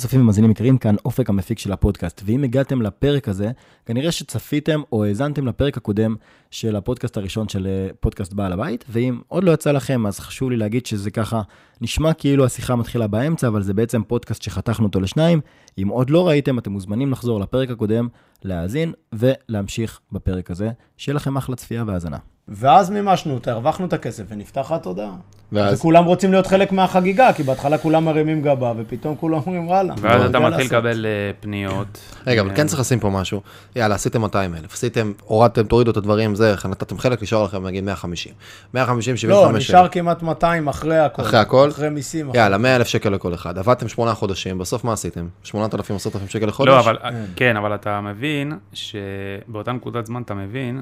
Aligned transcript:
צופים 0.00 0.20
ומאזינים 0.20 0.50
יקרים, 0.50 0.78
כאן 0.78 0.94
אופק 1.04 1.30
המפיק 1.30 1.58
של 1.58 1.72
הפודקאסט, 1.72 2.22
ואם 2.24 2.44
הגעתם 2.44 2.82
לפרק 2.82 3.28
הזה, 3.28 3.50
כנראה 3.86 4.12
שצפיתם 4.12 4.82
או 4.92 5.04
האזנתם 5.04 5.46
לפרק 5.46 5.76
הקודם 5.76 6.14
של 6.50 6.76
הפודקאסט 6.76 7.16
הראשון 7.16 7.48
של 7.48 7.66
אה, 7.66 7.88
פודקאסט 8.00 8.32
בעל 8.32 8.52
הבית, 8.52 8.84
ואם 8.88 9.20
עוד 9.28 9.44
לא 9.44 9.52
יצא 9.52 9.72
לכם, 9.72 10.06
אז 10.06 10.20
חשוב 10.20 10.50
לי 10.50 10.56
להגיד 10.56 10.86
שזה 10.86 11.10
ככה 11.10 11.42
נשמע 11.80 12.12
כאילו 12.12 12.44
השיחה 12.44 12.76
מתחילה 12.76 13.06
באמצע, 13.06 13.48
אבל 13.48 13.62
זה 13.62 13.74
בעצם 13.74 14.02
פודקאסט 14.02 14.42
שחתכנו 14.42 14.86
אותו 14.86 15.00
לשניים. 15.00 15.40
אם 15.78 15.88
עוד 15.88 16.10
לא 16.10 16.28
ראיתם, 16.28 16.58
אתם 16.58 16.72
מוזמנים 16.72 17.12
לחזור 17.12 17.40
לפרק 17.40 17.70
הקודם, 17.70 18.08
להאזין 18.44 18.92
ולהמשיך 19.12 20.00
בפרק 20.12 20.50
הזה. 20.50 20.70
שיהיה 20.96 21.16
לכם 21.16 21.36
אחלה 21.36 21.56
צפייה 21.56 21.84
והאזנה. 21.86 22.35
ואז 22.48 22.90
מימשנו 22.90 23.34
אותה, 23.34 23.52
הרווחנו 23.52 23.86
את 23.86 23.92
הכסף 23.92 24.22
ונפתח 24.28 24.72
התודעה. 24.72 25.10
ואז- 25.52 25.78
וכולם 25.78 26.04
רוצים 26.04 26.30
להיות 26.32 26.46
חלק 26.46 26.72
מהחגיגה, 26.72 27.32
כי 27.32 27.42
בהתחלה 27.42 27.78
כולם 27.78 28.04
מרימים 28.04 28.42
גבה, 28.42 28.72
ופתאום 28.76 29.16
כולם 29.16 29.38
אומרים 29.46 29.68
וואלה. 29.68 29.94
ואז 30.00 30.04
מה 30.04 30.16
אתה 30.16 30.24
יודע 30.24 30.38
מתחיל 30.38 30.64
לעשות?" 30.64 30.72
לקבל 30.72 31.06
אה, 31.06 31.10
פניות. 31.40 31.98
רגע, 32.26 32.40
אבל 32.40 32.50
אה, 32.50 32.56
כן 32.56 32.66
צריך 32.66 32.80
לשים 32.80 33.00
פה 33.00 33.10
משהו. 33.10 33.40
יאללה, 33.76 33.94
עשיתם 33.94 34.20
200 34.20 34.54
אלף, 34.54 34.72
עשיתם, 34.74 35.12
הורדתם, 35.24 35.62
תורידו 35.66 35.90
את 35.90 35.96
הדברים, 35.96 36.34
זה, 36.34 36.54
נתתם 36.70 36.98
חלק, 36.98 37.22
נשאר 37.22 37.42
לכם 37.44 37.66
נגיד 37.66 37.84
150. 37.84 38.32
150, 38.74 39.16
75 39.16 39.52
לא, 39.52 39.58
נשאר 39.58 39.88
כמעט 39.88 40.22
200 40.22 40.68
אחרי 40.68 40.98
הכל. 40.98 41.22
אחרי 41.22 41.38
הכל? 41.38 41.68
אחרי 41.72 41.88
מיסים. 41.88 42.30
יאללה, 42.34 42.58
100 42.58 42.76
אלף 42.76 42.86
שקל 42.86 43.08
לכל 43.10 43.34
אחד. 43.34 43.58
עבדתם 43.58 43.88
שמונה 43.88 44.14
חודשים, 44.14 44.58
בסוף 44.58 44.84
מה 44.84 44.92
עשיתם? 44.92 45.28
8,000, 45.42 45.96
10,000 45.96 46.28
שקל 46.30 46.46
לחודש? 46.46 46.68
לא, 46.68 46.80
אבל, 46.80 46.96
כן. 47.02 47.14
כן, 47.36 47.56
אבל 47.56 47.74
אתה 47.74 48.00
מבין 48.00 48.52
שבאותה 48.72 49.72
נקודת 49.72 50.06
זמן 50.06 50.22
אתה 50.22 50.34
מבין 50.34 50.80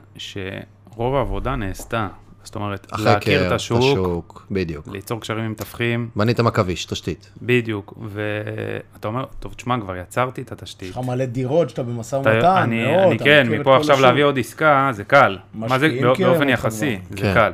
שרוב 0.95 1.15
העבודה 1.15 1.57
נעשתה. 1.57 2.09
זאת 2.45 2.55
אומרת, 2.55 2.87
אחרי 2.93 3.05
להכיר 3.05 3.41
קר, 3.41 3.47
את 3.47 3.53
השוק, 3.53 4.47
בדיוק. 4.51 4.89
ליצור 4.89 5.21
קשרים 5.21 5.45
עם 5.45 5.51
מתווכים, 5.51 6.09
בניתם 6.17 6.47
עכביש, 6.47 6.85
תשתית. 6.85 7.31
בדיוק, 7.43 7.95
ואתה 8.09 9.09
אומר, 9.09 9.25
טוב, 9.41 9.55
תשמע, 9.55 9.81
כבר 9.81 9.97
יצרתי 9.97 10.43
את 10.43 10.53
התשתית. 10.53 10.89
יש 10.89 10.97
לך 10.97 11.03
מלא 11.07 11.25
דירות 11.25 11.71
שאתה 11.71 11.83
במשא 11.83 12.17
ומתן, 12.17 12.45
אני, 12.45 12.85
מאוד. 12.85 12.99
אני 13.07 13.17
אתה 13.17 13.25
כן, 13.25 13.47
את 13.55 13.61
מפה 13.61 13.77
עכשיו 13.77 13.95
השוק. 13.95 14.07
להביא 14.07 14.25
עוד 14.25 14.39
עסקה, 14.39 14.91
זה 14.93 15.05
קל. 15.05 15.39
מה 15.55 15.79
זה, 15.79 15.89
בא- 15.89 16.11
מכירים 16.11 16.33
באופן 16.33 16.49
יחסי, 16.49 16.99
כבר. 17.09 17.17
זה 17.17 17.23
כן. 17.23 17.35
קל. 17.35 17.53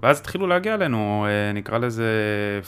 ואז 0.00 0.18
התחילו 0.20 0.46
להגיע 0.46 0.74
אלינו, 0.74 1.26
אה, 1.28 1.52
נקרא 1.52 1.78
לזה 1.78 2.10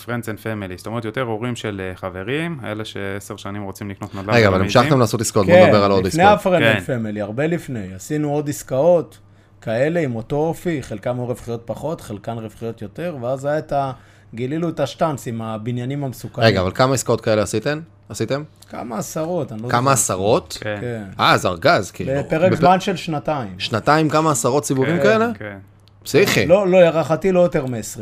Friends 0.05 0.25
and 0.25 0.43
Family, 0.43 0.77
זאת 0.77 0.87
אומרת, 0.87 1.05
יותר 1.05 1.23
הורים 1.23 1.57
של 1.57 1.81
אה, 1.91 1.97
חברים, 1.97 2.59
אלה 2.65 2.85
שעשר 2.85 3.37
שנים 3.37 3.63
רוצים 3.63 3.91
לקנות 3.91 4.15
נדל"ן. 4.15 4.35
רגע, 4.35 4.49
אבל. 4.49 4.61
המשכתם 4.61 4.99
לעשות 5.01 5.21
עסקאות, 5.21 5.47
בוא 5.47 5.55
כן, 5.55 5.65
נדבר 5.67 5.85
על 5.85 5.91
עוד 5.91 6.07
לפני 6.07 6.23
עסקאות. 6.23 6.41
ה 6.41 6.44
friend 6.44 6.63
כן. 6.87 6.99
family, 6.99 7.21
הרבה 7.21 7.47
לפני. 7.47 7.95
עשינו 7.95 8.31
עוד 8.31 8.49
עסקאות 8.49 9.19
כאלה 9.61 10.01
עם 10.01 10.17
אותו 10.17 10.37
אופי, 10.37 10.83
חלקם 10.83 11.17
היו 11.17 11.27
רווחיות 11.27 11.63
פחות, 11.65 12.01
חלקן 12.01 12.39
רווחיות 12.39 12.83
יותר, 12.83 13.17
ואז 13.23 13.45
היה 13.45 13.59
את 13.59 13.73
ה... 13.73 13.93
גילינו 14.35 14.69
את 14.69 14.81
השטאנץ 14.81 15.27
עם 15.27 15.43
הבניינים 15.43 16.05
המסוכנים. 16.05 16.47
רגע, 16.47 16.61
אבל 16.61 16.71
כמה 16.75 16.95
עסקאות 16.95 17.21
כאלה 17.21 17.43
עשיתם? 17.43 17.81
עשיתם? 18.09 18.43
כמה 18.71 18.99
עשרות, 18.99 19.53
אני 19.53 19.63
לא 19.63 19.69
כמה 19.69 19.81
זוכר. 19.81 19.93
עשרות? 19.93 20.59
כן, 20.61 20.77
כן. 20.81 21.05
אה, 21.21 21.37
זה 21.39 21.49
ארגז, 21.49 21.91
כאילו. 21.91 22.13
בפרק 22.19 22.53
בפ- 22.53 22.57
זמן 22.57 22.81
של 22.81 22.97
שנתיים. 22.97 23.55
שנתיים 23.59 24.09
כמה 24.09 24.31
עשרות 24.31 24.65
סיבובים 24.65 24.97
כן, 24.97 25.03
כאלה? 25.03 25.29
כן. 25.39 25.59
פסיכי, 26.03 26.47
לא, 26.47 26.69
לא, 26.69 26.77
הערכתי 26.79 27.33
לא 27.33 27.41
יותר 27.41 27.67
מ-20. 27.67 28.01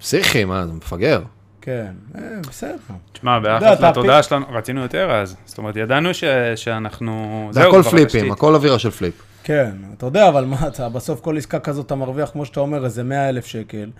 פסיכי, 0.00 0.44
מה, 0.44 0.66
זה 0.66 0.72
מפגר. 0.72 1.22
כן, 1.60 1.92
אה, 2.18 2.20
בסדר. 2.48 2.76
תשמע, 3.12 3.38
ביחס 3.38 3.80
לתודעה 3.80 4.22
שלנו, 4.22 4.46
רצינו 4.52 4.80
יותר 4.82 5.10
אז. 5.12 5.36
זאת 5.44 5.58
אומרת, 5.58 5.76
ידענו 5.76 6.14
ש- 6.14 6.24
שאנחנו... 6.56 7.48
זה 7.52 7.66
הכל 7.66 7.82
פליפים. 7.82 8.32
הכל 8.32 8.54
אווירה 8.54 8.78
של 8.78 8.90
פליפ. 8.90 9.14
כן, 9.44 9.70
אתה 9.96 10.06
יודע, 10.06 10.28
אבל 10.28 10.44
מה 10.44 10.68
אתה, 10.68 10.88
בסוף 10.88 11.20
כל 11.20 11.36
עסקה 11.36 11.60
כזאת 11.60 11.86
אתה 11.86 11.94
מרוויח, 11.94 12.30
כמו 12.30 12.44
שאתה 12.44 12.60
אומר, 12.60 12.84
איזה 12.84 13.02
100 13.04 13.28
אלף 13.28 13.46
שקל, 13.46 13.90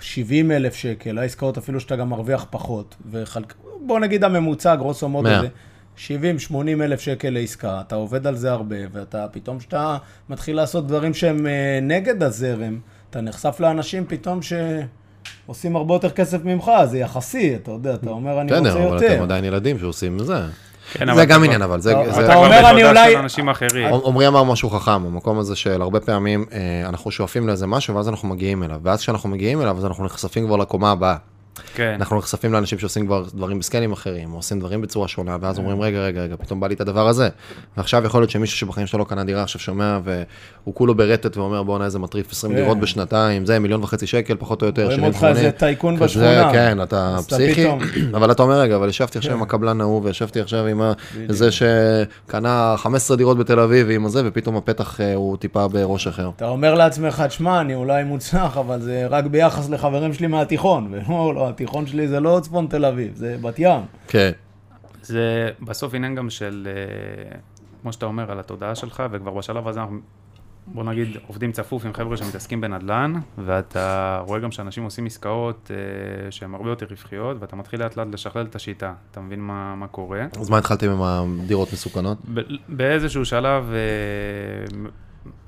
70 0.00 0.50
אלף 0.50 0.74
שקל, 0.74 1.18
העסקאות 1.18 1.58
אפילו 1.58 1.80
שאתה 1.80 1.96
גם 1.96 2.08
מרוויח 2.08 2.46
פחות, 2.50 2.96
וחלק, 3.10 3.54
בוא 3.86 4.00
נגיד 4.00 4.24
הממוצע, 4.24 4.74
גרוסו 4.74 5.08
מודו, 5.08 5.28
מאה. 5.28 5.40
זה 5.40 5.48
70-80 6.50 6.54
אלף 6.82 7.00
שקל 7.00 7.30
לעסקה, 7.30 7.80
אתה 7.80 7.94
עובד 7.94 8.26
על 8.26 8.36
זה 8.36 8.50
הרבה, 8.50 8.76
ואתה 8.92 9.26
פתאום 9.32 9.58
כשאתה 9.58 9.96
מתחיל 10.28 10.56
לעשות 10.56 10.86
דברים 10.86 11.14
שהם 11.14 11.46
אה, 11.46 11.78
נגד 11.82 12.22
הזרם, 12.22 12.78
אתה 13.10 13.20
נחשף 13.20 13.60
לאנשים 13.60 14.04
פתאום 14.08 14.40
שעושים 15.46 15.76
הרבה 15.76 15.94
יותר 15.94 16.10
כסף 16.10 16.44
ממך, 16.44 16.70
זה 16.84 16.98
יחסי, 16.98 17.54
אתה 17.56 17.70
יודע, 17.70 17.94
אתה 17.94 18.10
אומר, 18.10 18.40
אני 18.40 18.52
רוצה 18.52 18.70
בסדר, 18.70 18.86
אבל 18.86 18.94
יותר. 18.94 19.14
אתם 19.14 19.22
עדיין 19.22 19.44
ילדים 19.44 19.78
שעושים 19.78 20.18
זה. 20.18 20.44
כן, 20.92 21.14
זה 21.14 21.24
גם 21.24 21.44
עניין, 21.44 21.62
אבל 21.62 21.80
זה... 21.80 21.92
אתה- 22.02 22.12
זה- 22.12 22.34
אומר, 22.34 22.70
אני 22.70 22.84
אולי-. 22.84 23.14
עמרי 24.06 24.28
אמר 24.28 24.42
משהו 24.42 24.70
חכם, 24.70 24.90
המקום 24.90 25.38
הזה 25.38 25.56
של 25.56 25.82
הרבה 25.82 26.00
פעמים 26.00 26.44
אה, 26.52 26.88
אנחנו 26.88 27.10
שואפים 27.10 27.46
לאיזה 27.46 27.66
משהו 27.66 27.94
ואז 27.94 28.08
אנחנו 28.08 28.28
מגיעים 28.28 28.62
אליו, 28.62 28.80
ואז 28.82 29.00
כשאנחנו 29.00 29.28
מגיעים 29.28 29.62
אליו 29.62 29.76
אז 29.78 29.84
אנחנו 29.84 30.04
נחשפים 30.04 30.46
כבר 30.46 30.56
לקומה 30.56 30.90
הבאה. 30.90 31.16
כן. 31.74 31.94
אנחנו 31.94 32.18
נחשפים 32.18 32.52
לאנשים 32.52 32.78
שעושים 32.78 33.06
כבר 33.06 33.24
דברים 33.34 33.58
בסקנים 33.58 33.92
אחרים, 33.92 34.32
או 34.32 34.36
עושים 34.36 34.60
דברים 34.60 34.80
בצורה 34.80 35.08
שונה, 35.08 35.36
ואז 35.40 35.58
אומרים, 35.58 35.80
רגע, 35.80 35.98
רגע, 35.98 36.20
רגע, 36.20 36.36
פתאום 36.36 36.60
בא 36.60 36.66
לי 36.66 36.74
את 36.74 36.80
הדבר 36.80 37.08
הזה. 37.08 37.28
ועכשיו 37.76 38.04
יכול 38.04 38.20
להיות 38.20 38.30
שמישהו 38.30 38.58
שבחיים 38.58 38.86
שלו 38.86 38.98
לא 38.98 39.04
קנה 39.04 39.24
דירה, 39.24 39.42
עכשיו 39.42 39.60
שומע, 39.60 39.98
והוא 40.04 40.74
כולו 40.74 40.94
ברטט 40.94 41.36
ואומר, 41.36 41.62
בואנה 41.62 41.84
איזה 41.84 41.98
מטריף, 41.98 42.32
20 42.32 42.52
כן. 42.52 42.58
דירות 42.58 42.78
בשנתיים, 42.80 43.46
זה 43.46 43.58
מיליון 43.58 43.82
וחצי 43.82 44.06
שקל, 44.06 44.36
פחות 44.38 44.62
או 44.62 44.66
יותר, 44.66 44.84
רואים 44.84 44.98
70 44.98 45.12
אותך 45.12 45.24
איזה 45.24 45.50
טייקון 45.50 45.98
בשכונה. 45.98 46.52
כן, 46.52 46.82
אתה 46.82 47.16
פסיכי, 47.28 47.66
אבל 48.16 48.30
אתה 48.30 48.42
אומר, 48.42 48.60
רגע, 48.60 48.76
אבל 48.76 48.88
ישבתי 48.88 49.18
עכשיו 49.18 49.32
כן. 49.32 49.36
עם 49.36 49.42
הקבלן 49.42 49.80
ההוא, 49.80 50.00
וישבתי 50.04 50.40
עכשיו 50.40 50.66
עם 50.66 50.82
זה 51.28 51.48
שקנה 51.50 52.74
15 52.76 53.16
דירות 53.16 53.38
בתל 53.38 53.60
אביב, 53.60 53.86
ועם 53.88 54.06
הזה, 54.06 54.22
ופתאום 54.24 54.56
הפתח 54.56 55.00
אה, 55.00 55.14
הוא 55.14 55.36
טיפה 55.36 55.68
בראש 55.68 56.06
אחר. 56.06 56.30
אתה 56.36 56.48
אומר 56.48 56.74
לעצמך, 56.74 57.24
שמע, 57.28 57.60
אני 57.60 57.74
אולי 57.74 58.04
מוצלח, 58.04 58.56
אבל 58.56 58.80
זה 58.80 59.06
רק 59.10 59.24
ביחס 59.24 59.70
לחברים 59.70 60.14
שלי 60.14 60.26
מהתיכון. 60.26 60.88
ולא, 60.92 61.34
לא, 61.34 61.47
התיכון 61.48 61.86
שלי 61.86 62.08
זה 62.08 62.20
לא 62.20 62.38
צפון 62.42 62.66
תל 62.66 62.84
אביב, 62.84 63.14
זה 63.14 63.36
בת 63.42 63.58
ים. 63.58 63.80
כן. 64.08 64.30
זה 65.02 65.50
בסוף 65.60 65.94
עניין 65.94 66.14
גם 66.14 66.30
של, 66.30 66.68
אה, 66.70 67.38
כמו 67.82 67.92
שאתה 67.92 68.06
אומר, 68.06 68.32
על 68.32 68.40
התודעה 68.40 68.74
שלך, 68.74 69.02
וכבר 69.10 69.34
בשלב 69.34 69.68
הזה 69.68 69.80
אנחנו, 69.80 69.98
בוא 70.66 70.84
נגיד, 70.84 71.08
עובדים 71.26 71.52
צפוף 71.52 71.84
עם 71.84 71.92
חבר'ה 71.92 72.16
שמתעסקים 72.16 72.60
בנדל"ן, 72.60 73.12
ואתה 73.38 74.20
רואה 74.26 74.40
גם 74.40 74.50
שאנשים 74.50 74.84
עושים 74.84 75.06
עסקאות 75.06 75.70
אה, 75.70 76.30
שהן 76.30 76.54
הרבה 76.54 76.70
יותר 76.70 76.86
רווחיות, 76.90 77.36
ואתה 77.40 77.56
מתחיל 77.56 77.82
לאט 77.82 77.96
לאט 77.96 78.06
לשכלל 78.12 78.46
את 78.46 78.54
השיטה, 78.54 78.92
אתה 79.10 79.20
מבין 79.20 79.40
מה, 79.40 79.74
מה 79.74 79.86
קורה. 79.86 80.26
אז 80.40 80.50
מה 80.50 80.58
התחלתם 80.58 80.90
עם 80.90 81.02
הדירות 81.02 81.72
מסוכנות? 81.72 82.18
באיזשהו 82.68 83.24
שלב, 83.24 83.72
אה, 83.72 84.88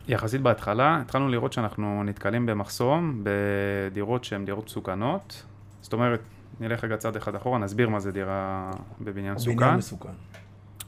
יחסית 0.09 0.41
בהתחלה, 0.41 0.99
התחלנו 1.01 1.29
לראות 1.29 1.53
שאנחנו 1.53 2.03
נתקלים 2.05 2.47
במחסום 2.47 3.23
בדירות 3.23 4.25
שהן 4.25 4.45
דירות 4.45 4.65
מסוכנות. 4.67 5.43
זאת 5.81 5.93
אומרת, 5.93 6.21
נלך 6.61 6.85
רגע 6.85 6.97
צעד 6.97 7.17
אחד 7.17 7.35
אחורה, 7.35 7.59
נסביר 7.59 7.89
מה 7.89 8.01
זה 8.01 8.13
דירה 8.13 8.71
בבניין 9.01 9.35
מסוכן. 9.35 9.57
בניין 9.57 9.77
מסוכן. 9.77 10.13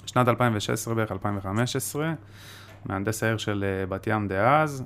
שנת 0.07 0.29
2016 0.29 0.95
בערך 0.95 1.13
2015, 1.13 2.13
מהנדס 2.85 3.23
העיר 3.23 3.37
של 3.37 3.65
אה, 3.65 3.87
בת 3.87 4.07
ים 4.07 4.29
דאז, 4.29 4.85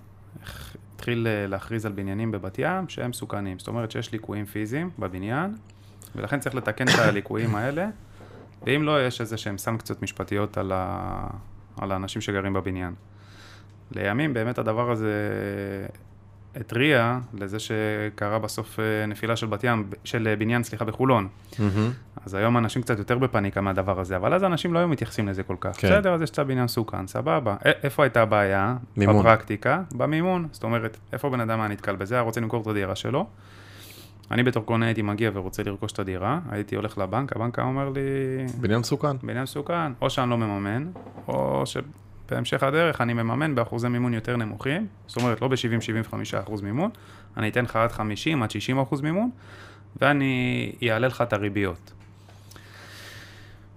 התחיל 0.95 1.27
אה, 1.27 1.47
להכריז 1.47 1.87
על 1.87 1.93
בניינים 1.93 2.31
בבת 2.31 2.59
ים 2.59 2.89
שהם 2.89 3.11
מסוכנים. 3.11 3.59
זאת 3.59 3.69
אומרת 3.69 3.91
שיש 3.91 4.13
ליקויים 4.13 4.45
פיזיים 4.45 4.91
בבניין, 4.99 5.57
ולכן 6.17 6.41
צריך 6.41 6.55
לתקן 6.55 6.89
את 6.89 6.99
הליקויים 6.99 7.55
האלה, 7.55 7.89
ואם 8.67 8.83
לא, 8.83 9.07
יש 9.07 9.21
איזה 9.21 9.37
שהם 9.37 9.59
סנקציות 9.59 10.03
משפטיות 10.03 10.59
על, 10.59 10.73
ה... 10.75 11.27
על 11.81 11.93
האנשים 11.93 12.23
שגרים 12.23 12.53
בבניין. 12.53 12.95
לימים 13.91 14.35
באמת 14.35 14.59
הדבר 14.59 14.91
הזה 14.91 15.13
התריע 16.61 17.19
לזה 17.35 17.57
שקרה 17.59 18.39
בסוף 18.39 18.81
אה, 18.81 19.07
נפילה 19.07 19.37
של 19.37 19.47
בת 19.47 19.65
ים, 19.65 19.85
של 20.05 20.29
אה, 20.31 20.37
בניין, 20.37 20.63
סליחה, 20.63 20.85
בחולון. 20.85 21.29
מהמם. 21.59 21.91
אז 22.27 22.35
היום 22.35 22.57
אנשים 22.57 22.83
קצת 22.83 22.99
יותר 22.99 23.19
בפאניקה 23.19 23.61
מהדבר 23.61 24.01
הזה, 24.01 24.17
אבל 24.17 24.35
אז 24.35 24.45
אנשים 24.45 24.75
לא 24.75 24.79
היו 24.79 24.89
מתייחסים 24.89 25.29
לזה 25.29 25.43
כל 25.43 25.57
כך. 25.61 25.77
כן. 25.81 25.89
בסדר, 25.89 26.15
אז 26.15 26.23
יש 26.23 26.31
צו 26.31 26.45
בניין 26.45 26.65
מסוכן, 26.65 27.07
סבבה. 27.07 27.55
א- 27.55 27.71
איפה 27.83 28.03
הייתה 28.03 28.23
הבעיה? 28.23 28.77
מימון. 28.97 29.19
בפרקטיקה, 29.19 29.83
במימון. 29.95 30.49
זאת 30.53 30.65
אומרת, 30.65 30.97
איפה 31.13 31.31
בן 31.31 31.41
אדם 31.41 31.61
היה 31.61 31.69
נתקל 31.69 31.97
בזה, 31.97 32.15
היה 32.15 32.23
רוצה 32.23 32.41
למכור 32.41 32.63
את 32.63 32.67
הדירה 32.67 32.97
שלו. 32.97 33.27
אני 34.31 34.43
בתור 34.43 34.65
קונה 34.65 34.87
הייתי 34.87 35.03
מגיע 35.03 35.31
ורוצה 35.35 35.63
לרכוש 35.63 35.93
את 35.93 35.99
הדירה, 35.99 36.39
הייתי 36.51 36.77
הולך 36.77 36.99
לבנק, 36.99 37.37
הבנק 37.37 37.59
היה 37.59 37.69
אומר 37.69 37.89
לי, 37.89 38.01
בניין 38.61 38.81
מסוכן. 38.81 39.17
בניין 39.23 39.43
מסוכן, 39.43 39.93
או 40.01 40.11
שאני 40.11 40.31
לא 40.31 40.39
מממן, 40.39 40.87
או 41.29 41.63
שבהמשך 42.27 42.63
הדרך 42.63 43.01
אני 43.01 43.13
מממן 43.13 43.55
באחוזי 43.55 43.89
מימון 43.89 44.15
יותר 44.15 44.37
נמוכים, 44.37 44.87
זאת 45.07 45.17
אומרת 45.17 45.41
לא 45.41 45.49
ב-70-75 45.49 46.15
אחוז 46.41 46.63
מימון, 46.63 46.91
אני 47.37 47.49
אתן 47.49 47.65
לך 47.65 47.77
עד 47.77 47.93
50 47.93 48.43
עד 48.43 48.51
60 48.51 48.79
אחוז 48.79 49.01
מימון, 49.01 49.31
ואני 50.01 50.73
אעלה 50.91 51.07
לך 51.07 51.23
את 51.23 51.33
הריביות. 51.33 51.93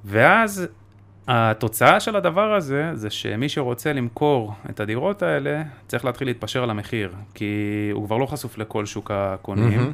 ואז 0.05 0.67
התוצאה 1.31 1.99
של 1.99 2.15
הדבר 2.15 2.53
הזה, 2.53 2.91
זה 2.93 3.09
שמי 3.09 3.49
שרוצה 3.49 3.93
למכור 3.93 4.53
את 4.69 4.79
הדירות 4.79 5.23
האלה, 5.23 5.61
צריך 5.87 6.05
להתחיל 6.05 6.27
להתפשר 6.27 6.63
על 6.63 6.69
המחיר, 6.69 7.11
כי 7.33 7.89
הוא 7.93 8.05
כבר 8.05 8.17
לא 8.17 8.25
חשוף 8.25 8.57
לכל 8.57 8.85
שוק 8.85 9.11
הקונים, 9.13 9.79
מהמם. 9.79 9.93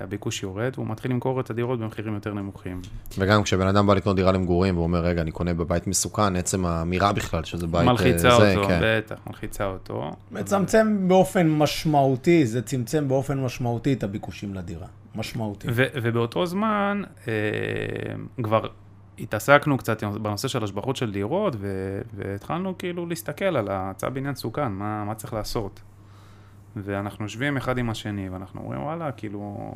והביקוש 0.00 0.42
יורד, 0.42 0.72
והוא 0.74 0.86
מתחיל 0.86 1.10
למכור 1.10 1.40
את 1.40 1.50
הדירות 1.50 1.80
במחירים 1.80 2.14
יותר 2.14 2.34
נמוכים. 2.34 2.80
וגם 3.18 3.42
כשבן 3.42 3.66
אדם 3.66 3.86
בא 3.86 3.94
לקנות 3.94 4.16
דירה 4.16 4.32
למגורים 4.32 4.78
ואומר, 4.78 5.00
רגע, 5.00 5.22
אני 5.22 5.30
קונה 5.30 5.54
בבית 5.54 5.86
מסוכן, 5.86 6.36
עצם 6.36 6.66
האמירה 6.66 7.12
בכלל 7.12 7.44
שזה 7.44 7.66
בית... 7.66 7.86
מלחיצה 7.86 8.28
אה, 8.28 8.38
זה, 8.40 8.56
אותו, 8.56 8.68
כן. 8.68 8.80
בטח, 8.82 9.16
מלחיצה 9.26 9.66
אותו. 9.66 10.10
מצמצם 10.30 11.08
באופן 11.08 11.48
משמעותי, 11.50 12.46
זה 12.46 12.62
צמצם 12.62 13.08
באופן 13.08 13.40
משמעותי 13.40 13.92
את 13.92 14.02
הביקושים 14.04 14.54
לדירה. 14.54 14.86
משמעותי. 15.14 15.68
ו- 15.70 15.84
ובאותו 15.94 16.46
זמן 16.46 17.02
אה, 17.28 17.32
כבר 18.42 18.66
התעסקנו 19.18 19.78
קצת 19.78 20.04
בנושא 20.04 20.48
של 20.48 20.64
השבחות 20.64 20.96
של 20.96 21.12
דירות, 21.12 21.56
ו- 21.58 22.00
והתחלנו 22.14 22.78
כאילו 22.78 23.06
להסתכל 23.06 23.44
על 23.44 23.68
הצו 23.70 24.06
בעניין 24.12 24.34
סוכן, 24.34 24.72
מה, 24.72 25.04
מה 25.04 25.14
צריך 25.14 25.32
לעשות. 25.32 25.80
ואנחנו 26.76 27.24
יושבים 27.24 27.56
אחד 27.56 27.78
עם 27.78 27.90
השני, 27.90 28.28
ואנחנו 28.28 28.60
אומרים, 28.60 28.82
וואלה, 28.82 29.12
כאילו, 29.12 29.72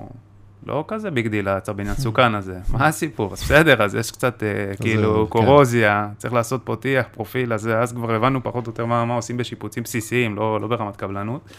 לא 0.67 0.85
כזה 0.89 1.11
big 1.11 1.29
deal 1.29 1.49
הצו 1.49 1.75
בניין 1.75 1.97
מסוכן 1.97 2.35
הזה, 2.35 2.59
מה 2.73 2.87
הסיפור? 2.87 3.33
אז 3.33 3.43
בסדר, 3.43 3.83
אז 3.83 3.95
יש 3.95 4.11
קצת 4.11 4.43
אה, 4.43 4.77
כאילו 4.77 5.27
כן. 5.27 5.31
קורוזיה, 5.31 6.09
צריך 6.17 6.35
לעשות 6.35 6.61
פה 6.65 6.79
טיח, 6.79 7.07
פרופיל, 7.13 7.53
אז, 7.53 7.69
אז 7.69 7.93
כבר 7.93 8.15
הבנו 8.15 8.43
פחות 8.43 8.67
או 8.67 8.71
יותר 8.71 8.87
מה, 8.87 9.05
מה 9.05 9.15
עושים 9.15 9.37
בשיפוצים 9.37 9.83
בסיסיים, 9.83 10.37
לא, 10.37 10.61
לא 10.61 10.67
ברמת 10.67 10.97
קבלנות. 10.97 11.51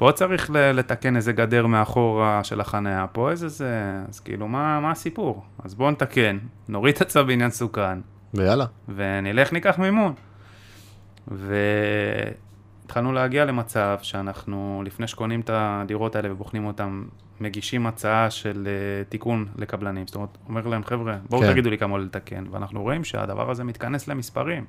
פה 0.00 0.12
צריך 0.12 0.50
לתקן 0.50 1.16
איזה 1.16 1.32
גדר 1.32 1.66
מאחורה 1.66 2.44
של 2.44 2.60
החניה, 2.60 3.06
פה 3.12 3.30
איזה 3.30 3.48
זה, 3.48 3.92
אז 4.08 4.20
כאילו, 4.20 4.48
מה, 4.48 4.80
מה 4.80 4.90
הסיפור? 4.90 5.44
אז 5.64 5.74
בואו 5.74 5.90
נתקן, 5.90 6.38
נוריד 6.68 6.94
את 6.94 7.00
הצו 7.00 7.24
בניין 7.24 7.50
מסוכן, 7.50 7.98
ויאללה. 8.34 8.64
ונלך 8.88 9.52
ניקח 9.52 9.78
מימון. 9.78 10.12
והתחלנו 11.28 13.12
להגיע 13.12 13.44
למצב 13.44 13.98
שאנחנו, 14.02 14.82
לפני 14.86 15.06
שקונים 15.06 15.40
את 15.40 15.50
הדירות 15.52 16.16
האלה 16.16 16.32
ובוחנים 16.32 16.66
אותן, 16.66 17.02
מגישים 17.40 17.86
הצעה 17.86 18.30
של 18.30 18.68
uh, 18.68 19.10
תיקון 19.10 19.46
לקבלנים. 19.56 20.06
זאת 20.06 20.14
אומרת, 20.14 20.38
אומר 20.48 20.66
להם, 20.66 20.84
חבר'ה, 20.84 21.16
בואו 21.28 21.40
כן. 21.40 21.52
תגידו 21.52 21.70
לי 21.70 21.78
כמה 21.78 21.98
לתקן. 21.98 22.44
ואנחנו 22.50 22.82
רואים 22.82 23.04
שהדבר 23.04 23.50
הזה 23.50 23.64
מתכנס 23.64 24.08
למספרים. 24.08 24.64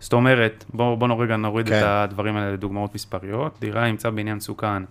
זאת 0.00 0.12
אומרת, 0.12 0.64
בואו 0.74 0.96
בוא 0.96 1.22
רגע 1.22 1.36
נוריד 1.36 1.68
כן. 1.68 1.78
את 1.78 1.82
הדברים 1.82 2.36
האלה 2.36 2.52
לדוגמאות 2.52 2.94
מספריות. 2.94 3.58
דירה 3.60 3.96
צו 3.96 4.12
בעניין 4.12 4.40
סוכן 4.40 4.82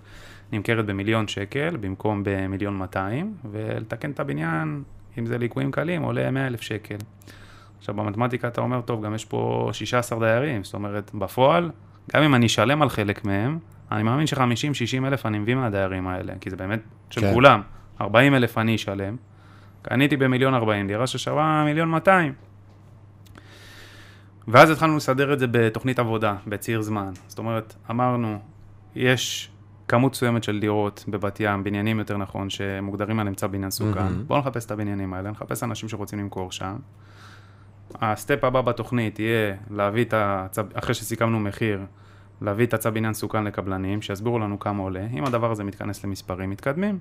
נמכרת 0.51 0.85
במיליון 0.85 1.27
שקל 1.27 1.77
במקום 1.77 2.21
במיליון 2.25 2.77
200, 2.77 3.33
ולתקן 3.51 4.11
את 4.11 4.19
הבניין, 4.19 4.83
אם 5.19 5.25
זה 5.25 5.37
ליקויים 5.37 5.71
קלים, 5.71 6.01
עולה 6.01 6.31
100 6.31 6.47
אלף 6.47 6.61
שקל. 6.61 6.97
עכשיו, 7.79 7.95
במתמטיקה 7.95 8.47
אתה 8.47 8.61
אומר, 8.61 8.81
טוב, 8.81 9.05
גם 9.05 9.15
יש 9.15 9.25
פה 9.25 9.69
16 9.73 10.19
דיירים, 10.19 10.63
זאת 10.63 10.73
אומרת, 10.73 11.11
בפועל, 11.13 11.71
גם 12.13 12.23
אם 12.23 12.35
אני 12.35 12.45
אשלם 12.45 12.81
על 12.81 12.89
חלק 12.89 13.25
מהם, 13.25 13.59
אני 13.91 14.03
מאמין 14.03 14.27
ש-50-60 14.27 15.07
אלף 15.07 15.25
אני 15.25 15.39
מביא 15.39 15.55
מהדיירים 15.55 16.07
האלה, 16.07 16.33
כי 16.41 16.49
זה 16.49 16.55
באמת 16.55 16.79
של 17.09 17.21
כן. 17.21 17.33
כולם. 17.33 17.61
40 18.01 18.35
אלף 18.35 18.57
אני 18.57 18.75
אשלם, 18.75 19.15
קניתי 19.81 20.17
במיליון 20.17 20.53
40 20.53 20.87
דירה 20.87 21.07
ששווה 21.07 21.63
מיליון 21.65 21.89
200. 21.89 22.33
ואז 24.47 24.69
התחלנו 24.69 24.97
לסדר 24.97 25.33
את 25.33 25.39
זה 25.39 25.47
בתוכנית 25.51 25.99
עבודה, 25.99 26.35
בציר 26.47 26.81
זמן. 26.81 27.11
זאת 27.27 27.39
אומרת, 27.39 27.75
אמרנו, 27.89 28.39
יש 28.95 29.51
כמות 29.87 30.11
מסוימת 30.11 30.43
של 30.43 30.59
דירות 30.59 31.05
בבת 31.07 31.39
ים, 31.39 31.63
בניינים 31.63 31.99
יותר 31.99 32.17
נכון, 32.17 32.49
שמוגדרים 32.49 33.19
עליהם 33.19 33.35
צו 33.35 33.49
בניין 33.49 33.71
סוכן. 33.71 34.03
מהמם. 34.03 34.23
בואו 34.27 34.39
נחפש 34.39 34.65
את 34.65 34.71
הבניינים 34.71 35.13
האלה, 35.13 35.31
נחפש 35.31 35.63
אנשים 35.63 35.89
שרוצים 35.89 36.19
למכור 36.19 36.51
שם. 36.51 36.75
ה 38.01 38.10
step 38.10 38.43
הבא 38.43 38.61
בתוכנית 38.61 39.19
יהיה 39.19 39.55
להביא 39.69 40.03
את 40.03 40.13
הצו, 40.17 40.61
אחרי 40.73 40.93
שסיכמנו 40.93 41.39
מחיר, 41.39 41.81
להביא 42.41 42.65
את 42.65 42.73
הצו 42.73 42.91
בניין 42.91 43.13
מסוכן 43.13 43.43
לקבלנים, 43.43 44.01
שיסבירו 44.01 44.39
לנו 44.39 44.59
כמה 44.59 44.83
עולה. 44.83 45.07
אם 45.13 45.25
הדבר 45.25 45.51
הזה 45.51 45.63
מתכנס 45.63 46.03
למספרים, 46.03 46.49
מתקדמים. 46.49 46.99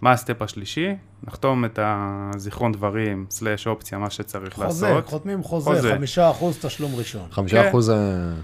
מה 0.00 0.12
ה 0.12 0.18
step 0.18 0.42
השלישי? 0.42 0.96
נחתום 1.26 1.64
את 1.64 1.78
הזיכרון 1.82 2.72
דברים, 2.72 3.26
slash 3.30 3.66
אופציה, 3.66 3.98
מה 3.98 4.10
שצריך 4.10 4.54
חוזה, 4.54 4.88
לעשות. 4.88 5.06
חותמים 5.06 5.42
חוזה, 5.42 5.70
חוזה. 5.70 5.94
חמישה 5.94 6.30
אחוז 6.30 6.58
תשלום 6.62 6.94
ראשון. 6.94 7.22
חמישה 7.30 7.68
אחוז 7.68 7.90
אה, 7.90 7.96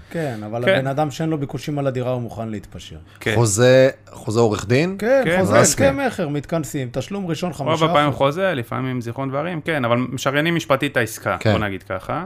כן, 0.09 0.39
אבל 0.45 0.65
כן. 0.65 0.71
הבן 0.75 0.87
אדם 0.87 1.11
שאין 1.11 1.29
לו 1.29 1.37
ביקושים 1.37 1.79
על 1.79 1.87
הדירה, 1.87 2.11
הוא 2.11 2.21
מוכן 2.21 2.49
להתפשר. 2.49 2.97
כן. 3.19 3.35
חוזה, 3.35 3.89
חוזה 4.11 4.39
עורך 4.39 4.67
דין? 4.67 4.95
כן, 4.99 5.21
כן, 5.25 5.39
חוזה. 5.39 5.59
הסכם 5.59 5.99
מכר, 6.07 6.27
מתכנסים, 6.27 6.89
תשלום 6.91 7.27
ראשון 7.27 7.51
רוב 7.51 7.57
חמישה 7.57 7.85
הפעמים 7.85 8.09
אחוז. 8.09 8.17
חוזה, 8.17 8.53
לפעמים 8.53 9.01
זיכרון 9.01 9.29
דברים, 9.29 9.61
כן, 9.61 9.85
אבל 9.85 9.97
משריינים 9.97 10.55
משפטית 10.55 10.91
את 10.91 10.97
העסקה, 10.97 11.37
כן. 11.39 11.51
בוא 11.51 11.59
נגיד 11.59 11.83
ככה. 11.83 12.25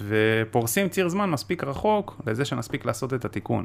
ופורסים 0.00 0.88
ציר 0.88 1.08
זמן 1.08 1.30
מספיק 1.30 1.64
רחוק 1.64 2.20
לזה 2.26 2.44
שנספיק 2.44 2.84
לעשות 2.84 3.14
את 3.14 3.24
התיקון. 3.24 3.64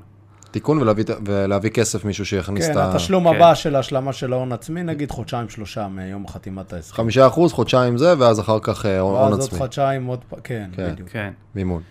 תיקון 0.51 0.77
ולהביא, 0.77 1.03
ולהביא 1.25 1.69
כסף, 1.69 2.05
מישהו 2.05 2.25
שיכניס 2.25 2.65
כן, 2.65 2.71
את 2.71 2.77
ה... 2.77 2.91
התשלום 2.91 3.29
כן. 3.29 3.35
הבא 3.35 3.55
של 3.55 3.75
ההשלמה 3.75 4.13
של 4.13 4.33
ההון 4.33 4.51
עצמי, 4.51 4.83
נגיד 4.83 5.11
חודשיים 5.11 5.49
שלושה 5.49 5.87
מיום 5.87 6.27
חתימת 6.27 6.73
ההסכם. 6.73 6.95
חמישה 6.95 7.27
אחוז, 7.27 7.53
חודשיים 7.53 7.97
זה, 7.97 8.13
ואז 8.19 8.39
אחר 8.39 8.57
כך 8.61 8.85
אה, 8.85 8.99
הון 8.99 9.15
ואז 9.15 9.31
עוד 9.31 9.39
עצמי. 9.39 9.59
חודשיים, 9.59 10.05
עוד 10.05 10.19
פעם, 10.29 10.39
כן, 10.43 10.69
כן. 10.75 10.91
בדיוק. 10.91 11.09
כן. 11.09 11.31
מימון. 11.55 11.81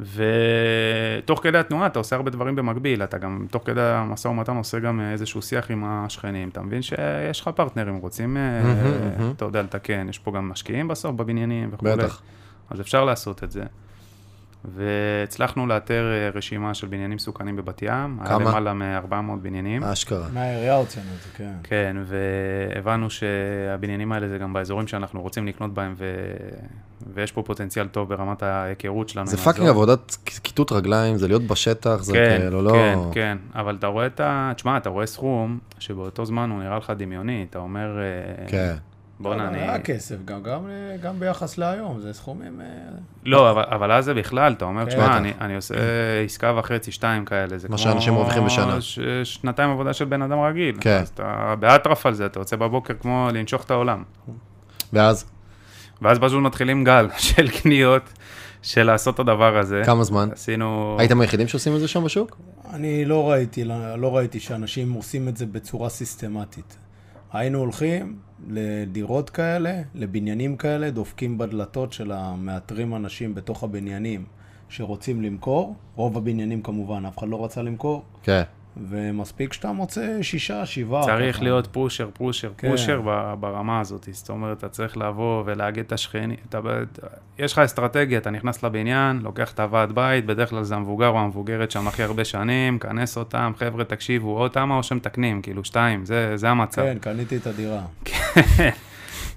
ותוך 0.00 1.40
כדי 1.42 1.58
התנועה 1.58 1.86
אתה 1.86 1.98
עושה 1.98 2.16
הרבה 2.16 2.30
דברים 2.30 2.56
במקביל, 2.56 3.02
אתה 3.02 3.18
גם 3.18 3.46
תוך 3.50 3.62
כדי 3.66 3.80
המשא 3.80 4.28
ומתן 4.28 4.56
עושה 4.56 4.78
גם 4.78 5.00
איזשהו 5.00 5.42
שיח 5.42 5.70
עם 5.70 5.84
השכנים, 5.86 6.48
אתה 6.48 6.62
מבין 6.62 6.82
שיש 6.82 7.40
לך 7.40 7.50
פרטנרים, 7.54 7.96
רוצים, 7.96 8.36
אה. 8.36 9.30
אתה 9.36 9.44
יודע, 9.44 9.62
לתקן, 9.62 10.08
יש 10.08 10.18
פה 10.18 10.32
גם 10.32 10.48
משקיעים 10.48 10.88
בסוף 10.88 11.14
בבניינים 11.14 11.68
וכולי. 11.72 11.96
בטח. 11.96 12.22
אז 12.72 12.80
אפשר 12.80 13.04
לעשות 13.04 13.44
את 13.44 13.50
זה. 13.50 13.62
והצלחנו 14.64 15.66
לאתר 15.66 16.12
אה, 16.12 16.30
רשימה 16.34 16.74
של 16.74 16.86
בניינים 16.86 17.16
מסוכנים 17.16 17.56
בבת 17.56 17.82
ים, 17.82 18.18
היה 18.20 18.28
כמה? 18.28 18.60
למעלה 18.60 18.72
מ-400 18.72 19.36
בניינים. 19.42 19.84
אשכרה. 19.84 20.28
מהעירייה 20.32 20.76
הוצאנו 20.76 21.06
את 21.16 21.22
זה, 21.22 21.28
כן. 21.36 21.52
כן, 21.62 21.96
והבנו 22.04 23.10
שהבניינים 23.10 24.12
האלה 24.12 24.28
זה 24.28 24.38
גם 24.38 24.52
באזורים 24.52 24.86
שאנחנו 24.86 25.22
רוצים 25.22 25.46
לקנות 25.46 25.74
בהם, 25.74 25.94
ו... 25.96 26.14
ויש 27.14 27.32
פה 27.32 27.42
פוטנציאל 27.42 27.88
טוב 27.88 28.08
ברמת 28.08 28.42
ההיכרות 28.42 29.08
שלנו. 29.08 29.26
זה 29.26 29.36
fucking. 29.36 29.68
עבודת 29.68 30.16
כיתות 30.24 30.72
רגליים, 30.72 31.16
זה 31.16 31.28
להיות 31.28 31.42
בשטח, 31.42 31.96
זה 32.02 32.12
כן, 32.12 32.36
כאילו 32.38 32.62
לא... 32.62 32.72
כן, 32.72 32.98
כן, 33.12 33.38
אבל 33.54 33.76
אתה 33.78 33.86
רואה 33.86 34.06
את 34.06 34.20
ה... 34.20 34.52
תשמע, 34.56 34.76
אתה 34.76 34.88
רואה 34.88 35.06
סכום 35.06 35.58
שבאותו 35.78 36.24
זמן 36.24 36.50
הוא 36.50 36.62
נראה 36.62 36.76
לך 36.76 36.92
דמיוני, 36.96 37.46
אתה 37.50 37.58
אומר, 37.58 37.98
אה, 37.98 38.48
כן. 38.48 38.74
בואנה, 39.22 39.48
אני... 39.48 39.58
היה 39.58 39.78
כסף, 39.78 40.16
גם- 40.24 40.42
גם- 40.42 40.66
גם 41.02 41.20
ביחס 41.20 41.58
להיום, 41.58 42.00
זה 42.00 42.12
סכומים... 42.12 42.60
אה, 42.60 42.66
לא, 43.24 43.50
אבל, 43.50 43.62
אבל 43.66 43.92
אז 43.92 44.04
זה 44.04 44.14
בכלל, 44.14 44.52
אתה 44.52 44.64
אומר, 44.64 44.84
כן. 44.84 44.88
תשמע. 44.90 45.16
אני, 45.16 45.32
אני 45.40 45.56
עושה 45.56 45.74
עסקה 46.24 46.52
וחצי, 46.58 46.92
שתיים 46.92 47.24
כאלה, 47.24 47.58
זה 47.58 47.68
מה 47.68 47.76
כמו... 47.76 47.84
שאנשים 47.84 48.14
מרוויחים 48.14 48.44
בשנה. 48.44 48.80
ש, 48.80 48.98
שנתיים 49.24 49.70
עבודה 49.70 49.92
של 49.92 50.04
בן 50.04 50.22
אדם 50.22 50.40
רגיל. 50.40 50.76
כן. 50.80 50.98
אז 51.02 51.08
אתה 51.08 51.54
באטרף 51.60 52.06
על 52.06 52.14
זה, 52.14 52.26
אתה 52.26 52.40
יוצא 52.40 52.56
בבוקר 52.56 52.94
כמו 53.00 53.28
לנשוך 53.32 53.64
את 53.64 53.70
העולם. 53.70 54.02
ואז, 54.92 55.24
ואז 56.02 56.18
פשוט 56.18 56.42
מתחילים 56.42 56.84
גל 56.84 57.08
של 57.28 57.48
קניות, 57.50 58.02
של 58.62 58.82
לעשות 58.82 59.14
את 59.14 59.20
הדבר 59.20 59.58
הזה. 59.58 59.82
כמה 59.86 60.04
זמן? 60.04 60.28
עשינו... 60.32 60.96
הייתם 60.98 61.20
היחידים 61.20 61.48
שעושים 61.48 61.74
את 61.74 61.80
זה 61.80 61.88
שם 61.88 62.04
בשוק? 62.04 62.36
אני 62.72 63.04
לא 63.04 63.30
ראיתי, 63.30 63.64
לא 63.96 64.16
ראיתי 64.16 64.40
שאנשים 64.40 64.92
עושים 64.92 65.28
את 65.28 65.36
זה 65.36 65.46
בצורה 65.46 65.88
סיסטמטית. 65.88 66.76
היינו 67.32 67.58
הולכים 67.58 68.16
לדירות 68.48 69.30
כאלה, 69.30 69.82
לבניינים 69.94 70.56
כאלה, 70.56 70.90
דופקים 70.90 71.38
בדלתות 71.38 71.92
של 71.92 72.12
המאתרים 72.12 72.96
אנשים 72.96 73.34
בתוך 73.34 73.64
הבניינים 73.64 74.24
שרוצים 74.68 75.22
למכור. 75.22 75.74
רוב 75.96 76.16
הבניינים 76.16 76.62
כמובן, 76.62 77.06
אף 77.06 77.18
אחד 77.18 77.28
לא 77.28 77.44
רצה 77.44 77.62
למכור. 77.62 78.02
כן. 78.22 78.42
ומספיק 78.76 79.52
שאתה 79.52 79.72
מוצא 79.72 80.22
שישה, 80.22 80.66
שבעה. 80.66 81.04
צריך 81.04 81.36
ככה. 81.36 81.44
להיות 81.44 81.66
פושר, 81.66 82.08
פושר, 82.12 82.52
כן. 82.58 82.70
פושר 82.70 83.00
ברמה 83.40 83.80
הזאת. 83.80 84.08
זאת 84.12 84.30
אומרת, 84.30 84.58
אתה 84.58 84.68
צריך 84.68 84.96
לבוא 84.96 85.42
ולאגד 85.46 85.84
את 85.84 85.92
השכנים. 85.92 86.36
אתה, 86.48 86.60
יש 87.38 87.52
לך 87.52 87.58
אסטרטגיה, 87.58 88.18
אתה 88.18 88.30
נכנס 88.30 88.62
לבניין, 88.62 89.20
לוקח 89.22 89.52
את 89.52 89.60
הוועד 89.60 89.92
בית, 89.92 90.26
בדרך 90.26 90.50
כלל 90.50 90.62
זה 90.62 90.74
המבוגר 90.74 91.08
או 91.08 91.18
המבוגרת 91.18 91.70
שם 91.70 91.88
הכי 91.88 92.02
הרבה 92.02 92.24
שנים, 92.24 92.78
כנס 92.78 93.16
אותם, 93.16 93.52
חבר'ה, 93.56 93.84
תקשיבו, 93.84 94.42
או 94.42 94.48
תמה 94.48 94.76
או 94.76 94.82
שמתקנים, 94.82 95.42
כאילו 95.42 95.64
שתיים, 95.64 96.04
זה, 96.04 96.36
זה 96.36 96.48
המצב. 96.48 96.82
כן, 96.82 96.98
קניתי 97.00 97.36
את 97.36 97.46
הדירה. 97.46 97.82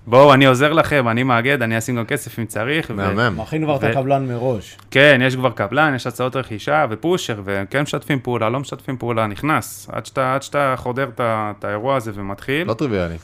בואו, 0.07 0.33
אני 0.33 0.45
עוזר 0.45 0.73
לכם, 0.73 1.07
אני 1.07 1.23
מאגד, 1.23 1.61
אני 1.61 1.77
אשים 1.77 1.95
גם 1.95 2.05
כסף 2.05 2.39
אם 2.39 2.45
צריך. 2.45 2.91
מהמם. 2.91 3.39
מכין 3.39 3.63
כבר 3.63 3.75
את 3.75 3.83
הקבלן 3.83 4.27
מראש. 4.27 4.77
כן, 4.91 5.19
יש 5.23 5.35
כבר 5.35 5.51
קבלן, 5.51 5.93
יש 5.95 6.07
הצעות 6.07 6.35
רכישה 6.35 6.85
ופושר, 6.89 7.41
וכן 7.45 7.81
משתפים 7.81 8.19
פעולה, 8.23 8.49
לא 8.49 8.59
משתפים 8.59 8.97
פעולה, 8.97 9.27
נכנס. 9.27 9.89
עד 9.91 10.05
שאתה, 10.05 10.35
עד 10.35 10.43
שאתה 10.43 10.73
חודר 10.77 11.09
את 11.19 11.63
האירוע 11.65 11.95
הזה 11.95 12.11
ומתחיל. 12.15 12.67
לא 12.67 12.73
טריוויאלי. 12.73 13.15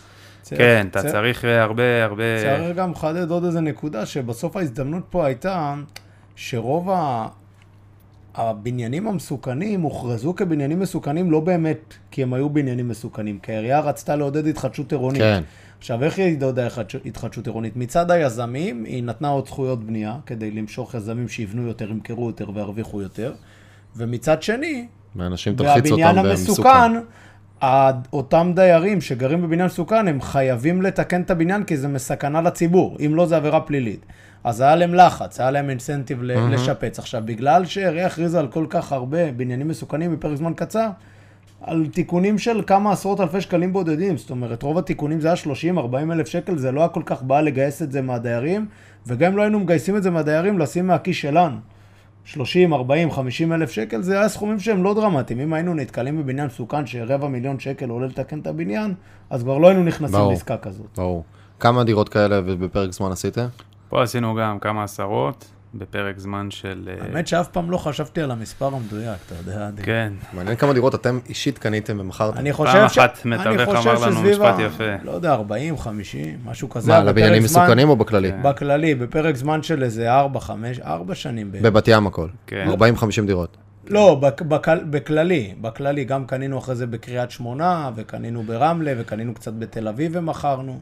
כן, 0.49 0.87
אתה 0.91 1.03
צריך- 1.03 1.45
אה, 1.45 1.61
הרבה, 1.63 2.03
הרבה... 2.03 2.23
צריך 2.41 2.77
גם 2.77 2.91
לחדד 2.91 3.31
עוד 3.31 3.45
איזה 3.45 3.61
נקודה, 3.61 4.05
שבסוף 4.05 4.55
ההזדמנות 4.57 5.03
פה 5.09 5.25
הייתה 5.25 5.73
שרוב 6.35 6.89
ה... 6.89 7.27
הבניינים 8.35 9.07
המסוכנים 9.07 9.81
הוכרזו 9.81 10.33
כבניינים 10.35 10.79
מסוכנים 10.79 11.31
לא 11.31 11.39
באמת 11.39 11.93
כי 12.11 12.23
הם 12.23 12.33
היו 12.33 12.49
בניינים 12.49 12.87
מסוכנים, 12.87 13.39
כי 13.39 13.51
העירייה 13.51 13.79
רצתה 13.79 14.15
לעודד 14.15 14.47
התחדשות 14.47 14.91
עירונית. 14.91 15.21
כן. 15.21 15.43
עכשיו, 15.79 16.03
איך 16.03 16.17
היא 16.19 16.37
עודדה 16.41 16.67
התחדש- 16.67 17.01
התחדשות 17.05 17.47
עירונית? 17.47 17.75
מצד 17.75 18.11
היזמים, 18.11 18.83
היא 18.83 19.03
נתנה 19.03 19.27
עוד 19.27 19.47
זכויות 19.47 19.83
בנייה, 19.83 20.15
כדי 20.25 20.51
למשוך 20.51 20.95
יזמים 20.95 21.27
שיבנו 21.27 21.67
יותר, 21.67 21.91
ימכרו 21.91 22.27
יותר 22.27 22.49
וירוויחו 22.53 23.01
יותר, 23.01 23.33
ומצד 23.95 24.43
שני, 24.43 24.87
והבניין. 25.65 26.15
המסוכן, 26.17 26.91
אותם 28.13 28.51
דיירים 28.55 29.01
שגרים 29.01 29.41
בבניין 29.41 29.65
מסוכן, 29.65 30.07
הם 30.07 30.21
חייבים 30.21 30.81
לתקן 30.81 31.21
את 31.21 31.31
הבניין 31.31 31.63
כי 31.63 31.77
זה 31.77 31.87
מסכנה 31.87 32.41
לציבור, 32.41 32.97
אם 33.05 33.15
לא 33.15 33.25
זה 33.25 33.37
עבירה 33.37 33.61
פלילית. 33.61 34.05
אז 34.43 34.61
היה 34.61 34.75
להם 34.75 34.93
לחץ, 34.93 35.39
היה 35.39 35.51
להם 35.51 35.69
אינסנטיב 35.69 36.23
ל- 36.23 36.31
לשפץ. 36.53 36.99
עכשיו, 36.99 37.21
בגלל 37.25 37.65
שהעירייה 37.65 38.07
הכריזה 38.07 38.39
על 38.39 38.47
כל 38.47 38.65
כך 38.69 38.91
הרבה 38.91 39.31
בניינים 39.31 39.67
מסוכנים 39.67 40.11
בפרק 40.15 40.35
זמן 40.37 40.53
קצר, 40.55 40.87
על 41.61 41.87
תיקונים 41.93 42.37
של 42.37 42.61
כמה 42.67 42.91
עשרות 42.91 43.21
אלפי 43.21 43.41
שקלים 43.41 43.73
בודדים. 43.73 44.17
זאת 44.17 44.29
אומרת, 44.29 44.63
רוב 44.63 44.77
התיקונים 44.77 45.19
זה 45.19 45.27
היה 45.27 45.37
30-40 45.77 46.11
אלף 46.11 46.27
שקל, 46.27 46.57
זה 46.57 46.71
לא 46.71 46.79
היה 46.79 46.89
כל 46.89 47.01
כך 47.05 47.23
בא 47.23 47.41
לגייס 47.41 47.81
את 47.81 47.91
זה 47.91 48.01
מהדיירים, 48.01 48.65
וגם 49.07 49.31
אם 49.31 49.37
לא 49.37 49.41
היינו 49.41 49.59
מגייסים 49.59 49.97
את 49.97 50.03
זה 50.03 50.11
מהדיירים, 50.11 50.59
לשים 50.59 50.87
מהכיס 50.87 51.17
שלנו. 51.17 51.57
30, 52.25 52.73
40, 52.73 53.11
50 53.11 53.53
אלף 53.53 53.71
שקל, 53.71 54.01
זה 54.01 54.19
היה 54.19 54.29
סכומים 54.29 54.59
שהם 54.59 54.83
לא 54.83 54.93
דרמטיים. 54.93 55.39
אם 55.39 55.53
היינו 55.53 55.73
נתקלים 55.73 56.17
בבניין 56.17 56.47
מסוכן 56.47 56.85
שרבע 56.85 57.27
מיליון 57.27 57.59
שקל 57.59 57.89
עולה 57.89 58.07
לתקן 58.07 58.39
את 58.39 58.47
הבניין, 58.47 58.93
אז 59.29 59.43
כבר 59.43 59.57
לא 59.57 59.67
היינו 59.67 59.83
נכנסים 59.83 60.17
ברור. 60.17 60.31
לעסקה 60.31 60.57
כזאת. 60.57 60.87
ברור. 60.97 61.23
כמה 61.59 61.83
דירות 61.83 62.09
כאלה 62.09 62.41
בפרק 62.41 62.91
זמן 62.91 63.11
עשיתם? 63.11 63.45
פה 63.89 64.03
עשינו 64.03 64.35
גם 64.35 64.59
כמה 64.59 64.83
עשרות 64.83 65.51
בפרק 65.73 66.19
זמן 66.19 66.51
של... 66.51 66.89
אה, 66.89 67.05
האמת 67.05 67.27
שאף 67.27 67.47
פעם 67.47 67.71
לא 67.71 67.77
חשבתי 67.77 68.21
על 68.21 68.31
המספר 68.31 68.75
המדויק, 68.75 69.17
אתה 69.25 69.35
יודע, 69.35 69.67
עדי. 69.67 69.83
כן. 69.83 70.13
מעניין 70.33 70.55
כמה 70.57 70.73
דירות 70.73 70.95
אתם 70.95 71.19
אישית 71.29 71.57
קניתם 71.57 71.97
ומכרתם. 71.99 72.37
אני 72.37 72.53
חושב 72.53 72.73
פעם 72.73 72.89
ש... 72.89 72.97
אחת 72.97 73.19
אני 73.25 73.35
מתווך 73.35 73.75
חושב 73.75 73.89
אמר 73.89 74.07
לנו 74.07 74.21
משפט 74.21 74.59
יפה. 74.59 74.83
לא 75.03 75.11
יודע, 75.11 75.33
40, 75.33 75.77
50, 75.77 76.39
משהו 76.45 76.69
כזה. 76.69 76.91
מה, 76.91 77.03
לבניינים 77.03 77.43
מסוכנים 77.43 77.89
או 77.89 77.95
בכללי? 77.95 78.31
כן. 78.31 78.43
בכללי, 78.43 78.95
בפרק 78.95 79.35
זמן 79.35 79.63
של 79.63 79.83
איזה 79.83 80.11
4, 80.13 80.39
5, 80.39 80.79
4 80.79 81.15
שנים. 81.15 81.51
בבת 81.51 81.87
ים 81.87 82.07
הכל. 82.07 82.27
כן. 82.47 82.67
40-50 82.69 83.25
דירות. 83.25 83.57
לא, 83.87 84.21
בכללי, 84.89 85.53
בכללי, 85.61 86.03
גם 86.05 86.25
קנינו 86.25 86.57
אחרי 86.57 86.75
זה 86.75 86.87
בקריית 86.87 87.31
שמונה, 87.31 87.91
וקנינו 87.95 88.43
ברמלה, 88.43 88.93
וקנינו 88.97 89.33
קצת 89.33 89.53
בתל 89.53 89.87
אביב 89.87 90.11
ומכרנו. 90.15 90.79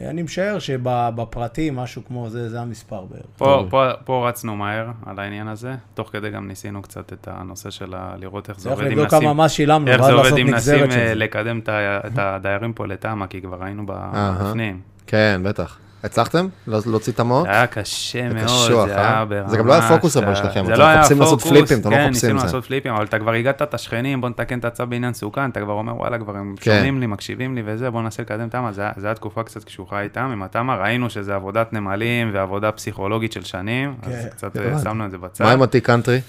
אני 0.00 0.22
משער 0.22 0.58
שבפרטי, 0.58 1.70
משהו 1.70 2.02
כמו 2.04 2.30
זה, 2.30 2.48
זה 2.48 2.60
המספר 2.60 3.04
בערך. 3.04 3.24
פה. 3.36 3.66
פה, 3.70 3.88
פה 4.04 4.28
רצנו 4.28 4.56
מהר 4.56 4.90
על 5.06 5.18
העניין 5.18 5.48
הזה, 5.48 5.74
תוך 5.94 6.12
כדי 6.12 6.30
גם 6.30 6.48
ניסינו 6.48 6.82
קצת 6.82 7.12
את 7.12 7.28
הנושא 7.30 7.70
של 7.70 7.94
ה... 7.94 8.14
לראות 8.18 8.48
איך 8.48 8.60
זה 8.60 8.68
צריך 8.68 8.78
עובד 8.78 8.86
אם 8.86 8.98
לבדוק 8.98 9.14
נשים, 9.14 9.20
כמה 9.20 9.44
מס 9.44 9.52
שילמנו, 9.52 9.90
איך 9.90 10.00
ואז 10.00 10.06
זה 10.06 10.12
עובד 10.12 10.24
לעשות 10.24 10.38
נגזרת 10.38 10.92
של 10.92 10.98
אה, 10.98 11.08
זה. 11.08 11.14
לקדם 11.14 11.60
את 11.68 12.18
הדיירים 12.18 12.72
פה 12.72 12.86
לתמ"א, 12.86 13.26
כי 13.26 13.40
כבר 13.42 13.64
היינו 13.64 13.82
בפנים. 13.86 14.80
כן, 15.06 15.40
בטח. 15.44 15.78
הצלחתם 16.04 16.46
לא- 16.66 16.78
להוציא 16.86 17.12
את? 17.12 17.20
זה 17.42 17.50
היה 17.50 17.66
קשה 17.66 18.28
מאוד, 18.28 18.44
קשוח, 18.44 18.86
זה 18.88 18.96
אה? 18.96 19.00
היה 19.16 19.24
ברמה... 19.24 19.48
זה 19.48 19.56
גם 19.56 19.66
לא 19.66 19.72
היה 19.72 19.88
פוקוס 19.88 20.16
אבל 20.16 20.34
שלכם, 20.34 20.64
אתם 20.64 20.80
לא 20.80 20.94
מחפשים 20.96 21.20
לעשות 21.20 21.40
פוקוס, 21.42 21.58
פליפים, 21.58 21.80
אתם 21.80 21.90
לא 21.90 21.96
כן, 21.96 22.02
מחפשים 22.02 22.12
ניסינו 22.12 22.38
זה. 22.38 22.44
לעשות 22.44 22.64
פליפים, 22.64 22.94
אבל 22.94 23.04
אתה 23.04 23.18
כבר 23.18 23.32
הגעת 23.32 23.62
את 23.62 23.74
השכנים, 23.74 24.20
בוא 24.20 24.28
נתקן 24.28 24.58
את 24.58 24.64
הצו 24.64 24.86
בעניין 24.86 25.14
סוכן, 25.14 25.50
אתה 25.50 25.60
כבר 25.60 25.72
אומר, 25.72 25.96
וואלה, 25.96 26.18
כבר 26.18 26.36
הם 26.36 26.54
כן. 26.60 26.74
שומעים 26.76 27.00
לי, 27.00 27.06
מקשיבים 27.06 27.54
לי 27.54 27.62
וזה, 27.66 27.90
בוא 27.90 28.02
ננסה 28.02 28.22
לקדם 28.22 28.48
תמ"א. 28.48 28.72
זה 28.72 28.82
היה- 29.04 29.14
תקופה 29.14 29.42
קצת 29.42 29.64
קשוחה 29.64 30.00
איתם, 30.00 30.30
עם 30.32 30.42
התמ"א, 30.42 30.72
ראינו 30.74 31.10
שזה 31.10 31.34
עבודת 31.34 31.72
נמלים 31.72 32.30
ועבודה 32.34 32.72
פסיכולוגית 32.72 33.32
של 33.32 33.44
שנים, 33.44 33.94
אז 34.02 34.12
כן. 34.12 34.28
קצת 34.30 34.56
אה. 34.56 34.78
שמנו 34.84 35.06
את 35.06 35.10
זה 35.10 35.18
בצד. 35.18 35.44
מה 35.44 35.52
עם 35.52 35.62
התיק 35.62 35.86
קאנטרי? 35.86 36.20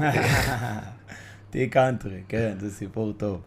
תהי 1.50 1.68
קאנטרי, 1.68 2.20
כן, 2.28 2.52
זה 2.60 2.70
סיפור 2.70 3.12
טוב. 3.12 3.40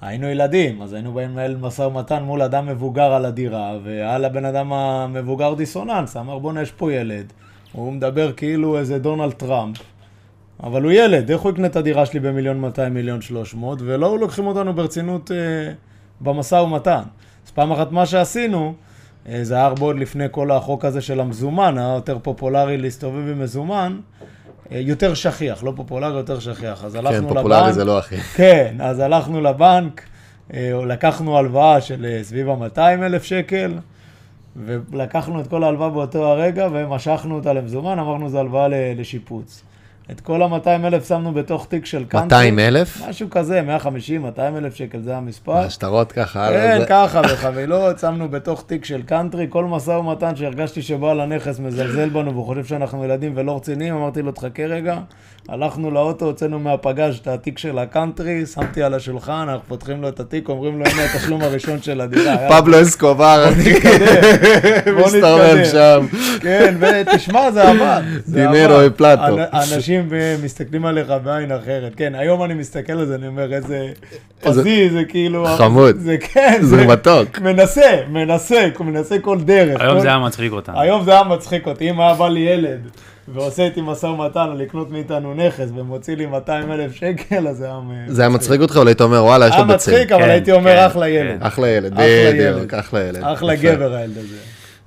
היינו 0.00 0.26
ילדים, 0.26 0.82
אז 0.82 0.92
היינו 0.92 1.12
באים 1.12 1.30
לנהל 1.30 1.56
משא 1.56 1.82
ומתן 1.82 2.22
מול 2.22 2.42
אדם 2.42 2.66
מבוגר 2.66 3.12
על 3.12 3.24
הדירה, 3.24 3.78
והיה 3.84 4.18
לבן 4.18 4.44
אדם 4.44 4.72
המבוגר 4.72 5.54
דיסוננס, 5.54 6.16
אמר 6.16 6.38
בואנה 6.38 6.62
יש 6.62 6.72
פה 6.72 6.92
ילד, 6.92 7.32
הוא 7.72 7.92
מדבר 7.92 8.32
כאילו 8.32 8.78
איזה 8.78 8.98
דונלד 8.98 9.32
טראמפ, 9.32 9.76
אבל 10.62 10.82
הוא 10.82 10.92
ילד, 10.92 11.30
איך 11.30 11.40
הוא 11.40 11.52
יקנה 11.52 11.66
את 11.66 11.76
הדירה 11.76 12.06
שלי 12.06 12.20
במיליון 12.20 12.60
200 12.60 12.94
מיליון 12.94 13.20
300, 13.20 13.78
ולא 13.82 14.18
לוקחים 14.18 14.46
אותנו 14.46 14.74
ברצינות 14.74 15.32
אה, 15.32 15.72
במשא 16.20 16.54
ומתן. 16.54 17.02
אז 17.46 17.50
פעם 17.50 17.72
אחת 17.72 17.92
מה 17.92 18.06
שעשינו, 18.06 18.74
אה, 19.28 19.38
זה 19.44 19.54
היה 19.54 19.64
הרבה 19.64 19.82
עוד 19.82 19.98
לפני 19.98 20.24
כל 20.30 20.50
החוק 20.50 20.84
הזה 20.84 21.00
של 21.00 21.20
המזומן, 21.20 21.78
היה 21.78 21.94
יותר 21.94 22.18
פופולרי 22.22 22.78
להסתובב 22.78 23.28
עם 23.28 23.40
מזומן, 23.40 23.98
יותר 24.70 25.14
שכיח, 25.14 25.64
לא 25.64 25.72
פופולרי, 25.76 26.16
יותר 26.16 26.38
שכיח. 26.38 26.84
אז 26.84 26.94
הלכנו 26.94 27.12
כן, 27.12 27.24
לבנק. 27.24 27.36
פופולרי 27.36 27.72
זה 27.72 27.84
לא 27.84 27.98
הכי. 27.98 28.16
כן, 28.16 28.76
אז 28.80 28.98
הלכנו 28.98 29.40
לבנק, 29.40 30.02
אה, 30.54 30.72
לקחנו 30.86 31.38
הלוואה 31.38 31.80
של 31.80 32.06
אה, 32.06 32.24
סביב 32.24 32.48
ה-200 32.48 32.78
אלף 32.78 33.22
שקל, 33.22 33.74
ולקחנו 34.56 35.40
את 35.40 35.46
כל 35.46 35.64
ההלוואה 35.64 35.90
באותו 35.90 36.26
הרגע 36.26 36.68
ומשכנו 36.72 37.34
אותה 37.34 37.52
למזומן, 37.52 37.98
אמרנו 37.98 38.28
זו 38.28 38.38
הלוואה 38.38 38.68
לשיפוץ. 38.96 39.62
את 40.10 40.20
כל 40.20 40.42
ה-200 40.42 40.68
אלף 40.86 41.08
שמנו 41.08 41.32
בתוך 41.34 41.66
תיק 41.68 41.86
של 41.86 42.04
קאנטרי. 42.08 42.50
200 42.50 42.58
אלף? 42.58 43.02
משהו 43.08 43.30
כזה, 43.30 43.62
150, 43.62 44.22
200 44.22 44.56
אלף 44.56 44.74
שקל, 44.74 44.98
זה 45.02 45.16
המספר. 45.16 45.68
שטרות 45.68 46.12
ככה. 46.12 46.48
כן, 46.48 46.76
זה. 46.80 46.86
ככה, 46.86 47.22
בחבילות, 47.32 47.98
שמנו 47.98 48.28
בתוך 48.28 48.64
תיק 48.66 48.84
של 48.84 49.02
קאנטרי, 49.02 49.46
כל 49.50 49.64
משא 49.64 49.90
ומתן 49.90 50.36
שהרגשתי 50.36 50.82
שבעל 50.82 51.20
הנכס 51.20 51.58
מזלזל 51.58 52.08
בנו 52.08 52.32
והוא 52.32 52.46
חושב 52.46 52.64
שאנחנו 52.64 53.04
ילדים 53.04 53.32
ולא 53.36 53.56
רציניים, 53.56 53.94
אמרתי 53.94 54.22
לו, 54.22 54.32
תחכה 54.32 54.62
רגע. 54.66 54.98
הלכנו 55.48 55.90
לאוטו, 55.90 56.24
הוצאנו 56.26 56.58
מהפגז 56.58 57.18
את 57.22 57.26
התיק 57.26 57.58
של 57.58 57.78
הקאנטרי, 57.78 58.46
שמתי 58.46 58.82
על 58.82 58.94
השולחן, 58.94 59.32
אנחנו 59.48 59.62
פותחים 59.68 60.02
לו 60.02 60.08
את 60.08 60.20
התיק, 60.20 60.48
אומרים 60.48 60.78
לו, 60.78 60.84
הנה 60.86 61.04
התשלום 61.04 61.42
הראשון 61.42 61.82
של 61.82 62.00
הדירה. 62.00 62.36
פבלו 62.60 62.82
אסקובר, 62.82 63.44
בוא 64.96 65.06
מסתובב 65.06 65.54
נתקדם. 65.54 65.64
שם. 65.64 66.06
כן, 66.40 66.74
ותשמע, 66.80 67.50
זה 67.50 67.68
עבד. 67.68 68.02
דינרו. 68.28 68.80
אנ- 69.00 69.38
אנשים 69.54 69.95
ב- 70.08 70.36
מסתכלים 70.44 70.86
עליך 70.86 71.12
בעין 71.24 71.52
אחרת. 71.52 71.92
כן, 71.96 72.14
היום 72.14 72.44
אני 72.44 72.54
מסתכל 72.54 72.92
על 72.92 73.06
זה, 73.06 73.14
אני 73.14 73.26
אומר, 73.26 73.52
איזה 73.52 73.88
פזי, 74.42 74.90
זה 74.90 75.04
כאילו... 75.04 75.46
חמוד. 75.46 75.96
זה 75.98 76.16
כן, 76.20 76.58
זה 76.62 76.86
מתוק. 76.86 77.38
מנסה, 77.38 77.90
מנסה, 78.08 78.66
מנסה 78.80 79.18
כל 79.18 79.38
דרך. 79.40 79.80
היום 79.80 80.00
זה 80.00 80.08
היה 80.08 80.18
מצחיק 80.18 80.52
אותנו. 80.52 80.80
היום 80.80 81.04
זה 81.04 81.10
היה 81.12 81.22
מצחיק 81.24 81.66
אותי, 81.66 81.90
אם 81.90 82.00
היה 82.00 82.14
בא 82.14 82.28
לי 82.28 82.40
ילד 82.40 82.80
ועושה 83.34 83.64
איתי 83.64 83.80
משא 83.80 84.06
ומתן 84.06 84.40
על 84.40 84.56
לקנות 84.62 84.90
מאיתנו 84.90 85.34
נכס 85.34 85.68
ומוציא 85.76 86.16
לי 86.16 86.26
200 86.26 86.72
אלף 86.72 86.92
שקל, 86.94 87.48
אז 87.48 87.56
זה 87.56 87.64
היה... 87.66 87.80
זה 88.06 88.22
היה 88.22 88.28
מצחיק 88.28 88.60
אותך, 88.60 88.76
אולי 88.76 88.90
היית 88.90 89.00
אומר, 89.00 89.24
וואלה, 89.24 89.46
יש 89.46 89.52
היה 89.52 89.60
לו 89.62 89.68
ביצים. 89.68 89.94
מצחיק, 89.94 90.12
אבל 90.12 90.22
כן, 90.22 90.28
הייתי 90.28 90.52
אומר, 90.52 90.76
כן, 90.76 90.86
אחלה 90.86 91.08
ילד. 91.08 91.38
אחלה 91.40 91.68
ילד, 91.68 91.92
בדיוק, 91.94 92.06
ילד. 92.34 92.74
אחלה 92.74 93.00
ילד. 93.00 93.22
אחלה. 93.24 93.54
גבר 93.54 93.94
הילד 93.94 94.18
הזה. 94.18 94.36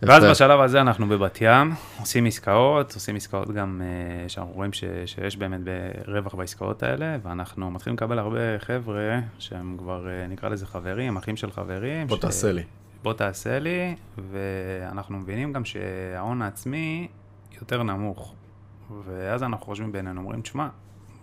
ואז. 0.01 0.24
בשלב 0.24 0.60
הזה 0.60 0.82
אנחנו 0.82 1.08
בבת 1.08 1.38
ים, 1.41 1.72
עושים 2.00 2.25
עסקאות, 2.25 2.94
עושים 2.94 3.15
עסקאות 3.15 3.51
גם 3.51 3.82
אה, 3.84 4.29
שאנחנו 4.29 4.53
רואים 4.53 4.74
ש, 4.74 4.84
שיש 5.06 5.38
באמת 5.38 5.60
רווח 6.08 6.36
בעסקאות 6.36 6.84
האלה, 6.84 7.18
ואנחנו 7.24 7.72
מתחילים 7.72 7.96
לקבל 7.96 8.20
הרבה 8.20 8.39
חבר'ה 8.60 9.20
שהם 9.39 9.75
כבר, 9.79 10.08
אה, 10.10 10.27
נקרא 10.27 10.50
לזה 10.50 10.65
חברים, 10.65 11.18
אחים 11.18 11.38
של 11.38 11.51
חברים. 11.51 12.08
בוא 12.08 12.18
ש- 12.18 12.20
תעשה 12.20 12.51
לי. 12.51 12.63
בוא 13.03 13.13
תעשה 13.13 13.60
לי, 13.60 13.96
ואנחנו 14.32 15.18
מבינים 15.18 15.53
גם 15.53 15.65
שההון 15.65 16.41
העצמי 16.41 17.08
יותר 17.62 17.84
נמוך. 17.84 18.34
ואז 19.06 19.44
אנחנו 19.44 19.65
חושבים 19.65 19.91
בינינו, 19.91 20.22
אומרים, 20.22 20.41
תשמע, 20.41 20.68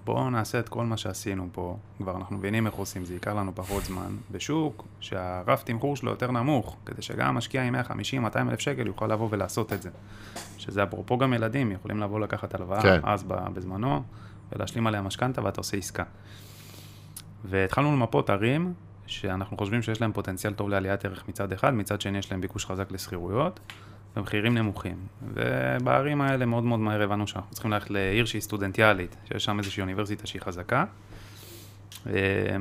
בואו 0.06 0.30
נעשה 0.30 0.58
את 0.58 0.68
כל 0.68 0.84
מה 0.84 0.96
שעשינו 0.96 1.48
פה, 1.52 1.76
כבר 1.98 2.16
אנחנו 2.16 2.36
מבינים 2.36 2.66
איך 2.66 2.74
עושים, 2.74 3.04
זה 3.04 3.14
ייקח 3.14 3.30
לנו 3.30 3.54
פחות 3.54 3.84
זמן, 3.84 4.16
בשוק 4.30 4.84
שהרף 5.00 5.62
תמחור 5.62 5.96
שלו 5.96 6.10
יותר 6.10 6.30
נמוך, 6.30 6.76
כדי 6.86 7.02
שגם 7.02 7.34
משקיע 7.34 7.62
עם 7.62 7.74
150-200 7.74 7.78
אלף 8.50 8.60
שקל 8.60 8.86
יוכל 8.86 9.06
לבוא 9.06 9.28
ולעשות 9.30 9.72
את 9.72 9.82
זה. 9.82 9.90
שזה 10.58 10.82
אפרופו 10.82 11.18
גם 11.18 11.32
ילדים, 11.32 11.72
יכולים 11.72 12.00
לבוא 12.00 12.20
לקחת 12.20 12.54
הלוואה, 12.54 12.82
כן. 12.82 13.00
אז 13.02 13.24
בזמנו, 13.28 14.02
ולהשלים 14.52 14.86
עליה 14.86 15.02
משכנתה 15.02 15.44
ואתה 15.44 15.60
עושה 15.60 15.76
עסקה. 15.76 16.04
והתחלנו 17.44 17.92
למפות 17.92 18.30
ערים 18.30 18.74
שאנחנו 19.06 19.56
חושבים 19.56 19.82
שיש 19.82 20.00
להם 20.00 20.12
פוטנציאל 20.12 20.52
טוב 20.52 20.68
לעליית 20.68 21.04
ערך 21.04 21.28
מצד 21.28 21.52
אחד, 21.52 21.74
מצד 21.74 22.00
שני 22.00 22.18
יש 22.18 22.30
להם 22.30 22.40
ביקוש 22.40 22.66
חזק 22.66 22.92
לשכירויות 22.92 23.60
ומחירים 24.16 24.58
נמוכים. 24.58 24.96
ובערים 25.34 26.20
האלה 26.20 26.46
מאוד 26.46 26.64
מאוד 26.64 26.80
מהר 26.80 27.02
הבנו 27.02 27.26
שאנחנו 27.26 27.52
צריכים 27.52 27.72
ללכת 27.72 27.90
לעיר 27.90 28.24
שהיא 28.24 28.42
סטודנטיאלית, 28.42 29.16
שיש 29.24 29.44
שם 29.44 29.58
איזושהי 29.58 29.80
אוניברסיטה 29.80 30.26
שהיא 30.26 30.42
חזקה. 30.42 30.84
אה, 32.06 32.12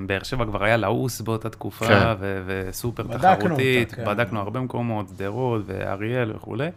באר 0.07 0.23
שבע 0.23 0.45
כבר 0.45 0.63
היה 0.63 0.77
לעוס 0.77 1.21
באותה 1.21 1.49
תקופה, 1.49 1.87
כן. 1.87 2.13
ו- 2.19 2.43
וסופר 2.45 3.03
בדקנו 3.03 3.45
תחרותית, 3.45 3.89
אותה, 3.89 3.95
כן. 3.95 4.05
בדקנו 4.05 4.39
הרבה 4.39 4.59
מקומות, 4.59 5.07
שדרות 5.07 5.61
ואריאל 5.65 6.31
וכולי. 6.35 6.69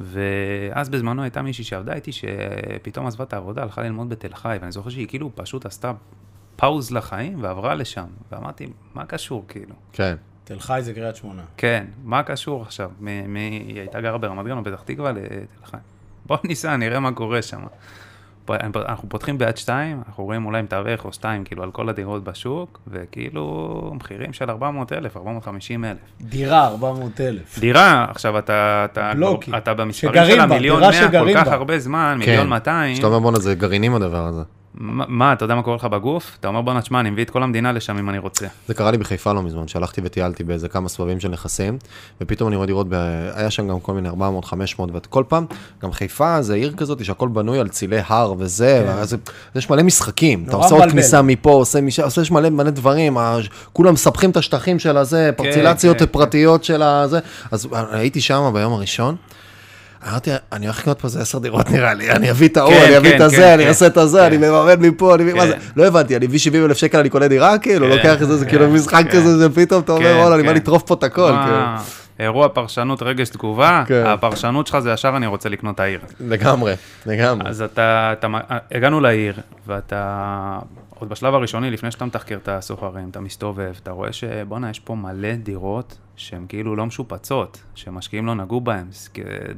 ואז 0.00 0.88
בזמנו 0.88 1.22
הייתה 1.22 1.42
מישהי 1.42 1.64
שעבדה 1.64 1.94
איתי, 1.94 2.12
שפתאום 2.12 3.06
עזבה 3.06 3.24
את 3.24 3.32
העבודה, 3.32 3.62
הלכה 3.62 3.82
ללמוד 3.82 4.08
בתל 4.08 4.34
חי, 4.34 4.56
ואני 4.60 4.72
זוכר 4.72 4.90
שהיא 4.90 5.08
כאילו 5.08 5.30
פשוט 5.34 5.66
עשתה 5.66 5.92
פאוז 6.56 6.90
לחיים 6.90 7.42
ועברה 7.42 7.74
לשם. 7.74 8.06
ואמרתי, 8.32 8.66
מה 8.94 9.06
קשור 9.06 9.44
כאילו? 9.48 9.74
כן. 9.92 10.16
תל 10.48 10.58
חי 10.58 10.78
זה 10.82 10.94
קריית 10.94 11.16
שמונה. 11.16 11.42
כן, 11.56 11.84
מה 12.04 12.22
קשור 12.22 12.62
עכשיו? 12.62 12.90
מ- 13.00 13.32
מ- 13.34 13.36
היא 13.36 13.78
הייתה 13.80 14.00
גרה 14.00 14.18
ברמת 14.18 14.46
גן 14.46 14.58
או 14.58 14.64
פתח 14.64 14.82
תקווה 14.84 15.12
לתל 15.12 15.24
חי. 15.64 15.76
בוא 16.26 16.36
ניסע, 16.44 16.76
נראה 16.76 17.00
מה 17.00 17.12
קורה 17.12 17.42
שם. 17.42 17.58
אנחנו 18.76 19.08
פותחים 19.08 19.38
ביד 19.38 19.56
שתיים, 19.56 20.02
אנחנו 20.06 20.24
רואים 20.24 20.46
אולי 20.46 20.62
מתווך 20.62 21.04
או 21.04 21.12
שתיים, 21.12 21.44
כאילו, 21.44 21.62
על 21.62 21.70
כל 21.70 21.88
הדירות 21.88 22.24
בשוק, 22.24 22.80
וכאילו, 22.88 23.92
מחירים 23.96 24.32
של 24.32 24.50
400 24.50 24.92
אלף, 24.92 25.16
450 25.16 25.84
אלף. 25.84 25.98
דירה, 26.20 26.66
400 26.66 27.20
אלף. 27.20 27.58
דירה, 27.58 28.06
עכשיו 28.08 28.38
אתה, 28.38 28.86
אתה, 28.92 29.12
בלוקים. 29.14 29.54
אתה 29.54 29.74
במספרים 29.74 30.12
שגרים 30.14 30.34
של 30.34 30.40
המיליון 30.40 30.78
דירה 30.80 30.90
100 30.92 31.00
כל 31.00 31.06
שגרים 31.08 31.36
כך 31.36 31.46
בה. 31.46 31.52
הרבה 31.54 31.78
זמן, 31.78 32.18
כן. 32.22 32.30
מיליון 32.30 32.48
200. 32.48 32.96
שאתה 32.96 33.06
אומר, 33.06 33.18
בואנה, 33.18 33.38
זה 33.38 33.54
גרעינים 33.54 33.94
הדבר 33.94 34.26
הזה. 34.26 34.42
מה, 34.78 35.32
אתה 35.32 35.44
יודע 35.44 35.54
מה 35.54 35.62
קורה 35.62 35.76
לך 35.76 35.84
בגוף? 35.84 36.36
אתה 36.40 36.48
אומר, 36.48 36.60
בואנה, 36.60 36.80
תשמע, 36.80 37.00
אני 37.00 37.10
מביא 37.10 37.24
את 37.24 37.30
כל 37.30 37.42
המדינה 37.42 37.72
לשם 37.72 37.98
אם 37.98 38.10
אני 38.10 38.18
רוצה. 38.18 38.46
זה 38.68 38.74
קרה 38.74 38.90
לי 38.90 38.98
בחיפה 38.98 39.32
לא 39.32 39.42
מזמן, 39.42 39.68
שהלכתי 39.68 40.00
וטיילתי 40.04 40.44
באיזה 40.44 40.68
כמה 40.68 40.88
סבבים 40.88 41.20
של 41.20 41.28
נכסים, 41.28 41.78
ופתאום 42.20 42.48
אני 42.48 42.56
רואה 42.56 42.66
דירות, 42.66 42.86
ב... 42.88 42.94
היה 43.34 43.50
שם 43.50 43.68
גם 43.68 43.80
כל 43.80 43.92
מיני 43.94 44.08
400, 44.08 44.44
500, 44.44 44.90
וכל 44.92 45.24
פעם, 45.28 45.46
גם 45.82 45.92
חיפה 45.92 46.42
זה 46.42 46.54
עיר 46.54 46.72
כזאת 46.76 47.04
שהכל 47.04 47.28
בנוי 47.28 47.58
על 47.58 47.68
צילי 47.68 48.00
הר 48.06 48.34
וזה, 48.38 48.82
כן. 48.86 48.92
ואז 48.98 49.16
יש 49.54 49.70
מלא 49.70 49.82
משחקים, 49.82 50.44
אתה 50.48 50.56
עושה 50.56 50.74
עוד. 50.74 50.90
כניסה 50.90 51.22
מפה, 51.22 51.50
עושה 51.52 51.80
משם, 51.80 52.02
עושה 52.02 52.22
יש 52.22 52.30
מלא 52.30 52.50
מלא 52.50 52.70
דברים, 52.70 53.18
ה- 53.18 53.38
כולם 53.72 53.94
מספחים 53.94 54.30
את 54.30 54.36
השטחים 54.36 54.78
של 54.78 54.96
הזה, 54.96 55.30
פרצילציות 55.36 55.98
כן. 55.98 56.06
פרטיות 56.06 56.64
של 56.64 56.82
הזה, 56.82 57.18
אז 57.50 57.68
הייתי 57.92 58.20
שם 58.20 58.50
ביום 58.54 58.72
הראשון. 58.72 59.16
אמרתי, 60.10 60.30
אני 60.52 60.66
הולך 60.66 60.78
לקנות 60.78 61.00
פה 61.00 61.08
איזה 61.08 61.20
עשר 61.20 61.38
דירות 61.38 61.70
נראה 61.70 61.94
לי, 61.94 62.10
אני 62.10 62.30
אביא 62.30 62.48
את 62.48 62.56
ההוא, 62.56 62.74
כן, 62.74 62.84
אני 62.86 62.96
אביא 62.96 63.10
כן, 63.10 63.16
את 63.16 63.20
הזה, 63.20 63.36
כן, 63.36 63.52
אני. 63.52 63.68
אעשה 63.68 63.86
את 63.86 63.96
הזה, 63.96 64.26
אני. 64.26 64.36
מממן 64.36 64.80
מפה, 64.80 65.14
אני 65.14 65.22
מבין, 65.22 65.36
מה 65.36 65.46
זה. 65.46 65.54
לא 65.76 65.86
הבנתי, 65.86 66.16
אני 66.16 66.26
מביא 66.26 66.38
70 66.38 66.64
אלף 66.64 66.76
שקל, 66.76 66.98
אני 66.98 67.08
קונה 67.08 67.28
דירה, 67.28 67.58
כאילו, 67.58 67.88
לוקח 67.88 68.22
את 68.22 68.28
זה, 68.28 68.36
זה 68.36 68.46
כאילו 68.46 68.70
משחק. 68.70 69.04
כזה, 69.10 69.36
זה 69.38 69.54
פתאום 69.54 69.82
אתה 69.82 69.92
אומר, 69.92 70.16
וואלה, 70.20 70.34
אני 70.34 70.42
בא. 70.42 70.52
לטרוף 70.52 70.82
פה 70.82 70.94
את 70.94 71.02
הכל, 71.02 71.32
כאילו. 71.44 71.58
אירוע 72.20 72.48
פרשנות 72.48 73.02
רגש 73.02 73.28
תגובה, 73.28 73.84
כן. 73.86 74.02
הפרשנות 74.06 74.66
שלך 74.66 74.78
זה 74.78 74.90
ישר 74.92 75.16
אני 75.16 75.26
רוצה 75.26 75.48
לקנות 75.48 75.74
את 75.74 75.80
העיר. 75.80 76.00
לגמרי, 76.20 76.74
לגמרי. 77.06 77.48
אז 77.48 77.62
אתה, 77.62 78.12
אתה, 78.18 78.26
הגענו 78.72 79.00
לעיר, 79.00 79.34
ואתה, 79.66 80.58
עוד 80.98 81.08
בשלב 81.08 81.34
הראשוני, 81.34 81.70
לפני 81.70 81.90
שאתה 81.90 82.04
מתחקר 82.04 82.36
את 82.36 82.48
הסוחרים, 82.48 83.08
אתה 83.08 83.20
מסתובב, 83.20 83.72
אתה 83.82 83.90
רואה 83.90 84.12
שבואנה, 84.12 84.70
יש 84.70 84.80
פה 84.80 84.94
מלא 84.94 85.34
דירות 85.34 85.98
שהן 86.16 86.46
כאילו 86.48 86.76
לא 86.76 86.86
משופצות, 86.86 87.62
שמשקיעים 87.74 88.26
לא 88.26 88.34
נגעו 88.34 88.60
בהן, 88.60 88.86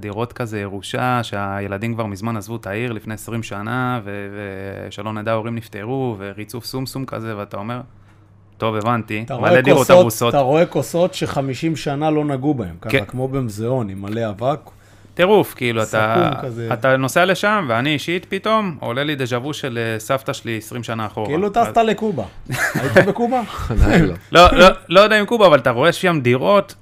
דירות 0.01 0.33
כזה 0.33 0.61
ירושה, 0.61 1.23
שהילדים 1.23 1.95
כבר 1.95 2.07
מזמן 2.07 2.37
עזבו 2.37 2.57
את 2.57 2.67
העיר 2.67 2.93
לפני 2.93 3.15
20 3.15 3.43
שנה, 3.43 4.01
ו- 4.05 4.29
ושלא 4.89 5.13
נדע, 5.13 5.33
ההורים 5.33 5.55
נפטרו, 5.55 6.17
וריצוף 6.19 6.65
סומסום 6.65 7.07
כזה, 7.07 7.37
ואתה 7.37 7.57
אומר, 7.57 7.81
טוב, 8.57 8.75
הבנתי, 8.75 9.25
מלא 9.41 9.61
דירות 9.61 9.91
הרוסות. 9.91 10.29
אתה 10.29 10.41
רואה 10.41 10.67
כוסות 10.67 11.15
ש-50 11.15 11.77
שנה 11.77 12.11
לא 12.11 12.25
נגעו 12.25 12.55
בהם, 12.55 12.77
ככה 12.81 12.91
כן. 12.91 13.05
כמו 13.05 13.29
במוזיאון, 13.29 13.89
עם 13.89 14.03
מלא 14.03 14.31
אבק. 14.31 14.61
טירוף, 15.19 15.55
כאילו, 15.55 15.83
אתה, 15.83 15.89
סכו"ם 16.31 16.43
כזה. 16.49 16.69
אתה 16.73 16.97
נוסע 16.97 17.25
לשם, 17.25 17.65
ואני 17.69 17.93
אישית 17.93 18.27
פתאום, 18.29 18.77
עולה 18.81 19.05
לי 19.05 19.15
דז'ה 19.15 19.39
וו 19.39 19.53
של 19.55 19.79
אה, 19.95 19.99
סבתא 19.99 20.33
שלי 20.33 20.57
20 20.59 20.83
שנה 20.83 21.07
אחורה. 21.07 21.27
כאילו 21.27 21.47
אז- 21.47 21.53
טסת 21.53 21.77
לקובה. 21.77 22.25
היית 22.75 23.07
בקובה? 23.09 23.41
לא. 23.81 24.15
לא, 24.33 24.59
לא, 24.59 24.67
לא 24.89 25.01
יודע 25.01 25.21
אם 25.21 25.27
קובה, 25.27 25.47
אבל 25.47 25.59
אתה 25.59 25.71
רואה 25.71 25.93
שם 25.93 26.21
דירות 26.23 26.75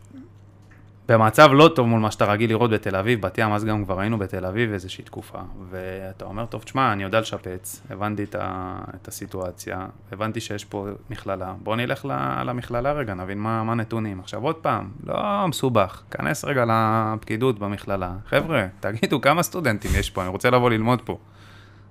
במצב 1.09 1.49
לא 1.53 1.71
טוב 1.75 1.87
מול 1.87 2.01
מה 2.01 2.11
שאתה 2.11 2.25
רגיל 2.25 2.51
לראות 2.51 2.71
בתל 2.71 2.97
אביב, 2.97 3.21
בת 3.21 3.39
ים, 3.39 3.53
אז 3.53 3.65
גם 3.65 3.85
כבר 3.85 4.01
היינו 4.01 4.19
בתל 4.19 4.47
אביב 4.47 4.73
איזושהי 4.73 5.05
תקופה. 5.05 5.39
ואתה 5.71 6.25
אומר, 6.25 6.47
טוב, 6.47 6.63
תשמע, 6.63 6.93
אני 6.93 7.03
יודע 7.03 7.21
לשפץ, 7.21 7.83
הבנתי 7.91 8.25
את, 8.25 8.35
ה, 8.39 8.77
את 8.95 9.09
הסיטואציה, 9.09 9.87
הבנתי 10.13 10.41
שיש 10.41 10.65
פה 10.65 10.87
מכללה, 11.11 11.55
בוא 11.63 11.77
נלך 11.77 12.05
ל- 12.05 12.43
למכללה 12.43 12.93
רגע, 12.93 13.15
נבין 13.15 13.39
מה 13.39 13.61
הנתונים. 13.61 14.21
עכשיו 14.21 14.43
עוד 14.43 14.55
פעם, 14.57 14.91
לא 15.05 15.49
מסובך, 15.49 16.03
כנס 16.11 16.45
רגע 16.45 16.65
לפקידות 16.69 17.59
במכללה. 17.59 18.13
חבר'ה, 18.29 18.67
תגידו 18.81 19.21
כמה 19.21 19.43
סטודנטים 19.43 19.91
יש 19.95 20.11
פה, 20.11 20.23
אני 20.23 20.29
רוצה 20.31 20.51
לבוא 20.51 20.71
ללמוד 20.71 21.03
פה. 21.03 21.19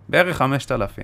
בערך 0.09 0.37
5,000. 0.37 1.03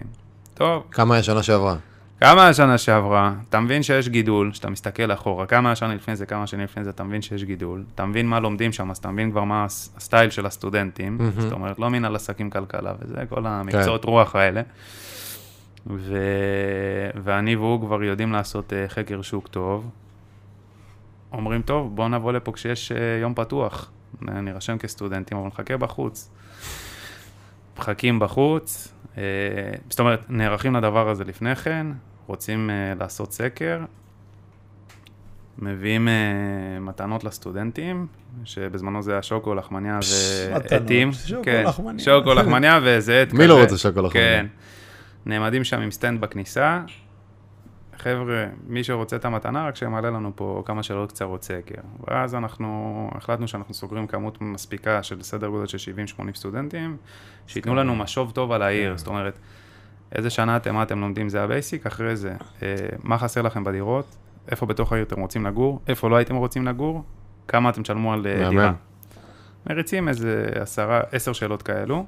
טוב, 0.53 0.84
כמה 0.91 1.13
היה 1.13 1.24
שנה 1.24 1.44
שעברה? 1.44 1.75
כמה 2.24 2.48
השנה 2.48 2.78
שעברה, 2.78 3.34
אתה 3.50 3.60
מבין 3.60 3.84
שיש 3.84 4.10
גידול, 4.10 4.54
שאתה 4.54 4.70
מסתכל 4.70 5.12
אחורה, 5.13 5.46
כמה 5.46 5.72
השנה 5.72 5.96
לפני 5.96 6.16
זה, 6.16 6.25
כמה 6.25 6.48
שנים 6.48 6.63
לפני 6.63 6.84
זה, 6.84 6.90
אתה 6.90 7.04
מבין 7.04 7.22
שיש 7.22 7.44
גידול, 7.44 7.84
אתה 7.96 8.06
מבין 8.06 8.28
מה 8.28 8.40
לומדים 8.40 8.72
שם, 8.72 8.92
אז 8.92 8.98
אתה 8.98 9.12
מבין 9.12 9.32
כבר 9.32 9.44
מה 9.44 9.66
הס- 9.66 9.94
הסטייל 9.98 10.30
של 10.30 10.46
הסטודנטים, 10.46 11.18
מהמם. 11.18 11.32
זאת 11.42 11.51
אומרת, 11.51 11.80
לא 11.80 11.90
מנהל 11.90 12.16
עסקים 12.16 12.50
כלכלה 12.50 12.94
וזה, 13.01 13.16
כל 13.30 13.46
המקצועות 13.46 14.06
רוח 14.06 14.36
האלה. 14.36 14.62
ו... 15.88 16.18
ואני 17.24 17.56
והוא 17.56 17.82
כבר 17.82 18.04
יודעים 18.04 18.32
לעשות 18.32 18.74
אה, 18.74 18.86
חקר 18.88 19.22
שוק 19.22 19.48
טוב. 19.48 19.90
אומרים, 21.34 21.62
טוב, 21.62 21.96
בוא 21.96 22.08
נבוא 22.08 22.32
לפה 22.34 22.51
כשיש 22.51 22.92
אה, 22.92 22.98
יום 23.22 23.34
פתוח, 23.34 23.92
נ- 24.22 24.40
נירשם 24.40 24.78
כסטודנטים, 24.78 25.38
אבל 25.38 25.48
נחכה 25.48 25.78
בחוץ. 25.78 26.30
מחכים 27.78 28.20
בחוץ, 28.20 28.94
אה, 29.18 29.24
זאת 29.90 30.00
אומרת, 30.00 30.20
נערכים 30.30 30.75
לדבר 30.75 31.10
הזה 31.10 31.24
לפני 31.24 31.56
כן, 31.56 31.88
רוצים 32.31 32.69
אה, 32.69 32.93
לעשות 33.00 33.33
סקר, 33.33 33.79
מביאים 35.59 36.07
אה, 36.07 36.13
מתנות 36.79 37.23
לסטודנטים, 37.23 38.07
שבזמנו 38.43 39.01
זה 39.01 39.11
היה 39.11 39.21
שוקו, 39.21 39.55
לחמניה 39.55 40.00
ועטים. 40.51 41.13
שוקו, 41.13 41.43
כן, 41.43 41.63
לחמניה. 41.67 42.05
שוקו, 42.05 42.33
לחמניה 42.33 42.79
ואיזה 42.83 43.22
עט 43.22 43.27
כזה. 43.27 43.37
מי 43.37 43.48
לא 43.48 43.61
רוצה 43.61 43.77
שוקו, 43.77 44.01
לחמניה? 44.01 44.41
כן. 44.41 44.46
נעמדים 45.25 45.63
שם 45.63 45.81
עם 45.81 45.91
stand 45.92 46.22
בכניסה. 46.22 46.81
חבר'ה, 47.98 48.46
מי 48.67 48.83
שרוצה 48.83 49.15
את 49.15 49.25
המתנה, 49.25 49.67
רק 49.67 49.75
שימלא 49.75 50.09
לנו 50.09 50.31
פה 50.35 50.63
כמה 50.65 50.83
שאלות 50.83 51.11
קצרות 51.11 51.44
סקר. 51.44 51.81
ואז 52.07 52.35
אנחנו 52.35 53.09
החלטנו 53.15 53.48
שאנחנו 53.48 53.74
סוגרים 53.74 54.07
כמות 54.07 54.41
מספיקה 54.41 55.03
של 55.03 55.22
סדר 55.22 55.48
גודל 55.48 55.65
של 55.67 55.91
70-80 56.17 56.35
סטודנטים, 56.35 56.98
שייתנו 57.48 57.75
לנו 57.75 57.96
משוב 57.96 58.31
טוב 58.31 58.51
על 58.51 58.61
העיר. 58.61 58.98
זאת 58.98 59.07
אומרת, 59.07 59.39
איזה 60.15 60.29
שנה 60.29 60.57
אתם, 60.57 60.75
מה 60.75 60.83
אתם 60.83 61.00
לומדים, 61.00 61.29
זה 61.29 61.43
ה 61.44 61.50
basic, 61.50 61.85
אחרי 61.85 62.15
זה, 62.15 62.33
אה, 62.63 62.75
מה 63.03 63.17
חסר 63.17 63.41
לכם 63.41 63.63
בדירות, 63.63 64.15
איפה 64.51 64.65
בתוך 64.65 64.93
העיר 64.93 65.05
אתם 65.05 65.19
רוצים 65.19 65.45
לגור, 65.45 65.81
איפה 65.87 66.09
לא 66.09 66.15
הייתם 66.15 66.35
רוצים 66.35 66.65
לגור, 66.65 67.03
כמה 67.47 67.69
אתם 67.69 67.81
תשלמו 67.81 68.13
על 68.13 68.27
אה, 68.27 68.39
מהמם. 68.39 68.50
דירה. 68.50 68.74
מריצים 69.69 70.07
איזה 70.07 70.50
עשרה, 70.55 71.01
עשר 71.11 71.33
שאלות 71.33 71.61
כאלו, 71.61 72.05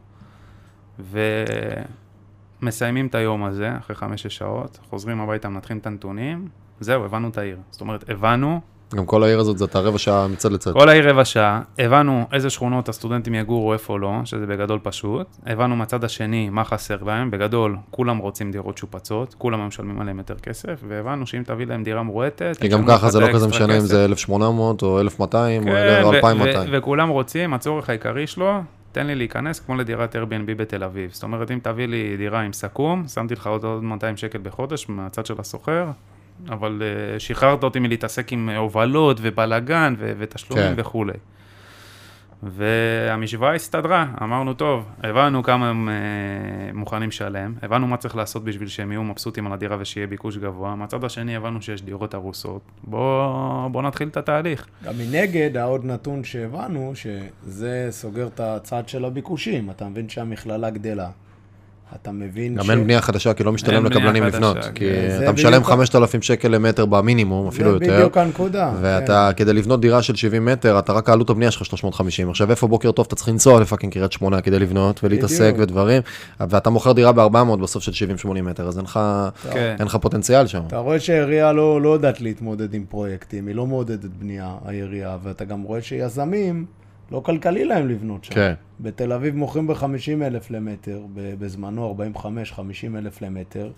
ומסיימים 2.62 3.08
את 3.08 3.16
היום 3.16 3.44
הזה, 3.44 3.78
אחרי 3.78 3.96
חמש-שש 3.96 4.36
שעות, 4.38 4.80
חוזרים 4.90 5.22
הביתה, 5.22 5.50
מנתחים 5.50 5.78
את 5.78 5.88
הנתונים, 5.88 6.48
זהו, 6.80 7.06
הבנו 7.06 7.30
את 7.30 7.38
העיר. 7.38 7.58
זאת 7.72 7.82
אומרת, 7.82 8.10
הבנו, 8.10 8.62
גם 8.96 9.06
כל 9.06 9.24
העיר 9.24 9.40
הזאת 9.40 9.58
זה 9.58 9.66
אתה 9.66 9.80
רבע 9.80 9.98
שעה 9.98 10.28
מצד 10.28 10.52
לצד. 10.52 10.74
כל 10.74 10.90
העיר 10.90 11.10
רבע 11.10 11.26
שעה, 11.26 11.62
הבנו 11.80 12.26
איזה 12.34 12.50
שכונות 12.50 12.90
הסטודנטים 12.90 13.36
יגורו, 13.36 13.74
איפה 13.74 14.00
לא, 14.00 14.12
שזה 14.26 14.46
בגדול 14.46 14.80
פשוט. 14.84 15.28
הבנו 15.46 15.76
מהצד 15.76 16.04
השני 16.04 16.50
מה 16.50 16.64
חסר 16.64 16.98
להם, 17.06 17.32
בגדול 17.32 17.78
כולם 17.92 18.18
רוצים 18.18 18.52
דירות 18.52 18.78
שופצות, 18.78 19.36
כולם 19.38 19.68
משלמים 19.68 20.02
עליהם 20.02 20.18
יותר 20.18 20.36
כסף, 20.36 20.80
והבנו 20.88 21.28
שאם 21.28 21.44
תביא 21.44 21.66
להם 21.66 21.84
דירה 21.84 22.04
מורטת, 22.04 22.58
כי 22.62 22.68
גם 22.68 22.86
ככה 22.88 23.10
זה 23.10 23.20
לא 23.20 23.26
את 23.26 23.34
כזה 23.34 23.48
משנה 23.48 23.76
אם. 23.76 23.80
זה 23.80 24.06
1,800 24.06 24.82
או 24.82 25.00
1,200 25.00 25.62
או 25.62 25.68
כן, 25.68 25.72
ו- 25.74 26.10
2,200. 26.10 26.70
ו- 26.70 26.78
וכולם 26.78 27.10
רוצים, 27.10 27.54
הצורך 27.54 27.90
העיקרי 27.90 28.28
שלו, 28.28 28.62
תן 28.92 29.08
לי 29.08 29.16
להיכנס 29.16 29.60
כמו 29.60 29.76
לדירת 29.76 30.16
Airbnb 30.16 30.54
בתל 30.58 30.84
אביב. 30.84 31.12
זאת 31.14 31.24
אומרת, 31.24 31.52
אם 31.52 31.60
תביא 31.64 31.88
לי 31.88 32.18
דירה 32.18 32.42
עם 32.42 32.54
סכו"ם, 32.54 33.04
שמתי 33.08 33.34
לך 33.34 33.48
עוד 33.48 33.64
עוד 33.64 33.84
200 33.84 34.18
שקל 34.18 34.40
בחודש 34.44 34.90
מהצד 34.90 35.26
של 35.26 35.34
הסוחר, 35.40 35.86
אבל 36.50 36.82
uh, 36.82 37.20
שחררת 37.20 37.64
אותי 37.64 37.80
מלהתעסק 37.80 38.34
עם 38.34 38.50
אה, 38.50 38.58
הובלות 38.58 39.18
ובלאגן 39.22 39.94
ותשלומים 40.00 40.66
כן. 40.66 40.74
וכולי. 40.78 41.14
והמשוואה 42.44 43.56
הסתדרה, 43.56 44.06
אמרנו, 44.22 44.54
טוב, 44.54 44.86
הבנו 45.04 45.44
כמה 45.44 45.70
הם 45.70 45.90
uh, 45.90 46.78
מוכנים 46.78 47.10
לשלם, 47.10 47.54
הבנו 47.62 47.88
מה 47.88 47.98
צריך 47.98 48.16
לעשות 48.16 48.44
בשביל 48.44 48.68
שהם 48.68 48.92
יהיו 48.92 49.04
מבסוטים 49.04 49.48
על 49.48 49.54
הדירה 49.54 49.78
ושיהיה 49.80 50.08
ביקוש 50.08 50.38
גבוה, 50.38 50.76
מהצד 50.76 51.04
השני 51.04 51.36
הבנו 51.36 51.62
שיש 51.62 51.82
דירות 51.82 52.14
הרוסות, 52.14 52.62
בוא, 52.84 53.68
בוא 53.68 53.82
נתחיל 53.82 54.08
את 54.08 54.18
התהליך. 54.18 54.68
גם 54.86 54.94
מנגד, 54.98 55.58
העוד 55.58 55.86
נתון 55.86 56.24
שהבנו, 56.24 56.94
שזה 56.96 57.88
סוגר 57.92 58.28
את 58.28 58.40
הצד 58.40 58.90
של 58.90 59.06
הביקושים. 59.06 59.70
אתה 59.70 59.86
מבין 59.86 60.10
שהמכללה 60.10 60.70
גדלה. 60.70 61.10
אתה 62.02 62.12
מבין 62.12 62.56
גם 62.56 62.72
אין 62.72 62.84
בנייה 62.84 63.02
חדשה, 63.02 63.34
כי 63.34 63.44
לא 63.44 63.52
משתלם 63.52 63.86
לקבלנים 63.86 64.24
חדשה, 64.24 64.38
לבנות. 64.38 64.58
כן. 64.64 64.72
כי 64.76 64.86
זה 64.86 65.24
אתה 65.24 65.32
משלם 65.32 65.52
בדיוק- 65.52 65.66
5,000 65.68 66.22
שקל 66.22 66.48
למטר 66.48 66.86
במינימום, 66.86 67.48
אפילו 67.48 67.70
זה 67.70 67.76
יותר. 67.86 67.96
בדיוק 67.98 68.18
הנקודה. 68.18 68.72
ואתה, 68.82 69.30
כדי 69.36 69.54
לבנות 69.54 69.82
דירה 69.82 70.02
של 70.02 70.16
70 70.16 70.46
מטר, 70.46 70.80
אתה 70.80 70.94
רק 70.94 71.10
העלות 71.10 71.30
הבנייה 71.30 71.52
שלך 71.52 71.66
350. 71.66 72.30
עכשיו, 72.30 72.50
איפה 72.52 72.68
בוקר 72.68 72.92
טוב 72.92 73.06
אתה 73.08 73.16
צריך 73.16 73.30
לנסוע 73.30 73.62
לפאקינג 73.62 73.94
קריית 73.94 74.12
שמונה 74.12 74.42
כדי 74.42 74.60
לבנות 74.60 75.04
ולהתעסק. 75.04 75.54
ודברים, 75.58 76.02
ואתה 76.40 76.70
מוכר 76.70 76.92
דירה 76.92 77.12
ב-400 77.12 77.56
בסוף 77.62 77.84
של 77.84 77.92
70-80 77.92 78.42
מטר, 78.42 78.68
אז 78.68 78.78
אין 78.78 78.86
לך, 78.86 79.00
כן. 79.52 79.76
אין 79.80 79.88
לך 79.88 79.96
פוטנציאל 79.96 80.48
שם. 80.48 80.62
אתה 80.68 80.78
רואה 80.78 81.00
שהעירייה 81.00 81.54
לא, 81.54 81.82
לא 81.82 81.90
יודעת 81.94 82.22
להתמודד 82.22 82.74
עם 82.74 82.86
פרויקטים, 82.90 83.48
היא 83.48 83.56
לא 83.56 83.68
מעודדת 83.68 84.10
בנייה, 84.20 84.56
העירייה, 84.66 85.18
ואתה 85.24 85.46
גם 85.46 85.62
רואה 85.62 85.82
שיזמים, 85.82 86.66
לא 87.12 87.22
כלכלי 87.26 87.66
להם 87.66 87.90
לבנות 87.90 88.24
שם. 88.24 88.34
כן. 88.34 88.54
בתל 88.80 89.14
אביב 89.14 89.36
מוכרים 89.36 89.68
ב-50 89.68 90.24
אלף 90.24 90.52
למטר, 90.52 91.02
בזמנו 91.14 91.96
45-50 92.16 92.98
אלף 92.98 93.22
למטר, 93.22 93.72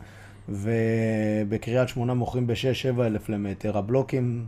ובקריית 0.50 1.90
שמונה 1.90 2.14
מוכרים 2.14 2.48
ב-6-7 2.48 3.02
אלף 3.02 3.30
למטר, 3.30 3.78
הבלוקים 3.78 4.46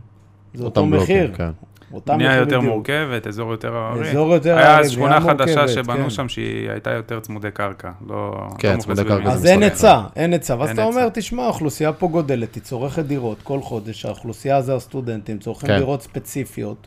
זה 0.54 0.64
אותו 0.64 0.86
בלוקים, 0.86 1.02
מחיר. 1.02 1.34
כן. 1.36 1.50
אותם 1.92 2.14
בנייה 2.14 2.36
יותר 2.36 2.58
בדיוק. 2.58 2.74
מורכבת, 2.74 3.26
אזור 3.26 3.50
יותר 3.50 3.76
הררי. 3.76 4.10
אזור 4.10 4.34
יותר 4.34 4.56
היה 4.56 4.70
הררי, 4.70 4.84
אז 4.84 4.90
שכונה 4.90 5.20
חדשה 5.20 5.54
מורכבת, 5.54 5.68
שבנו 5.68 6.02
כן. 6.02 6.10
שם 6.10 6.28
שהיא 6.28 6.70
הייתה 6.70 6.90
יותר 6.90 7.20
צמודי 7.20 7.50
קרקע, 7.50 7.90
לא... 8.06 8.48
כן, 8.58 8.74
לא 8.74 8.80
צמודי 8.80 9.04
קרקע. 9.04 9.32
אז 9.32 9.40
זה 9.40 9.48
אין. 9.48 9.62
היצע, 9.62 10.00
אין 10.16 10.32
היצע. 10.32 10.56
ואז 10.58 10.70
אתה 10.70 10.84
אומר. 10.84 11.08
תשמע, 11.14 11.42
האוכלוסייה 11.42 11.92
פה 11.92 12.08
גודלת, 12.08 12.54
היא 12.54 12.62
צורכת 12.62 13.04
דירות 13.04 13.38
כל 13.42 13.60
חודש, 13.60 14.06
האוכלוסייה 14.06 14.62
זה 14.62 14.74
הסטודנטים, 14.74 15.38
צורכים 15.38 15.68
כן. 15.68 15.78
דירות 15.78 16.02
ספציפיות, 16.02 16.86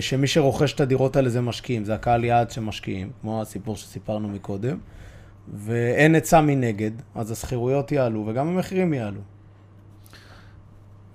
שמי 0.00 0.26
שרוכש 0.26 0.72
את 0.72 0.80
הדירות 0.80 1.16
האלה 1.16 1.28
זה 1.28 1.40
משקיעים, 1.40 1.84
זה 1.84 1.94
הקהל 1.94 2.24
יעד 2.24 2.50
שמשקיעים, 2.50 3.10
כמו 3.20 3.42
הסיפור 3.42 3.76
שסיפרנו 3.76 4.28
מקודם. 4.28 4.78
ואין 5.54 6.14
היצע 6.14 6.40
מנגד, 6.40 6.90
אז 7.14 7.30
השכירויות 7.30 7.92
יעלו 7.92 8.24
וגם 8.26 8.48
המחירים 8.48 8.94
יעלו. 8.94 9.20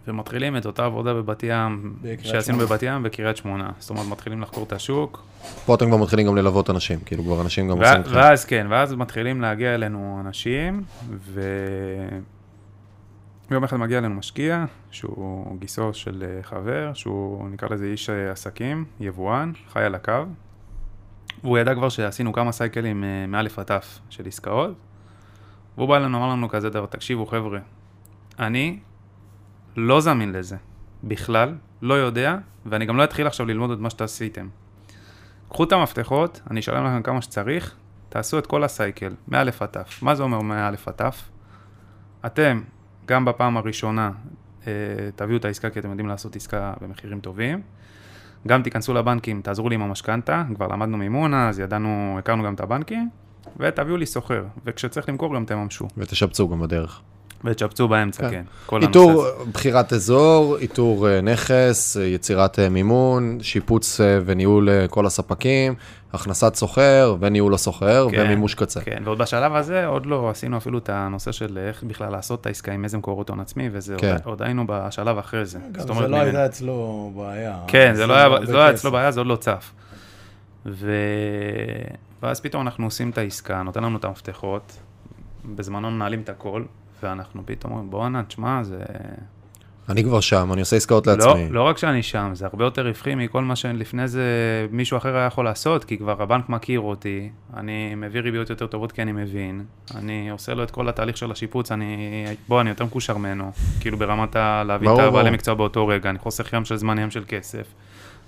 ומתחילים 0.07 0.57
את 0.57 0.65
אותה 0.65 0.85
עבודה 0.85 1.13
בבת 1.13 1.43
ים, 1.43 1.93
שעשינו 2.21 2.57
שמונה. 2.57 2.65
בבת 2.65 2.83
ים 2.83 3.03
בקריית 3.03 3.37
שמונה. 3.37 3.69
זאת 3.79 3.89
אומרת, 3.89 4.05
מתחילים 4.07 4.41
לחקור 4.41 4.63
את 4.63 4.73
השוק, 4.73 5.23
פה 5.65 5.75
אתם 5.75 5.87
כבר 5.87 5.97
מתחילים 5.97 6.27
גם 6.27 6.35
ללוות 6.35 6.69
אנשים, 6.69 6.99
כאילו 7.05 7.23
כבר 7.23 7.41
אנשים 7.41 7.67
גם 7.67 7.79
וה- 7.79 7.97
עושים. 7.97 8.15
ואז 8.15 8.45
כן, 8.45 8.67
ואז 8.69 8.93
מתחילים 8.93 9.41
להגיע 9.41 9.75
אלינו 9.75 10.21
אנשים, 10.25 10.83
ו... 11.19 11.41
יום 13.51 13.63
אחד 13.63 13.77
מגיע 13.77 13.97
אלינו 13.97 14.15
משקיע, 14.15 14.65
שהוא 14.91 15.59
גיסו 15.59 15.93
של 15.93 16.23
אה, 16.27 16.43
חבר, 16.43 16.91
שהוא 16.93 17.49
נקרא 17.49 17.67
לזה 17.71 17.85
איש 17.85 18.09
אה, 18.09 18.31
עסקים, 18.31 18.85
יבואן, 18.99 19.51
חי 19.73 19.83
על 19.83 19.95
הקו. 19.95 20.23
והוא 21.43 21.57
ידע 21.57 21.75
כבר 21.75 21.89
שעשינו 21.89 22.33
כמה 22.33 22.51
סייקלים 22.51 23.03
אה, 23.03 23.27
מאלף 23.27 23.59
עד 23.59 23.65
תף 23.65 23.99
של 24.09 24.27
עסקאות. 24.27 24.75
והוא 25.77 25.87
בא 25.87 25.97
אלינו, 25.97 26.17
אמר 26.17 26.29
לנו 26.29 26.49
כזה 26.49 26.69
דבר, 26.69 26.85
תקשיבו 26.85 27.25
חבר'ה, 27.25 27.59
אני 28.39 28.79
לא 29.75 30.01
זמין 30.01 30.31
לזה, 30.31 30.57
בכלל, 31.03 31.55
לא 31.81 31.93
יודע, 31.93 32.37
ואני 32.65 32.85
גם 32.85 32.97
לא 32.97 33.03
אתחיל 33.03 33.27
עכשיו 33.27 33.45
ללמוד 33.45 33.71
את 33.71 33.79
מה 33.79 33.89
שעשיתם. 33.89 34.47
קחו 35.49 35.63
את 35.63 35.71
המפתחות, 35.71 36.41
אני 36.51 36.59
אשלם 36.59 36.85
לכם 36.85 37.01
כמה 37.01 37.21
שצריך, 37.21 37.75
תעשו 38.09 38.39
את 38.39 38.47
כל 38.47 38.63
הסייקל, 38.63 39.13
מא' 39.27 39.39
עד 39.39 39.65
ת'. 39.65 39.77
מה 40.01 40.15
זה 40.15 40.23
אומר 40.23 40.41
מא' 40.41 40.67
עד 40.67 40.75
ת'? 40.95 41.01
אתם, 42.25 42.61
גם 43.05 43.25
בפעם 43.25 43.57
הראשונה, 43.57 44.11
אה, 44.67 44.73
תביאו 45.15 45.37
את 45.37 45.45
העסקה 45.45 45.69
כי 45.69 45.79
אתם 45.79 45.89
יודעים 45.89 46.07
לעשות 46.07 46.35
עסקה 46.35 46.73
במחירים 46.81 47.19
טובים. 47.19 47.61
גם 48.47 48.63
תיכנסו 48.63 48.93
לבנקים, 48.93 49.41
תעזרו 49.41 49.69
לי 49.69 49.75
עם 49.75 49.81
המשכנתה, 49.81 50.43
כבר 50.55 50.67
למדנו 50.67 50.97
מימון 50.97 51.33
אז, 51.33 51.59
ידענו, 51.59 52.15
הכרנו 52.19 52.43
גם 52.43 52.53
את 52.53 52.59
הבנקים, 52.59 53.09
ותביאו 53.57 53.97
לי 53.97 54.05
סוחר, 54.05 54.43
וכשצריך 54.65 55.09
למכור 55.09 55.35
גם 55.35 55.45
תממשו. 55.45 55.87
ותשפצו 55.97 56.49
גם 56.49 56.59
בדרך. 56.59 57.01
ותשפצו 57.45 57.87
באמצע, 57.87 58.23
כן. 58.23 58.29
כן. 58.29 58.43
כל 58.65 58.81
איתור, 58.81 59.11
הנושא. 59.11 59.51
בחירת 59.53 59.93
אזור, 59.93 60.57
איתור 60.57 61.09
אה, 61.09 61.21
נכס, 61.21 61.97
אה, 61.97 62.03
יצירת 62.03 62.59
אה, 62.59 62.69
מימון, 62.69 63.37
שיפוץ 63.41 63.99
וניהול 64.25 64.69
כל 64.89 65.05
הספקים, 65.05 65.75
הכנסת 66.13 66.55
סוחר 66.55 67.15
וניהול 67.19 67.53
הסוחר 67.53 68.07
כן, 68.11 68.21
ומימוש 68.21 68.55
קצה. 68.55 68.81
כן, 68.81 69.01
ועוד 69.05 69.17
בשלב 69.17 69.55
הזה 69.55 69.85
עוד 69.85 70.05
לא 70.05 70.29
עשינו 70.29 70.57
אפילו 70.57 70.77
את 70.77 70.89
הנושא 70.89 71.31
של 71.31 71.57
איך 71.67 71.83
בכלל 71.83 72.11
לעשות 72.11 72.41
את 72.41 72.45
העסקה 72.45 72.71
עם 72.71 72.83
איזה 72.83 72.97
מקורות 72.97 73.29
הון 73.29 73.39
עצמי, 73.39 73.69
וזה 73.71 73.95
כן. 73.97 74.11
עוד, 74.11 74.21
עוד 74.23 74.41
היינו 74.41 74.63
בשלב 74.67 75.17
אחרי 75.17 75.45
זה. 75.45 75.59
גם 75.71 75.79
זאת 75.79 75.87
זה 75.87 75.93
אומרת, 75.93 76.09
לא. 76.09 76.17
הייתה 76.17 76.45
אצלו 76.45 77.11
בעיה. 77.15 77.57
כן, 77.67 77.91
זה 77.95 78.07
לא 78.07 78.13
היה, 78.13 78.27
לא. 78.27 78.71
אצלו 78.71 78.91
בעיה, 78.91 79.11
זה 79.11 79.19
עוד 79.19 79.27
לא 79.27 79.35
צף. 79.35 79.71
ו... 80.65 80.91
ואז 82.23 82.39
פתאום 82.39 82.61
אנחנו 82.61 82.85
עושים 82.85 83.09
את 83.09 83.17
העסקה, 83.17 83.63
נותן 83.63 83.83
לנו 83.83 83.97
את 83.97 84.05
המפתחות, 84.05 84.77
בזמנו 85.45 85.91
מנהלים 85.91 86.21
את 86.21 86.29
הכל, 86.29 86.63
ואנחנו 87.03 87.41
פתאום 87.45 87.71
אומרים, 87.71 87.89
בואנה, 87.89 88.23
תשמע, 88.23 88.63
זה... 88.63 88.79
אני 89.89 90.03
כבר 90.03 90.19
שם, 90.19 90.49
אני 90.53 90.61
עושה 90.61 90.75
עסקאות 90.75 91.07
לא, 91.07 91.13
לעצמי. 91.13 91.49
לא 91.49 91.63
רק 91.63 91.77
שאני 91.77 92.03
שם, 92.03 92.29
זה 92.33 92.45
הרבה 92.45 92.63
יותר 92.63 92.87
רווחי 92.87 93.15
מכל 93.15 93.43
מה 93.43 93.55
שלפני 93.55 94.07
זה 94.07 94.23
מישהו 94.71 94.97
אחר 94.97 95.15
היה 95.15 95.25
יכול 95.25 95.45
לעשות, 95.45 95.83
כי 95.83 95.97
כבר 95.97 96.21
הבנק 96.21 96.49
מכיר 96.49 96.79
אותי, 96.79 97.29
אני 97.57 97.95
מביא 97.95 98.21
ריביות 98.21 98.49
יותר 98.49 98.67
טובות 98.67 98.91
כי 98.91 99.01
אני 99.01 99.11
מבין, 99.11 99.63
אני 99.95 100.29
עושה 100.29 100.53
לו 100.53 100.63
את 100.63 100.71
כל 100.71 100.89
התהליך 100.89 101.17
של 101.17 101.31
השיפוץ, 101.31 101.71
אני, 101.71 102.25
בוא, 102.47 102.61
אני 102.61 102.69
יותר 102.69 102.85
מקושר 102.85 103.17
ממנו, 103.17 103.51
כאילו 103.79 103.97
ברמת 103.97 104.35
ה... 104.35 104.63
להביא 104.63 104.89
את 104.93 104.99
הבעלי. 104.99 105.29
מקצוע 105.29 105.53
באותו 105.53 105.87
רגע, 105.87 106.09
אני 106.09 106.19
חוסך 106.19 106.53
ים 106.53 106.65
של 106.65 106.75
זמן, 106.75 106.99
ים 106.99 107.11
של 107.11 107.23
כסף, 107.27 107.65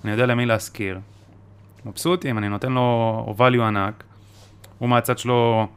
אני 0.03 0.11
יודע 0.11 0.25
למי 0.25 0.45
להשכיר. 0.45 0.99
מבסוטים, 1.85 2.37
אני 2.37 2.49
נותן 2.49 2.71
לו 2.71 3.35
value 3.37 3.61
ענק, 3.61 4.03
הוא 4.79 4.89
מהצד 4.89 5.17
שלו 5.17 5.67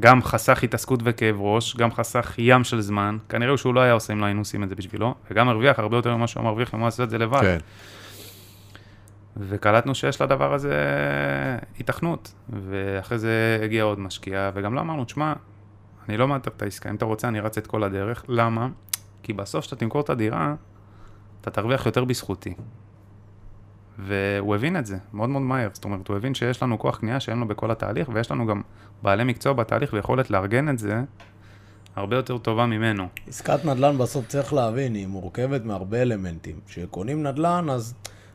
גם 0.00 0.22
חסך 0.22 0.64
התעסקות 0.64 1.00
וכאב 1.04 1.36
ראש, 1.40 1.76
גם 1.76 1.92
חסך 1.92 2.34
ים 2.38 2.64
של 2.64 2.80
זמן, 2.80 3.18
כנראה 3.28 3.56
שהוא 3.56 3.74
לא 3.74 3.80
היה 3.80 3.92
עושה 3.92 4.12
אם 4.12 4.20
לא 4.20 4.24
היינו 4.24 4.40
עושים 4.40 4.62
את 4.62 4.68
זה 4.68 4.74
בשבילו, 4.74 5.14
וגם 5.30 5.48
הרוויח 5.48 5.78
הרבה 5.78 5.96
יותר 5.96 6.16
ממה 6.16 6.26
שהוא 6.26 6.44
מרוויח 6.44 6.74
אם 6.74 6.80
הוא 6.80 6.88
עושה 6.88 7.02
את 7.02 7.10
זה 7.10 7.18
לבד. 7.18 7.40
כן. 7.40 7.58
וקלטנו 9.36 9.94
שיש 9.94 10.20
לדבר 10.20 10.54
הזה 10.54 10.74
היתכנות, 11.78 12.34
ואחרי 12.48 13.18
זה 13.18 13.60
הגיע 13.62 13.82
עוד 13.82 14.00
משקיע, 14.00 14.50
וגם 14.54 14.74
לא 14.74 14.80
אמרנו, 14.80 15.04
תשמע, 15.04 15.32
אני 16.08 16.16
לא 16.16 16.28
מאתר 16.28 16.50
את 16.56 16.62
העסקה, 16.62 16.90
אם 16.90 16.94
אתה 16.94 17.04
רוצה 17.04 17.28
אני 17.28 17.40
רץ 17.40 17.58
את 17.58 17.66
כל 17.66 17.84
הדרך, 17.84 18.24
למה? 18.28 18.68
כי 19.22 19.32
בסוף 19.32 19.64
כשאתה 19.64 19.76
תמכור 19.76 20.00
את 20.00 20.10
הדירה, 20.10 20.54
אתה 21.40 21.50
תרוויח 21.50 21.86
יותר 21.86 22.04
בזכותי. 22.04 22.54
והוא 23.98 24.54
הבין 24.54 24.76
את 24.76 24.86
זה, 24.86 24.96
מאוד 25.12 25.28
מאוד 25.28 25.42
מהר, 25.42 25.68
זאת 25.72 25.84
אומרת, 25.84 26.08
הוא 26.08 26.16
הבין 26.16 26.34
שיש 26.34 26.62
לנו 26.62 26.78
כוח 26.78 26.98
קנייה 26.98 27.20
שאין 27.20 27.38
לו 27.38 27.48
בכל 27.48 27.70
התהליך, 27.70 28.08
ויש 28.12 28.30
לנו 28.30 28.46
גם 28.46 28.62
בעלי 29.02 29.24
מקצוע 29.24 29.52
בתהליך 29.52 29.92
ויכולת 29.92 30.30
לארגן 30.30 30.68
את 30.68 30.78
זה 30.78 31.02
הרבה 31.96 32.16
יותר 32.16 32.38
טובה 32.38 32.66
ממנו. 32.66 33.06
עסקת 33.28 33.64
נדל"ן 33.64 33.98
בסוף 33.98 34.26
צריך 34.26 34.52
להבין, 34.52 34.94
היא 34.94 35.06
מורכבת 35.06 35.64
מהרבה 35.64 36.02
אלמנטים. 36.02 36.56
כשקונים 36.66 37.22
נדל"ן, 37.22 37.66
אז 37.70 37.94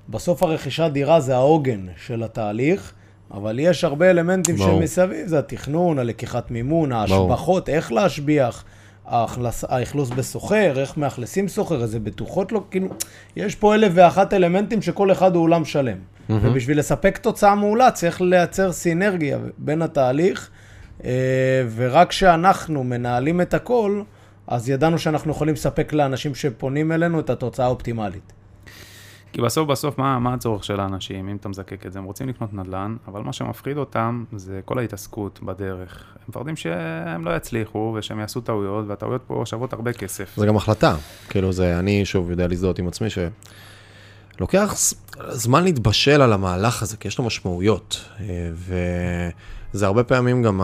בסוף 0.10 0.44
הרכישת 0.44 0.90
דירה 0.94 1.20
זה 1.20 1.36
העוגן 1.36 1.86
של 1.98 2.24
התהליך, 2.24 2.94
אבל 3.32 3.60
יש 3.60 3.84
הרבה 3.84 4.10
אלמנטים 4.10 4.56
ברור. 4.56 4.80
שמסביב, 4.80 5.28
זה 5.28 5.40
התכנון, 5.40 6.00
הלקיחת 6.00 6.52
מימון, 6.52 6.92
ההשבחות, 6.92 7.70
איך 7.70 7.92
להשביח, 7.92 8.64
האכלוס 9.06 10.10
בסוחר, 10.10 10.80
איך 10.80 10.98
מאכלסים 10.98 11.48
סוחר, 11.48 11.82
איזה 11.82 12.00
בטוחות 12.00 12.52
לא, 12.52 12.64
כאילו, 12.72 12.88
יש 13.36 13.56
פה 13.56 13.76
אלף 13.76 13.92
ואחת 13.96 14.34
אלמנטים 14.34 14.82
שכל 14.82 15.12
אחד 15.12 15.36
הוא 15.36 15.44
עולם 15.44 15.66
שלם. 15.66 15.98
ובשביל 16.30 16.80
לספק 16.80 17.18
תוצאה 17.18 17.56
מעולה 17.56 17.92
צריך 17.92 18.22
לייצר 18.22 18.72
סינרגיה 18.72 19.38
בין 19.58 19.82
התהליך, 19.82 20.50
אה, 21.04 21.10
ורק 21.76 22.10
כשאנחנו 22.10 22.84
מנהלים 22.84 23.42
את 23.42 23.54
הכל, 23.54 24.02
אז 24.48 24.70
ידענו 24.70 25.00
שאנחנו 25.00 25.32
יכולים 25.32 25.54
לספק 25.54 25.94
לאנשים 25.94 26.36
שפונים 26.36 26.92
אלינו 26.92 27.20
את 27.20 27.30
התוצאה 27.30 27.66
האופטימלית. 27.66 28.34
כי 29.34 29.42
בסוף 29.42 29.68
בסוף 29.70 29.98
מה, 29.98 30.20
מה 30.20 30.34
הצורך 30.34 30.64
של 30.64 30.80
האנשים, 30.80 31.30
אם 31.30 31.36
אתה 31.36 31.50
מזקק 31.50 31.86
את 31.86 31.94
זה, 31.94 32.00
הם 32.00 32.06
רוצים 32.06 32.30
לקנות 32.30 32.54
נדל"ן, 32.54 32.96
אבל 33.08 33.22
מה 33.22 33.34
שמפחיד 33.34 33.78
אותם 33.78 34.24
זה 34.36 34.60
כל 34.66 34.80
ההתעסקות 34.80 35.40
בדרך. 35.44 36.04
הם 36.16 36.24
מפחדים 36.30 36.56
שהם 36.56 37.26
לא 37.26 37.36
יצליחו 37.36 37.96
ושהם 37.98 38.20
יעשו 38.20 38.42
טעויות, 38.42 38.86
והטעויות 38.88 39.22
פה 39.28 39.44
שוות 39.46 39.74
הרבה 39.74 39.94
כסף. 39.94 40.34
זה 40.38 40.46
גם 40.46 40.56
החלטה. 40.58 40.96
כאילו 41.30 41.52
זה, 41.54 41.80
אני 41.80 42.06
שוב 42.06 42.32
יודע 42.32 42.48
להזדהות 42.48 42.80
עם 42.80 42.88
עצמי 42.88 43.08
שלוקח 44.38 44.74
ז- 44.76 44.94
זמן 45.30 45.64
להתבשל 45.64 46.22
על 46.22 46.34
המהלך 46.34 46.82
הזה, 46.82 46.98
כי 46.98 47.08
יש 47.08 47.18
לו 47.18 47.24
משמעויות. 47.26 48.10
אה, 48.20 48.26
וזה 49.74 49.86
הרבה 49.86 50.04
פעמים 50.04 50.44
גם 50.44 50.62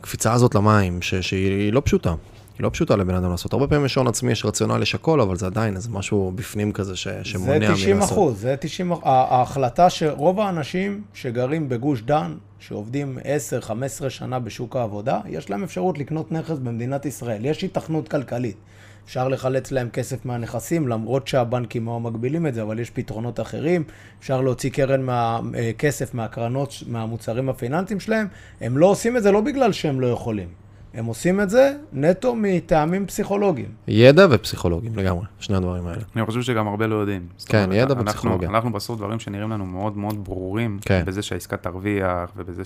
הקפיצה 0.00 0.32
הזאת 0.32 0.54
למים, 0.54 1.02
ש- 1.02 1.14
שהיא 1.14 1.72
לא 1.72 1.82
פשוטה. 1.84 2.14
היא 2.58 2.64
לא 2.64 2.70
פשוטה 2.70 2.96
לבן 2.96 3.14
אדם 3.14 3.30
לעשות. 3.30 3.52
הרבה 3.52 3.66
פעמים 3.66 3.84
יש 3.86 3.94
הון 3.94 4.06
עצמי, 4.06 4.32
יש 4.32 4.44
רציונל, 4.44 4.82
יש 4.82 4.94
הכל, 4.94 5.20
אבל 5.20 5.36
זה 5.36 5.46
עדיין 5.46 5.76
איזה 5.76 5.90
משהו 5.90 6.32
בפנים 6.34 6.72
כזה 6.72 6.96
ש- 6.96 7.08
שמונע 7.22 7.52
זה 7.52 7.58
מלעשות. 7.58 7.76
90 7.76 8.00
אחוז, 8.02 8.40
זה 8.40 8.54
90 8.60 8.92
אחוז. 8.92 9.02
ההחלטה 9.06 9.90
שרוב 9.90 10.40
האנשים 10.40 11.02
שגרים 11.14 11.68
בגוש 11.68 12.02
דן, 12.02 12.34
שעובדים 12.58 13.18
10-15 13.62 13.70
שנה 14.10 14.38
בשוק 14.38 14.76
העבודה, 14.76 15.20
יש 15.28 15.50
להם 15.50 15.62
אפשרות 15.62 15.98
לקנות 15.98 16.32
נכס 16.32 16.58
במדינת 16.58 17.06
ישראל. 17.06 17.44
יש 17.44 17.62
היתכנות 17.62 18.08
כלכלית. 18.08 18.56
אפשר 19.04 19.28
לחלץ 19.28 19.72
להם 19.72 19.88
כסף 19.88 20.24
מהנכסים, 20.26 20.88
למרות 20.88 21.28
שהבנקים 21.28 21.84
מאוד 21.84 22.02
מגבילים 22.02 22.46
את 22.46 22.54
זה, 22.54 22.62
אבל 22.62 22.78
יש 22.78 22.90
פתרונות 22.90 23.40
אחרים. 23.40 23.84
אפשר 24.20 24.40
להוציא 24.40 24.70
קרן 24.70 25.02
מה, 25.02 25.40
אה, 25.54 25.70
כסף 25.78 26.14
מהקרנות, 26.14 26.74
מהמוצרים 26.86 27.48
הפיננסיים 27.48 28.00
שלהם. 28.00 28.26
הם 28.60 28.78
לא 28.78 28.86
עושים 28.86 29.16
את 29.16 29.22
זה 29.22 29.32
לא 29.32 29.40
בגלל 29.40 29.72
שהם 29.72 30.00
לא 30.00 30.06
יכולים. 30.06 30.61
הם 30.94 31.04
עושים 31.04 31.40
את 31.40 31.50
זה 31.50 31.72
נטו 31.92 32.34
מטעמים 32.36 33.06
פסיכולוגיים. 33.06 33.68
ידע 33.88 34.26
ופסיכולוגים 34.30 34.96
לגמרי, 34.96 35.24
שני 35.40 35.56
הדברים 35.56 35.86
האלה. 35.86 36.02
אני 36.16 36.26
חושב 36.26 36.42
שגם 36.42 36.68
הרבה 36.68 36.86
לא 36.86 36.94
יודעים. 36.94 37.26
כן, 37.46 37.64
אומרת, 37.64 37.76
ידע 37.78 37.92
אנחנו- 37.94 38.02
ופסיכולוגיה. 38.04 38.48
אנחנו 38.48 38.72
בסוף 38.72 38.98
דברים 38.98 39.18
שנראים 39.18 39.50
לנו 39.50 39.66
מאוד 39.66 39.96
מאוד 39.96 40.24
ברורים, 40.24 40.78
כן. 40.82 41.02
בזה 41.06 41.22
שהעסקה 41.22 41.56
תרוויח, 41.56 42.32
ובזה 42.36 42.62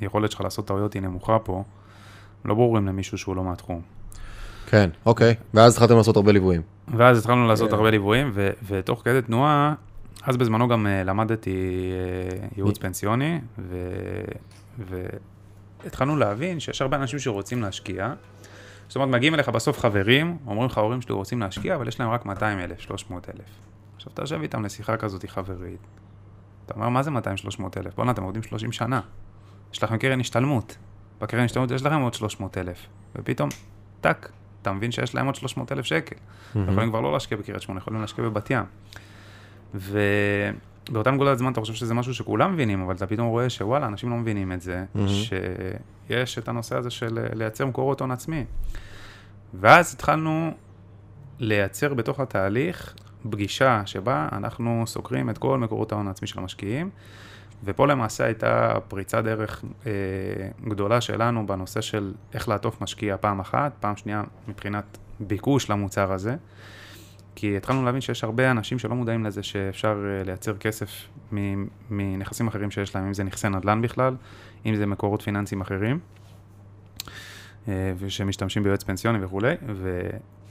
שהיכולת 0.00 0.30
שלך 0.30 0.40
לעשות 0.40 0.66
טעויות 0.66 0.92
היא 0.94 1.02
נמוכה 1.02 1.38
פה, 1.38 1.64
לא 2.44 2.54
ברורים 2.54 2.86
למישהו 2.86 3.18
שהוא 3.18 3.36
לא 3.36 3.44
מהתחום. 3.44 3.80
כן, 4.66 4.90
אוקיי. 5.06 5.34
ואז 5.54 5.72
התחלתם 5.72 5.96
לעשות 5.96 6.16
הרבה 6.16 6.32
ליוויים. 6.32 6.62
ואז 6.96 7.18
התחלנו 7.18 7.48
לעשות 7.48 7.70
כן. 7.70 7.76
הרבה 7.76 7.90
ליוויים, 7.90 8.30
ו- 8.34 8.50
ותוך 8.66 9.02
כדי 9.04 9.22
תנועה, 9.22 9.74
אז 10.24 10.36
בזמנו 10.36 10.68
גם 10.68 10.86
אה, 10.86 11.04
למדתי 11.04 11.50
אה, 11.52 12.46
ייעוץ 12.56 12.78
פנסיוני, 12.78 13.40
ו- 13.58 15.06
והתחלנו 15.84 16.16
להבין 16.16 16.60
שיש 16.60 16.82
הרבה 16.82 16.96
אנשים 16.96 17.18
שרוצים 17.18 17.62
להשקיע. 17.62 18.12
זאת 18.88 18.96
אומרת, 18.96 19.08
מגיעים 19.08 19.34
אליך 19.34 19.48
בסוף 19.48 19.78
חברים, 19.78 20.38
אומרים 20.46 20.66
לך, 20.66 20.78
ההורים 20.78 21.02
שלי 21.02 21.14
רוצים 21.14 21.40
להשקיע, 21.40 21.74
אבל 21.74 21.88
יש 21.88 22.00
להם 22.00 22.10
רק 22.10 22.26
200 22.26 22.58
אלף, 22.58 22.80
300 22.80 23.28
אלף. 23.28 23.44
עכשיו, 23.96 24.12
אתה 24.12 24.22
יושב 24.22 24.42
איתם 24.42 24.64
לשיחה 24.64 24.96
כזאת 24.96 25.24
חברית. 25.28 25.80
אתה 26.66 26.74
אומר, 26.74 26.88
מה 26.88 27.02
זה 27.02 27.10
200-300 27.10 27.14
אלף? 27.76 27.94
בואנה, 27.94 28.10
אתם 28.10 28.22
עובדים 28.22 28.42
30 28.42 28.72
שנה. 28.72 29.00
יש 29.72 29.82
לכם 29.82 29.96
קרן 29.96 30.20
השתלמות. 30.20 30.76
בקרן 31.20 31.44
השתלמות 31.44 31.70
יש 31.70 31.82
לכם 31.82 32.00
עוד 32.00 32.14
300 32.14 32.58
אלף. 32.58 32.86
ופתאום, 33.16 33.48
טאק, 34.00 34.30
אתה 34.62 34.72
מבין 34.72 34.92
שיש 34.92 35.14
להם 35.14 35.26
עוד 35.26 35.34
300 35.34 35.72
אלף 35.72 35.84
שקל. 35.84 36.16
יכולים 36.72 36.88
כבר 36.88 37.00
לא 37.00 37.12
להשקיע 37.12 37.38
בקריית 37.38 37.62
שמונה, 37.62 37.80
יכולים 37.80 38.00
להשקיע 38.00 38.24
בבת 38.24 38.50
ים. 38.50 38.64
ו... 39.74 40.00
באותה 40.90 41.10
נקודת 41.10 41.38
זמן 41.38 41.52
אתה 41.52 41.60
חושב 41.60 41.74
שזה 41.74 41.94
משהו 41.94 42.14
שכולם 42.14 42.52
מבינים, 42.52 42.82
אבל 42.82 42.94
אתה 42.94 43.06
פתאום 43.06 43.28
רואה 43.28 43.50
שוואלה, 43.50 43.86
אנשים 43.86 44.10
לא 44.10 44.16
מבינים 44.16 44.52
את 44.52 44.62
זה, 44.62 44.84
מהמם. 44.94 45.08
שיש 45.08 46.38
את 46.38 46.48
הנושא 46.48 46.76
הזה 46.76 46.90
של 46.90 47.18
אה, 47.18 47.34
לייצר 47.34 47.66
מקורות 47.66 48.00
הון 48.00 48.10
עצמי. 48.10 48.44
ואז 49.54 49.94
התחלנו 49.94 50.50
לייצר 51.38 51.94
בתוך 51.94 52.20
התהליך 52.20 52.94
פגישה 53.30 53.82
שבה 53.86 54.28
אנחנו 54.32 54.84
סוקרים 54.86 55.30
את 55.30 55.38
כל 55.38 55.58
מקורות 55.58 55.92
ההון 55.92 56.08
העצמי 56.08 56.28
של 56.28 56.38
המשקיעים, 56.38 56.90
ופה 57.64 57.86
למעשה 57.86 58.24
הייתה 58.24 58.74
פריצת 58.88 59.24
דרך 59.24 59.64
אה, 59.86 59.90
גדולה 60.68 61.00
שלנו 61.00 61.46
בנושא 61.46 61.80
של 61.80 62.12
איך 62.34 62.48
לעטוף 62.48 62.80
משקיע 62.80 63.16
פעם 63.20 63.40
אחת, 63.40 63.72
פעם 63.80 63.96
שנייה 63.96 64.22
מבחינת 64.48 64.98
ביקוש 65.20 65.70
למוצר 65.70 66.12
הזה. 66.12 66.36
כי 67.34 67.56
התחלנו 67.56 67.84
להבין 67.84 68.00
שיש 68.00 68.24
הרבה 68.24 68.50
אנשים 68.50 68.78
שלא 68.78 68.94
מודעים 68.94 69.24
לזה 69.24 69.42
שאפשר 69.42 70.04
אה, 70.06 70.24
לייצר 70.24 70.56
כסף 70.56 71.08
מנכסים 71.90 72.48
אחרים 72.48 72.70
שיש 72.70 72.94
להם, 72.94 73.06
אם 73.06 73.14
זה 73.14 73.24
נכסי 73.24 73.48
נדל"ן 73.48 73.82
בכלל, 73.82 74.16
אם 74.66 74.74
זה 74.74 74.86
מקורות 74.86 75.22
פיננסיים 75.22 75.60
אחרים, 75.60 75.98
אה, 77.68 77.92
ושמשתמשים 77.98 78.62
ביועץ 78.62 78.82
פנסיוני 78.82 79.24
וכולי, 79.24 79.54
ו- 79.74 80.10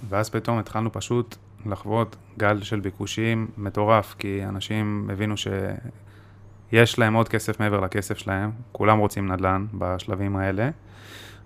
ואז 0.09 0.29
פתאום 0.29 0.57
התחלנו 0.57 0.91
פשוט 0.91 1.35
לחוות 1.65 2.15
גל 2.37 2.61
של 2.61 2.79
ביקושים 2.79 3.47
מטורף, 3.57 4.15
כי 4.19 4.45
אנשים 4.45 5.09
הבינו 5.13 5.35
שיש 5.37 6.99
להם 6.99 7.13
עוד 7.13 7.29
כסף 7.29 7.59
מעבר 7.59 7.79
לכסף 7.79 8.17
שלהם, 8.17 8.51
כולם 8.71 8.99
רוצים 8.99 9.31
נדל"ן 9.31 9.65
בשלבים 9.73 10.35
האלה, 10.35 10.69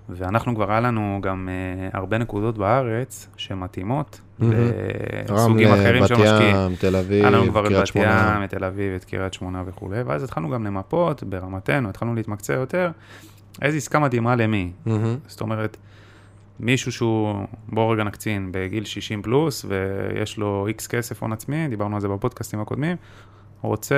ואנחנו 0.10 0.56
כבר 0.56 0.72
היה 0.72 0.80
לנו 0.80 1.20
גם 1.22 1.50
אה, 1.52 1.90
הרבה 2.00 2.18
נקודות 2.18 2.58
בארץ 2.58 3.28
שמתאימות 3.38 4.22
מהמם. 4.40 4.54
לסוגים 5.30 5.68
אחרים 5.68 6.08
של 6.08 6.16
בת 6.16 6.22
משקיעים. 6.22 6.56
ים, 6.56 6.76
תל 6.76 6.96
אביב, 6.96 7.26
היה 7.26 7.30
לנו 7.30 7.52
כבר 7.52 7.62
את 7.64 7.68
קריית 7.68 7.82
בת 7.82 7.88
שמונה. 7.88 8.34
ים, 8.38 8.44
את 8.44 8.50
תל 8.50 8.64
אביב, 8.64 8.94
את 8.96 9.04
קריית 9.04 9.34
שמונה 9.34 9.64
וכולי, 9.66 10.02
ואז 10.02 10.24
התחלנו 10.24 10.50
גם 10.50 10.66
למפות 10.66 11.24
ברמתנו, 11.24 11.90
התחלנו 11.90 12.16
להתמקצע 12.16 12.54
יותר, 12.54 12.92
איזו 13.62 13.78
עסקה 13.78 14.00
מדהימה 14.00 14.36
למי. 14.36 14.72
מהמם. 14.86 15.18
זאת 15.28 15.42
אומרת, 15.42 15.78
מישהו 16.60 16.92
שהוא, 16.92 17.36
בואו 17.68 17.90
רגע 17.90 18.04
נקצין, 18.04 18.50
בגיל 18.52 18.86
60 18.86 19.22
פלוס, 19.22 19.66
ויש 19.68 20.38
לו 20.38 20.68
איקס 20.68 20.88
כסף 20.88 21.22
הון 21.22 21.34
עצמי, 21.34 21.68
דיברנו 21.68 21.96
על 21.96 22.02
זה 22.02 22.08
בפודקאסטים 22.08 22.60
הקודמים, 22.60 22.98
רוצה 23.62 23.96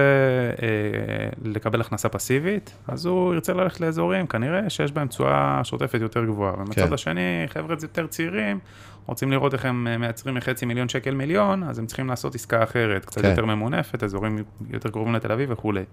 אה, 0.61 1.29
לקבל 1.43 1.81
הכנסה 1.81 2.09
פסיבית, 2.09 2.73
אז 2.87 3.05
הוא 3.05 3.33
ירצה 3.33 3.53
ללכת 3.53 3.81
לאזורים, 3.81 4.27
כנראה 4.27 4.69
שיש 4.69 4.91
בהם 4.91 5.07
תשואה 5.07 5.61
שוטפת 5.63 6.01
יותר 6.01 6.25
גבוהה. 6.25 6.53
ומצד 6.57 6.87
כן. 6.87 6.93
השני, 6.93 7.45
חבר'ה 7.47 7.75
יותר 7.81 8.07
צעירים, 8.07 8.59
רוצים 9.05 9.31
לראות 9.31 9.53
איך 9.53 9.65
הם 9.65 9.87
אה, 9.87 9.97
מייצרים 9.97 10.35
מחצי 10.35 10.65
מיליון 10.65 10.89
שקל 10.89 11.15
מיליון, 11.15 11.63
אז 11.63 11.79
הם 11.79 11.85
צריכים 11.85 12.07
לעשות 12.07 12.35
עסקה 12.35 12.63
אחרת, 12.63 13.05
קצת 13.05 13.21
כן. 13.21 13.29
יותר 13.29 13.45
ממונפת, 13.45 14.03
אזורים 14.03 14.43
יותר 14.69 14.89
קרובים 14.89 15.15
לתל 15.15 15.31
אביב 15.31 15.51
וכולי. 15.51 15.83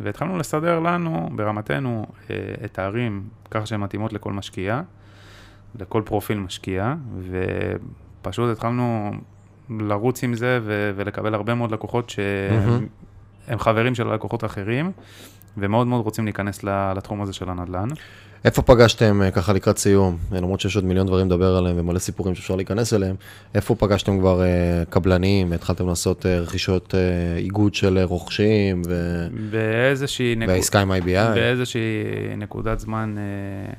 והתחלנו 0.00 0.38
לסדר 0.38 0.80
לנו, 0.80 1.30
ברמתנו, 1.36 2.06
אה, 2.30 2.36
את 2.64 2.78
הערים 2.78 3.22
ככה 3.50 3.66
שהן 3.66 3.80
מתאימות 3.80 4.12
לכל 4.12 4.32
משקיע, 4.32 4.80
לכל 5.80 6.02
פרופיל 6.04 6.38
משקיע, 6.38 6.94
ופשוט 8.22 8.50
התחלנו 8.52 9.10
לרוץ 9.80 10.24
עם 10.24 10.34
זה 10.34 10.60
ו- 10.62 10.92
ולקבל 10.96 11.34
הרבה 11.34 11.54
מאוד 11.54 11.70
לקוחות 11.70 12.10
שהם 12.10 13.58
חברים 13.58 13.94
של 13.94 14.14
לקוחות 14.14 14.44
אחרים, 14.44 14.92
ומאוד 15.58 15.86
מאוד 15.86 16.04
רוצים 16.04 16.24
להיכנס 16.24 16.64
לתחום 16.96 17.22
הזה 17.22 17.32
של 17.32 17.50
הנדל"ן. 17.50 17.88
איפה 18.44 18.62
פגשתם 18.62 19.22
אה, 19.22 19.30
ככה 19.30 19.52
לקראת 19.52 19.78
סיום, 19.78 20.18
אה, 20.32 20.40
למרות 20.40 20.60
שיש 20.60 20.76
עוד 20.76 20.84
מיליון 20.84 21.06
דברים 21.06 21.26
לדבר 21.26 21.56
עליהם 21.56 21.78
ומלא 21.78 21.98
סיפורים 21.98 22.34
שאפשר 22.34 22.56
להיכנס 22.56 22.94
אליהם, 22.94 23.16
איפה 23.54 23.74
פגשתם 23.74 24.18
כבר 24.18 24.42
אה, 24.42 24.82
קבלנים, 24.90 25.52
התחלתם 25.52 25.88
לעשות 25.88 26.26
אה, 26.26 26.40
רכישות 26.40 26.94
אה, 26.94 27.36
איגוד 27.36 27.74
של 27.74 27.98
אה, 27.98 28.04
רוכשים 28.04 28.82
ו... 28.88 29.26
באיזושהי 29.50 30.34
נקודה... 30.36 30.52
והעסקה 30.52 30.80
עם 30.80 30.92
IBI? 30.92 31.34
באיזושהי 31.34 31.80
נקודת 32.36 32.80
זמן 32.80 33.14
אה, 33.18 33.72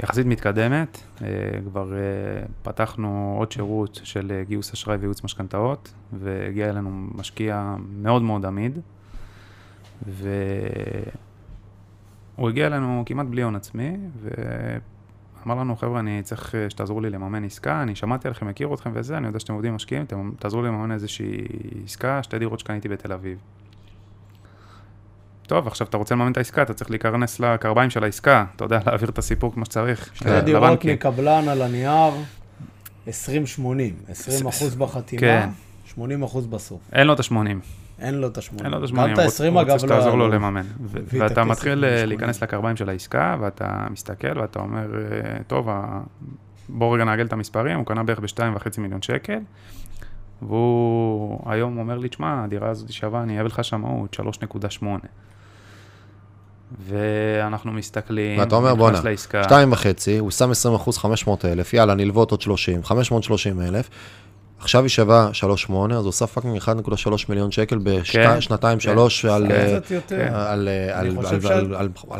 יחסית 0.00 0.26
מתקדמת, 0.26 1.00
אה, 1.22 1.28
כבר 1.64 1.92
אה, 1.92 1.98
פתחנו 2.62 3.36
עוד 3.38 3.52
שירות 3.52 4.00
של 4.04 4.32
אה, 4.34 4.44
גיוס 4.44 4.72
אשראי 4.72 4.96
וייעוץ 4.96 5.24
משכנתאות, 5.24 5.92
והגיע 6.12 6.70
אלינו 6.70 6.90
משקיע 6.90 7.74
מאוד 7.96 8.22
מאוד 8.22 8.46
עמיד, 8.46 8.78
והוא 10.06 10.28
הגיע 12.48 12.66
אלינו 12.66 13.02
כמעט 13.06 13.26
בלי 13.26 13.42
הון 13.42 13.56
עצמי, 13.56 13.96
ואמר 14.22 15.54
לנו, 15.54 15.76
חבר'ה, 15.76 16.00
אני 16.00 16.22
צריך 16.22 16.54
שתעזרו 16.68 17.00
לי 17.00 17.10
לממן 17.10 17.44
עסקה, 17.44 17.82
אני 17.82 17.94
שמעתי 17.94 18.28
עליכם, 18.28 18.48
מכיר 18.48 18.74
אתכם 18.74 18.90
וזה, 18.94 19.16
אני 19.16 19.26
יודע 19.26 19.38
שאתם 19.38 19.52
עובדים 19.52 19.74
משקיעים, 19.74 20.04
תעזרו 20.38 20.62
לי 20.62 20.68
לממן 20.68 20.92
איזושהי 20.92 21.46
עסקה, 21.84 22.22
שתי 22.22 22.38
דירות 22.38 22.60
שקניתי 22.60 22.88
בתל 22.88 23.12
אביב. 23.12 23.38
טוב, 25.52 25.66
עכשיו 25.66 25.86
אתה 25.86 25.96
רוצה 25.96 26.14
לממן 26.14 26.32
את 26.32 26.36
העסקה, 26.36 26.62
אתה 26.62 26.74
צריך 26.74 26.90
להיכנס 26.90 27.40
לקרביים 27.40 27.90
של 27.90 28.04
העסקה, 28.04 28.44
אתה 28.56 28.64
יודע, 28.64 28.80
להעביר 28.86 29.08
את 29.08 29.18
הסיפור 29.18 29.52
כמו 29.52 29.64
שצריך. 29.64 30.10
שתי 30.14 30.28
ל- 30.28 30.40
דירות. 30.40 30.84
מקבלן 30.84 31.48
על 31.48 31.62
הנייר, 31.62 32.12
20-80, 33.06 33.10
20 34.08 34.46
אחוז 34.46 34.74
בחתימה, 34.74 35.20
כן. 35.20 35.48
80 35.84 36.22
אחוז 36.22 36.46
בסוף. 36.46 36.80
אין 36.92 37.06
לו 37.06 37.12
את 37.12 37.20
ה-80, 37.20 37.34
אין 37.98 38.14
לו 38.14 38.26
את 38.28 38.38
ה-80. 38.38 38.64
אין 38.64 38.70
לו 38.70 38.84
את 38.84 38.90
ה-80, 38.90 38.96
גם 38.96 39.12
את 39.12 39.18
ה-20 39.18 39.44
הוא 39.52 39.60
אגב 39.60 39.72
רוצה 39.72 39.86
שתעזור 39.86 40.16
לו 40.16 40.28
לא... 40.28 40.34
לממן. 40.34 40.66
ואתה 40.90 41.44
מתחיל 41.44 41.84
אה, 41.84 42.06
להיכנס 42.06 42.42
לקרביים 42.42 42.76
של 42.76 42.88
העסקה, 42.88 43.36
ואתה 43.40 43.86
מסתכל 43.90 44.38
ואתה 44.38 44.58
אומר, 44.58 44.86
אה, 45.12 45.42
טוב, 45.46 45.68
בוא 46.68 46.94
רגע 46.94 47.04
נעגל 47.04 47.26
את 47.26 47.32
המספרים, 47.32 47.78
הוא 47.78 47.86
קנה 47.86 48.02
בערך 48.02 48.18
ב-2.5 48.18 48.80
מיליון 48.80 49.02
שקל, 49.02 49.38
והוא 50.42 51.50
היום 51.50 51.78
אומר 51.78 51.98
לי, 51.98 52.08
תשמע, 52.08 52.44
הדירה 52.44 52.68
הזאת 52.68 52.92
שווה, 52.92 53.22
אני 53.22 53.40
אביא 53.40 53.50
לך 53.50 53.64
שמאות, 53.64 54.16
3.8. 54.20 54.86
ואנחנו 56.88 57.72
מסתכלים, 57.72 58.38
ואתה 58.40 58.56
אומר, 58.56 58.74
בואנה. 58.74 59.00
שתיים 59.42 59.72
וחצי, 59.72 60.18
הוא 60.18 60.30
שם 60.30 60.50
20 60.50 60.74
אחוז 60.74 60.98
500 60.98 61.44
אלף, 61.44 61.74
יאללה, 61.74 61.94
נלוות 61.94 62.30
עוד 62.30 62.40
30, 62.40 62.84
530 62.84 63.60
אלף. 63.60 63.88
עכשיו 64.62 64.82
היא 64.82 64.88
שווה 64.88 65.30
3.8, 65.68 65.72
אז 65.94 66.06
עושה 66.06 66.26
fucking 66.26 66.58
1.3 66.58 66.66
מיליון 67.28 67.50
שקל 67.50 67.78
בשנתיים, 67.82 68.78
כן, 68.78 68.80
שלוש, 68.80 69.24
על... 69.24 69.46
כן. 69.48 69.78
כן. 70.08 70.32
על, 70.34 70.68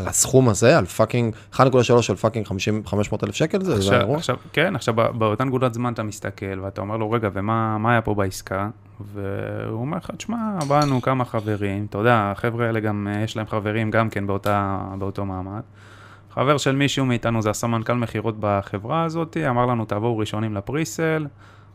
הסכום 0.07 0.49
הזה, 0.49 0.79
על 0.79 0.87
fucking, 0.87 1.35
1.3 1.55 1.59
על 2.09 2.17
fucking 2.17 2.47
50 2.47 2.83
500 2.87 3.25
אלף 3.25 3.35
שקל, 3.35 3.63
זה, 3.65 3.97
האירוע? 3.97 4.19
כן, 4.53 4.77
עכשיו 4.77 4.95
בא- 4.95 5.11
באותה 5.11 5.45
נקודת 5.45 5.75
זמן 5.75 5.93
אתה 5.93 6.03
מסתכל 6.03 6.61
ואתה 6.63 6.81
אומר 6.81 6.97
לו, 6.97 7.11
רגע, 7.11 7.29
ומה 7.33 7.79
מה 7.79 7.93
היה 7.93 8.01
פה 8.01 8.15
בעסקה? 8.15 8.69
והוא 9.15 9.81
אומר 9.81 9.97
לך, 9.97 10.11
תשמע, 10.17 10.37
באנו 10.69 11.03
כמה 11.03 11.25
חברים, 11.25 11.87
אתה 11.91 11.99
יודע, 11.99 12.33
החבר'ה 12.37 12.67
האלה 12.67 12.81
גם, 12.81 13.09
אה, 13.11 13.21
יש 13.25 13.37
להם 13.37 13.47
חברים 13.47 13.91
גם 13.91 14.11
כן 14.11 14.27
באותו 14.99 15.25
מעמד. 15.25 15.61
חבר 16.35 16.59
של 16.59 16.77
מישהו 16.77 17.07
מאיתנו 17.07 17.43
זה 17.43 17.51
הסמנכ"ל 17.51 17.93
מכירות 17.93 18.35
בחברה 18.41 19.05
הזאת, 19.05 19.37
אמר 19.49 19.67
לנו, 19.67 19.85
תבואו 19.85 20.19
ראשונים 20.19 20.55
ל 20.55 20.63
presale, 20.63 21.27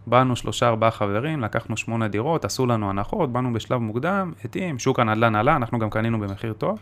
באנו 0.08 0.36
שלושה 0.36 0.68
ארבעה 0.68 0.92
חברים, 0.92 1.42
לקחנו 1.42 1.78
שמונה 1.78 2.08
דירות, 2.08 2.46
עשו 2.46 2.66
לנו 2.66 2.90
הנחות, 2.90 3.32
באנו 3.32 3.54
בשלב 3.54 3.78
מוקדם, 3.78 4.34
התאים, 4.46 4.80
שוק 4.80 5.00
הנדל"ן 5.00 5.36
עלה, 5.36 5.56
אנחנו 5.56 5.80
גם 5.80 5.90
קנינו 5.90 6.20
במחיר 6.20 6.54
טוב. 6.54 6.80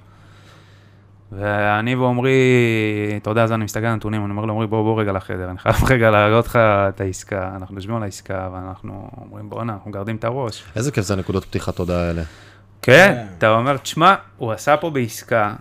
ואני 1.31 1.95
ועומרי, 1.95 2.39
אתה 3.17 3.29
יודע, 3.29 3.43
אז 3.43 3.51
אני 3.51 3.63
מסתכל 3.63 3.85
על 3.85 3.91
הנתונים, 3.91 4.21
אני 4.25 4.31
אומר 4.31 4.45
לעומרי, 4.45 4.67
בוא, 4.67 4.83
בוא 4.83 5.01
רגע 5.01 5.11
לחדר, 5.11 5.49
אני 5.49 5.57
חייב 5.57 5.75
רגע 5.89 6.09
להראות 6.09 6.45
לך 6.45 6.55
את 6.55 7.01
העסקה. 7.01 7.51
אנחנו 7.55 7.75
יושבים 7.75 7.95
על 7.95 8.03
העסקה, 8.03 8.49
ואנחנו 8.53 9.09
אומרים, 9.21 9.49
בואנה, 9.49 9.73
אנחנו 9.73 9.91
גרדים 9.91 10.15
את 10.15 10.23
הראש. 10.23 10.63
איזה 10.75 10.91
כיף 10.91 11.03
זה 11.03 11.15
נקודות 11.15 11.45
פתיחת 11.45 11.75
תודה 11.75 12.07
האלה. 12.07 12.21
כן, 12.81 13.13
כן. 13.15 13.25
אתה 13.37 13.49
אומר, 13.49 13.77
תשמע, 13.77 14.15
הוא 14.37 14.51
עשה 14.51 14.77
פה 14.77 14.89
בעסקה 14.89 15.53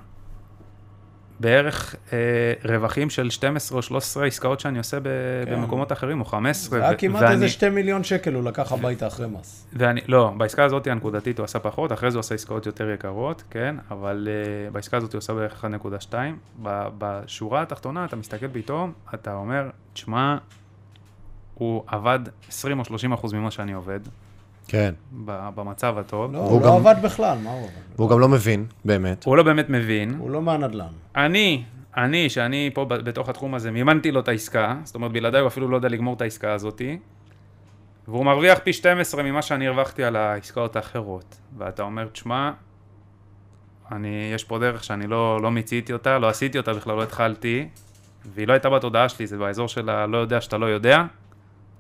בערך 1.49 1.95
אה, 2.13 2.19
רווחים 2.65 3.11
של 3.11 3.31
12 3.31 3.77
או 3.79 3.83
13 3.83 4.27
עסקאות 4.27 4.61
שאני 4.61 4.79
עושה 4.79 5.01
ב- 5.01 5.05
כן. 5.47 5.53
במקומות 5.55 5.93
אחרים, 5.93 6.21
או 6.21 6.25
15. 6.25 6.79
זה 6.79 6.85
היה 6.85 6.95
ו- 6.95 6.99
כמעט 6.99 7.23
ואני- 7.23 7.35
איזה 7.35 7.49
2 7.49 7.75
מיליון 7.75 8.05
שקל 8.05 8.35
הוא 8.35 8.43
לקח 8.45 8.73
הביתה 8.73 9.07
אחרי 9.07 9.27
מס. 9.27 9.67
ואני, 9.73 10.01
לא, 10.09 10.33
בעסקה 10.37 10.65
הזאת 10.65 10.87
הנקודתית 10.87 11.39
הוא 11.39 11.45
עשה 11.45 11.59
פחות, 11.59 11.93
אחרי 11.93 12.11
זה 12.11 12.17
הוא 12.17 12.21
עשה 12.21 12.35
עסקאות 12.35 12.67
יותר 12.67 12.91
יקרות, 12.91 13.43
כן, 13.51 13.77
אבל 13.91 14.29
uh, 14.71 14.73
בעסקה 14.73 14.97
הזאת 14.97 15.13
הוא 15.13 15.19
עושה 15.19 15.35
בערך 15.35 15.65
1.2. 15.65 16.15
ב- 16.63 16.89
בשורה 16.99 17.63
התחתונה 17.63 18.05
אתה 18.05 18.17
מסתכל 18.17 18.47
פתאום, 18.53 18.93
אתה 19.15 19.35
אומר, 19.35 19.65
תשמע, 19.93 20.37
הוא 21.55 21.83
עבד 21.87 22.19
20 22.49 22.79
או 22.79 22.85
30 22.85 23.13
אחוז 23.13 23.33
ממה 23.33 23.51
שאני 23.51 23.73
עובד, 23.73 24.01
כן. 24.69 24.95
במצב 25.55 25.99
הטוב. 25.99 26.33
לא, 26.33 26.39
הוא 26.39 26.61
לא 26.61 26.67
גם- 26.67 26.73
עבד 26.75 26.95
בכלל, 27.03 27.39
מה 27.45 27.51
הוא 27.51 27.61
עבד? 27.61 27.71
והוא 27.97 28.11
גם 28.11 28.21
לא 28.21 28.29
מבין, 28.29 28.67
באמת. 28.85 29.25
הוא 29.25 29.37
לא 29.37 29.43
באמת 29.43 29.71
מבין. 29.71 30.15
הוא 30.19 30.31
לא 30.31 30.43
מהנדל"ן. 30.43 30.87
אני, 31.17 31.65
אני, 31.97 32.29
שאני 32.31 32.71
פה 32.75 32.85
בתוך 32.85 33.29
התחום 33.29 33.55
הזה, 33.55 33.71
מימנתי 33.71 34.11
לו 34.11 34.21
את 34.21 34.29
העסקה, 34.29 34.77
זאת 34.85 34.95
אומרת, 34.95 35.13
בלעדיי 35.13 35.41
הוא 35.41 35.49
אפילו 35.49 35.69
לא 35.69 35.77
יודע 35.77 35.89
לגמור 35.89 36.15
את 36.15 36.21
העסקה 36.23 36.53
הזאתי, 36.53 36.99
והוא 38.09 38.25
מרוויח 38.25 38.59
פי 38.59 38.73
12 38.73 39.23
ממה 39.23 39.43
שאני 39.43 39.67
הרווחתי 39.69 40.05
על 40.05 40.17
העסקאות 40.17 40.77
האחרות. 40.77 41.37
ואתה 41.59 41.83
אומר, 41.83 42.07
תשמע, 42.07 42.51
אני, 43.93 44.31
יש 44.35 44.45
פה 44.45 44.59
דרך 44.59 44.85
שאני 44.85 45.07
לא, 45.07 45.43
לא 45.43 45.51
מיציתי 45.51 45.93
אותה, 45.93 46.19
לא 46.19 46.29
עשיתי 46.29 46.59
אותה 46.59 46.73
בכלל, 46.73 46.97
לא 46.97 47.03
התחלתי, 47.03 47.69
והיא 48.35 48.47
לא 48.49 48.53
הייתה 48.53 48.71
בתודעה 48.71 49.09
שלי, 49.09 49.27
זה 49.27 49.39
באזור 49.39 49.69
של 49.69 49.89
הלא 49.91 50.17
יודע 50.17 50.41
שאתה 50.41 50.59
לא 50.59 50.67
יודע, 50.67 51.05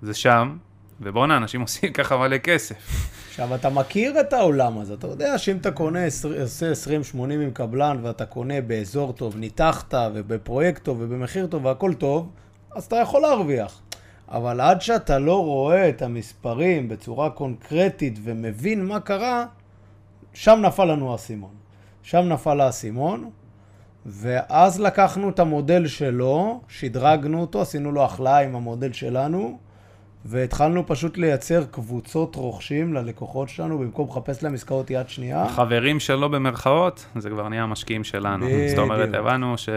זה 0.03 0.15
שם, 0.15 0.57
ובואנה, 1.01 1.37
אנשים 1.37 1.61
עושים 1.61 1.93
ככה 1.99 2.17
מלא 2.17 2.39
כסף. 2.39 2.77
עכשיו, 3.29 3.55
אתה 3.55 3.71
מכיר 3.71 4.21
את 4.21 4.33
העולם 4.33 4.79
הזה, 4.79 4.95
אתה 4.95 5.07
יודע 5.07 5.39
שאם 5.39 5.57
אתה 5.57 5.71
קונה, 5.71 6.05
עושה 6.43 6.73
20-80 7.15 7.19
עם 7.19 7.51
קבלן, 7.51 7.99
ואתה 8.03 8.27
קונה 8.27 8.61
באזור 8.61 9.13
טוב, 9.13 9.37
ניתחת, 9.37 9.95
ובפרויקט 10.15 10.85
טוב, 10.85 10.97
ובמחיר 11.01 11.47
טוב, 11.47 11.65
והכל 11.65 11.95
טוב, 11.95 12.31
אז 12.75 12.85
אתה 12.85 12.97
יכול 12.97 13.23
להרוויח. 13.23 13.81
אבל 14.29 14.61
עד 14.61 14.81
שאתה 14.81 15.19
לא 15.19 15.45
רואה 15.45 15.89
את 15.89 16.03
המספרים 16.03 16.89
בצורה 16.89 17.31
קונקרטית 17.31 18.19
ומבין 18.23 18.85
מה 18.85 19.01
קרה, 19.01 19.47
שם 20.33 20.59
נפל 20.63 20.85
לנו 20.85 21.13
האסימון. 21.13 21.55
שם 22.03 22.29
נפל 22.29 22.61
האסימון, 22.61 23.31
ואז 24.07 24.81
לקחנו 24.81 25.29
את 25.29 25.39
המודל 25.39 25.87
שלו, 25.87 26.61
שדרגנו 26.69 27.41
אותו, 27.41 27.63
עשינו 27.63 27.93
לו 27.93 28.05
החלאה 28.05 28.39
עם 28.39 28.57
המודל 28.57 28.93
שלנו, 28.93 29.59
והתחלנו 30.25 30.87
פשוט 30.87 31.19
לייצר 31.19 31.65
קבוצות 31.71 32.37
רוכשים 32.37 32.95
ללקוחות 32.95 33.49
שלנו, 33.49 33.79
במקום 33.79 34.09
לחפש 34.09 34.43
להם 34.43 34.55
עסקאות 34.55 34.91
יד 34.91 35.09
שנייה. 35.09 35.43
החברים 35.43 36.01
שלו 36.01 36.31
במרכאות, 36.31 37.07
זה 37.17 37.31
כבר 37.31 37.49
נהיה 37.49 37.63
המשקיעים 37.63 38.05
שלנו. 38.05 38.47
בדיוק. 38.47 38.69
זאת 38.69 38.79
אומרת, 38.79 39.15
הבנו 39.15 39.59
ש... 39.59 39.69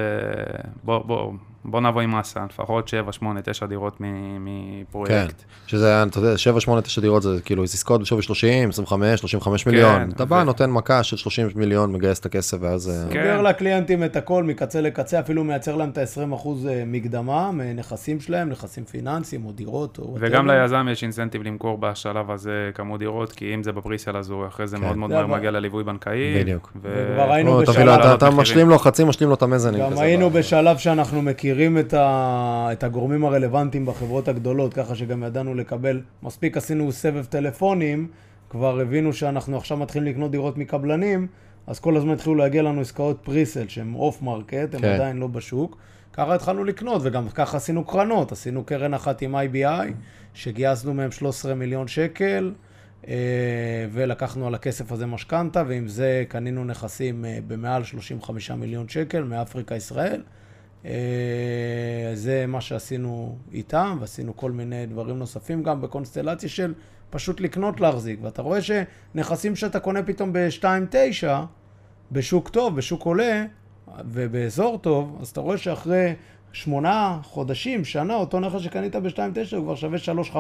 בוא, 0.84 1.00
בוא, 1.00 1.32
בוא 1.70 1.82
נבוא 1.82 2.02
עם 2.02 2.20
מסה, 2.20 2.40
לפחות 2.50 2.88
7, 2.88 3.12
8, 3.12 3.42
9 3.42 3.66
דירות 3.66 4.02
מ- 4.02 4.46
מפרויקט. 4.46 5.12
כן, 5.14 5.28
שזה, 5.68 6.04
אתה 6.04 6.20
יודע, 6.20 6.38
7, 6.38 6.60
8, 6.60 6.82
9 6.82 7.02
דירות 7.02 7.22
זה 7.24 7.38
כאילו 7.46 7.64
עסקאות 7.64 8.02
בשווי 8.02 8.22
30, 8.22 8.70
25, 8.70 9.20
35 9.20 9.66
מיליון. 9.66 10.10
אתה 10.16 10.26
בא, 10.26 10.36
ו- 10.36 10.44
נותן 10.44 10.70
מכה 10.70 11.04
של 11.04 11.18
30 11.18 11.48
מיליון, 11.56 11.92
מגייס 11.92 12.20
את 12.20 12.26
הכסף, 12.26 12.58
ואז... 12.62 12.90
אה, 12.90 12.96
כן. 13.14 13.20
סוגר 13.20 13.42
לקליינטים 13.42 14.04
את 14.04 14.16
הכל 14.16 14.44
מקצה 14.44 14.82
לקצה, 14.82 15.20
אפילו 15.20 15.44
מייצר 15.44 15.76
להם 15.76 15.90
את 15.90 15.98
ה-20% 15.98 16.48
מקדמה 16.88 17.52
מנכסים 17.52 18.20
שלהם, 18.20 18.50
נכסים 18.50 18.86
פיננסיים 18.86 19.46
או 19.46 19.52
דירות 19.52 19.98
או... 20.00 20.18
וגם. 20.20 20.48
ליזם 20.50 20.88
יש 20.92 21.04
אינסנטיב 21.04 21.44
למכור 21.44 21.78
בשלב 21.78 22.32
הזה 22.32 22.52
כמות 22.74 23.00
דירות, 23.00 23.32
כי 23.32 23.54
אם 23.54 23.64
זה 23.64 23.72
בפריסל 23.72 24.18
אז 24.18 24.30
הוא 24.30 24.48
אחרי 24.48 24.68
זה 24.68 24.78
כן. 24.78 24.84
מאוד 24.84 24.98
מאוד 24.98 25.12
מהר 25.12 25.28
מגיע 25.28 25.52
לליווי 25.52 25.84
בנקאי. 25.84 26.40
בדיוק. 26.44 26.72
ו- 26.82 27.06
וכבר 27.12 27.32
היינו 27.32 27.58
בשלב- 27.58 28.00
אתה-. 28.02 28.30
משלים 28.32 28.70
לו 28.70 28.80
חצי, 28.80 29.04
משלים 29.04 29.30
לו 29.30 29.36
את 29.36 29.42
המזנין. 29.42 29.82
גם. 29.82 29.98
היינו 29.98 30.30
בשלב 30.30 30.78
שאנחנו 30.78 31.22
מכירים 31.22 31.57
את, 31.80 31.94
ה... 31.94 32.70
את 32.72 32.84
הגורמים 32.84 33.26
הרלוונטיים 33.26 33.86
בחברות 33.86 34.28
הגדולות, 34.28 34.74
ככה 34.74 34.96
שגם 34.96 35.24
ידענו 35.24 35.56
לקבל, 35.56 36.02
מספיק 36.24 36.58
עשינו 36.58 36.92
סבב 36.92 37.26
טלפונים, 37.26 38.08
כבר 38.50 38.80
הבינו 38.80 39.14
שאנחנו 39.14 39.58
עכשיו 39.58 39.78
מתחילים 39.78 40.14
לקנות 40.14 40.32
דירות 40.32 40.58
מקבלנים, 40.58 41.28
אז 41.68 41.80
כל 41.80 41.98
הזמן 41.98 42.14
התחילו 42.14 42.36
להגיע 42.36 42.64
לנו 42.64 42.82
עסקאות 42.82 43.20
presale 43.24 43.68
שהן 43.68 43.94
off 43.96 44.22
market, 44.22 44.74
הן 44.74 44.82
כן. 44.82 44.94
עדיין 44.94 45.18
לא 45.18 45.28
בשוק. 45.28 45.78
ככה 46.14 46.36
התחלנו 46.36 46.64
לקנות, 46.64 47.02
וגם 47.06 47.30
ככה 47.30 47.58
עשינו 47.58 47.84
קרנות, 47.84 48.32
עשינו 48.32 48.64
קרן 48.64 48.94
אחת 48.94 49.22
עם 49.22 49.36
IBI, 49.36 49.92
שגייסנו 50.34 50.94
מהם 50.94 51.12
13 51.12 51.56
מיליון 51.56 51.88
שקל, 51.88 52.54
אה, 53.08 53.14
ולקחנו 53.92 54.48
על 54.48 54.56
הכסף 54.56 54.92
הזה 54.92 55.06
משכנתה, 55.06 55.64
ועם 55.68 55.88
זה 55.88 56.24
קנינו 56.28 56.66
נכסים 56.66 57.26
אה, 57.26 57.40
במעל 57.48 57.84
35 57.84 58.52
מיליון 58.52 58.90
שקל 58.90 59.24
מאפריקה 59.24 59.76
ישראל. 59.76 60.22
אה, 60.88 62.12
זה 62.14 62.46
מה 62.48 62.62
שעשינו 62.62 63.38
איתם, 63.54 63.98
ועשינו 64.02 64.38
כל 64.38 64.52
מיני 64.52 64.86
דברים 64.86 65.18
נוספים 65.18 65.64
גם 65.64 65.82
בקונסטלציה 65.82 66.50
של 66.50 66.74
פשוט 67.10 67.42
לקנות 67.42 67.82
להחזיק. 67.82 68.20
ואתה 68.22 68.42
רואה 68.42 68.60
שנכסים 68.62 69.56
שאתה 69.56 69.80
קונה 69.80 70.04
פתאום 70.04 70.34
ב-2.9, 70.34 71.28
בשוק 72.12 72.50
טוב, 72.50 72.76
בשוק 72.76 73.04
עולה, 73.04 73.46
ובאזור 74.06 74.78
טוב, 74.78 75.18
אז 75.22 75.28
אתה 75.28 75.42
רואה 75.42 75.58
שאחרי 75.58 76.14
שמונה 76.52 77.20
חודשים, 77.24 77.86
שנה, 77.86 78.16
אותו 78.16 78.40
נכס 78.40 78.60
שקנית 78.60 78.96
ב-2.9 78.96 79.56
הוא 79.56 79.64
כבר 79.64 79.76
שווה 79.76 79.98
3.5. 80.24 80.38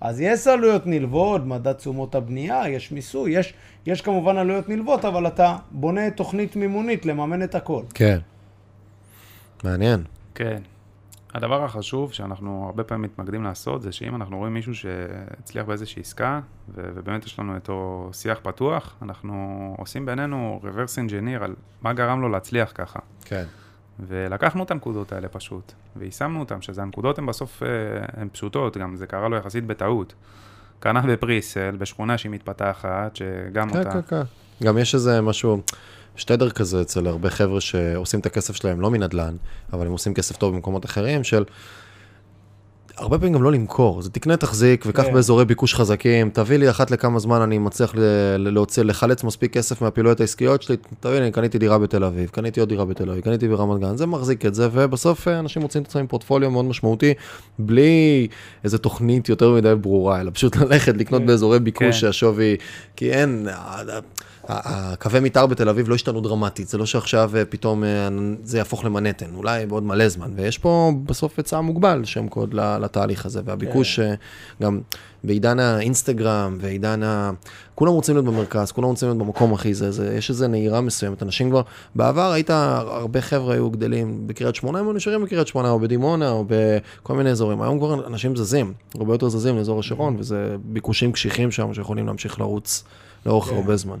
אז 0.00 0.20
יש 0.20 0.46
עלויות 0.46 0.86
נלוות, 0.86 1.46
מדד 1.46 1.72
תשומות 1.72 2.14
הבנייה, 2.14 2.68
יש 2.68 2.92
מיסוי, 2.92 3.38
יש, 3.38 3.54
יש 3.86 4.00
כמובן 4.00 4.36
עלויות 4.36 4.68
נלוות, 4.68 5.04
אבל 5.04 5.26
אתה 5.26 5.56
בונה 5.70 6.10
תוכנית 6.10 6.56
מימונית 6.56 7.06
לממן 7.06 7.42
את 7.42 7.54
הכל. 7.54 7.82
כן. 7.94 8.18
מעניין. 9.64 10.04
כן. 10.34 10.62
הדבר 11.34 11.64
החשוב 11.64 12.12
שאנחנו 12.12 12.64
הרבה 12.66 12.84
פעמים 12.84 13.02
מתמקדים 13.02 13.44
לעשות, 13.44 13.82
זה 13.82 13.92
שאם 13.92 14.16
אנחנו 14.16 14.38
רואים 14.38 14.54
מישהו 14.54 14.74
שהצליח 14.74 15.66
באיזושהי 15.66 16.00
עסקה, 16.02 16.40
ו- 16.68 16.90
ובאמת 16.94 17.26
יש 17.26 17.38
לנו 17.38 17.54
איתו 17.54 18.10
שיח 18.12 18.38
פתוח, 18.42 18.94
אנחנו 19.02 19.74
עושים 19.78 20.06
בינינו 20.06 20.60
reverse 20.62 21.08
engineer 21.08 21.44
על 21.44 21.54
מה 21.82 21.92
גרם 21.92 22.20
לו 22.20 22.28
להצליח 22.28 22.72
ככה. 22.74 22.98
כן. 23.24 23.44
ולקחנו 24.06 24.62
את 24.62 24.70
הנקודות 24.70 25.12
האלה 25.12 25.28
פשוט, 25.28 25.72
ויישמנו 25.96 26.40
אותן, 26.40 26.62
שזה 26.62 26.82
הנקודות 26.82 27.18
הן 27.18 27.26
בסוף, 27.26 27.62
אה, 27.62 27.68
הן 28.20 28.28
פשוטות, 28.32 28.76
גם 28.76 28.96
זה 28.96 29.06
קרה 29.06 29.28
לו 29.28 29.36
יחסית 29.36 29.66
בטעות. 29.66 30.14
קנה 30.80 31.00
בפריסל, 31.00 31.76
בשכונה 31.78 32.18
שהיא 32.18 32.32
מתפתחת, 32.32 33.16
שגם 33.16 33.70
כן, 33.70 33.78
אותה... 33.78 33.92
כן, 33.92 34.00
כן. 34.08 34.22
גם 34.64 34.78
יש 34.78 34.94
איזה 34.94 35.20
משהו, 35.20 35.62
שטדר 36.16 36.50
כזה 36.50 36.80
אצל 36.80 37.06
הרבה 37.06 37.30
חבר'ה 37.30 37.60
שעושים 37.60 38.20
את 38.20 38.26
הכסף 38.26 38.56
שלהם 38.56 38.80
לא 38.80 38.90
מנדל"ן, 38.90 39.36
אבל 39.72 39.86
הם 39.86 39.92
עושים 39.92 40.14
כסף 40.14 40.36
טוב 40.36 40.54
במקומות 40.54 40.84
אחרים, 40.84 41.24
של 41.24 41.44
הרבה 43.00 43.18
פעמים 43.18 43.34
גם 43.34 43.42
לא 43.42 43.52
למכור, 43.52 44.02
זה 44.02 44.10
תקנה 44.10 44.36
תחזיק 44.36 44.84
וקח 44.86 45.02
כן. 45.02 45.14
באזורי 45.14 45.44
ביקוש 45.44 45.74
חזקים, 45.74 46.30
תביא 46.30 46.56
לי 46.56 46.70
אחת 46.70 46.90
לכמה 46.90 47.18
זמן 47.18 47.40
אני 47.40 47.58
מצליח 47.58 47.94
להוציא, 48.38 48.82
לחלץ 48.82 49.24
מספיק 49.24 49.52
כסף 49.52 49.82
מהפעילויות 49.82 50.20
העסקיות 50.20 50.62
שלי, 50.62 50.76
תביא 51.00 51.18
לי, 51.18 51.30
קניתי 51.30 51.58
דירה 51.58 51.78
בתל 51.78 52.04
אביב, 52.04 52.28
קניתי 52.28 52.60
עוד 52.60 52.68
דירה 52.68 52.84
בתל 52.84 53.10
אביב, 53.10 53.24
קניתי 53.24 53.48
ברמת 53.48 53.80
גן, 53.80 53.96
זה 53.96 54.06
מחזיק 54.06 54.46
את 54.46 54.54
זה, 54.54 54.68
ובסוף 54.72 55.28
אה, 55.28 55.38
אנשים 55.38 55.62
מוצאים 55.62 55.82
את 55.82 55.88
עצמם 55.88 56.00
עם 56.00 56.06
פורטפוליו 56.06 56.50
מאוד 56.50 56.64
משמעותי, 56.64 57.14
בלי 57.58 58.28
איזה 58.64 58.78
תוכנית 58.78 59.28
יותר 59.28 59.52
מדי 59.52 59.74
ברורה, 59.80 60.20
אלא 60.20 60.30
פשוט 60.34 60.56
ללכת 60.60 60.96
לקנות 60.96 61.20
כן. 61.20 61.26
באזורי 61.26 61.58
ביקוש 61.60 61.84
כן. 61.84 61.92
שהשווי, 61.92 62.56
כי 62.96 63.10
אין, 63.12 63.48
ה- 63.48 63.54
ה- 63.54 63.96
ה- 63.96 64.00
הקווי 64.50 65.20
מתאר 65.20 65.46
בתל 65.46 65.68
אביב 65.68 65.88
לא 65.88 65.94
השתנו 65.94 66.20
דרמטית, 66.20 66.68
זה 66.68 66.78
לא 66.78 66.86
שעכשיו 66.86 67.30
אה, 67.36 67.44
פתאום 67.44 67.84
אה, 67.84 68.08
זה 68.42 68.58
יהפוך 68.58 68.84
למנהטן, 68.84 69.34
אולי 69.34 69.66
בעוד 69.66 69.82
מלא 69.82 70.08
זמן, 70.08 70.30
ויש 70.36 70.58
פה 70.58 70.92
בסוף 71.06 71.38
היצע 71.38 71.60
מוגבל 71.60 72.04
שם 72.04 72.28
קוד 72.28 72.54
לתהליך 72.54 73.26
הזה, 73.26 73.40
והביקוש 73.44 73.98
אה, 73.98 74.14
גם 74.62 74.80
בעידן 75.24 75.58
האינסטגרם 75.58 76.58
ועידן 76.60 77.02
ה... 77.02 77.30
כולם 77.74 77.92
רוצים 77.92 78.14
להיות 78.14 78.26
במרכז, 78.26 78.72
כולם 78.72 78.88
רוצים 78.88 79.08
להיות 79.08 79.18
במקום 79.18 79.54
הכי 79.54 79.74
זה, 79.74 79.90
זה, 79.90 80.14
יש 80.14 80.30
איזו 80.30 80.48
נהירה 80.48 80.80
מסוימת, 80.80 81.22
אנשים 81.22 81.50
כבר, 81.50 81.62
בעבר 81.94 82.32
היית, 82.32 82.50
הרבה 82.50 83.20
חבר'ה 83.20 83.54
היו 83.54 83.70
גדלים 83.70 84.26
בקריית 84.26 84.54
שמונה, 84.54 84.78
הם 84.78 84.84
היו 84.84 84.92
נשארים 84.92 85.24
בקריית 85.24 85.46
שמונה, 85.46 85.70
או 85.70 85.78
בדימונה, 85.80 86.30
או 86.30 86.44
בכל 86.48 87.14
מיני 87.14 87.30
אזורים, 87.30 87.62
היום 87.62 87.78
כבר 87.78 88.06
אנשים 88.06 88.36
זזים, 88.36 88.72
הרבה 88.94 89.14
יותר 89.14 89.28
זזים 89.28 89.56
לאזור 89.56 89.80
השרון, 89.80 90.16
וזה 90.18 90.56
ביקושים 90.64 91.12
קשיחים 91.12 91.50
שם 91.50 91.74
שיכולים 91.74 92.06
להמשיך 92.06 92.40
לרוץ 92.40 92.84
לאורך 93.26 93.44
כן. 93.44 93.56
הרבה 93.56 93.76
זמן. 93.76 93.98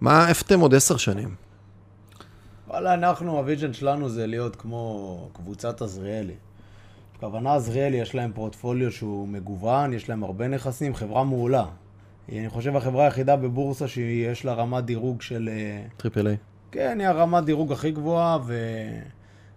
מה, 0.00 0.28
איפה 0.28 0.44
אתם 0.46 0.60
עוד 0.60 0.74
עשר 0.74 0.96
שנים? 0.96 1.34
וואלה, 2.68 2.94
אנחנו, 2.94 3.36
ה 3.38 3.43
vision 3.43 3.72
שלנו 3.72 4.08
זה 4.08 4.26
להיות 4.26 4.56
כמו 4.56 5.28
קבוצת 5.32 5.82
עזריאלי. 5.82 6.34
הכוונה 7.16 7.54
עזריאלי, 7.54 7.96
יש 7.96 8.14
להם 8.14 8.32
פורטפוליו 8.34 8.92
שהוא 8.92 9.28
מגוון, 9.28 9.92
יש 9.92 10.08
להם 10.08 10.24
הרבה 10.24 10.48
נכסים, 10.48 10.94
חברה 10.94 11.24
מעולה. 11.24 11.64
אני 12.28 12.48
חושב, 12.48 12.76
החברה 12.76 13.04
היחידה 13.04 13.36
בבורסה 13.36 13.88
שיש 13.88 14.44
לה 14.44 14.52
רמת 14.54 14.84
דירוג 14.84 15.22
של... 15.22 15.48
אה, 15.52 15.82
triple 15.96 16.26
A. 16.26 16.36
כן, 16.70 17.00
היא 17.00 17.08
הרמת 17.08 17.44
דירוג 17.44 17.72
הכי 17.72 17.90
גבוהה, 17.90 18.38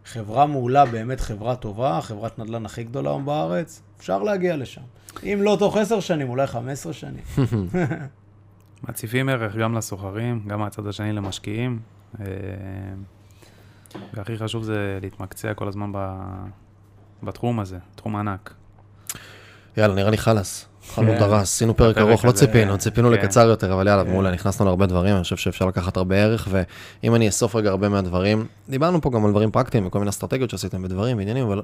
וחברה 0.05 0.45
מעולה, 0.45 0.85
באמת 0.85 1.19
חברה 1.19 1.55
טובה, 1.55 1.99
חברת 2.01 2.39
נדל"ן 2.39 2.65
הכי 2.65 2.83
גדולה 2.83 3.17
בארץ, 3.17 3.81
אפשר 3.99 4.23
להגיע 4.23 4.57
לשם. 4.57 4.81
אם 5.23 5.39
לא 5.41 5.55
תוך 5.59 5.77
עשר 5.77 5.99
שנים, 5.99 6.29
אולי 6.29 6.47
חמש 6.47 6.71
עשרה 6.71 6.93
שנים. 6.93 7.23
מציפים 8.83 9.29
ערך 9.29 9.55
גם 9.55 9.75
לסוחרים, 9.75 10.43
גם 10.47 10.59
מהצד 10.59 10.87
השני 10.87 11.13
למשקיעים. 11.13 11.79
אה, 12.19 12.25
והכי 14.13 14.37
חשוב 14.37 14.63
זה 14.63 14.99
להתמקצע 15.01 15.53
כל 15.53 15.67
הזמן 15.67 15.91
ב... 15.93 16.15
בתחום 17.23 17.59
הזה, 17.59 17.77
תחום 17.95 18.15
ענק. 18.15 18.53
יאללה, 19.77 19.95
נראה 19.95 20.11
לי 20.11 20.17
חלאס. 20.17 20.65
אכלנו 20.89 21.11
כן. 21.11 21.23
הרס, 21.23 21.41
עשינו 21.41 21.77
פרק 21.77 21.97
ארוך, 21.97 22.25
לא 22.25 22.31
ציפינו, 22.31 22.77
ציפינו 22.77 23.07
כן. 23.07 23.13
לקצר 23.13 23.47
יותר, 23.47 23.73
אבל 23.73 23.87
יאללה, 23.87 24.03
כן. 24.03 24.11
מעולה, 24.11 24.31
נכנסנו 24.31 24.65
להרבה 24.65 24.85
דברים, 24.85 25.15
אני 25.15 25.23
חושב 25.23 25.37
שאפשר 25.37 25.65
לקחת 25.65 25.97
הרבה 25.97 26.15
ערך, 26.15 26.47
ואם 26.51 27.15
אני 27.15 27.27
אאסוף 27.27 27.55
רגע 27.55 27.69
הרבה 27.69 27.89
מהדברים, 27.89 28.45
דיברנו 28.69 29.01
פה 29.01 29.09
גם 29.11 29.25
על 29.25 29.31
דברים 29.31 29.51
פרקטיים 29.51 29.87
וכל 29.87 29.99
מיני 29.99 30.09
אסטרטגיות 30.09 30.49
שעשיתם 30.49 30.83
ודברים 30.83 31.17
ועניינים, 31.17 31.45
אבל 31.45 31.61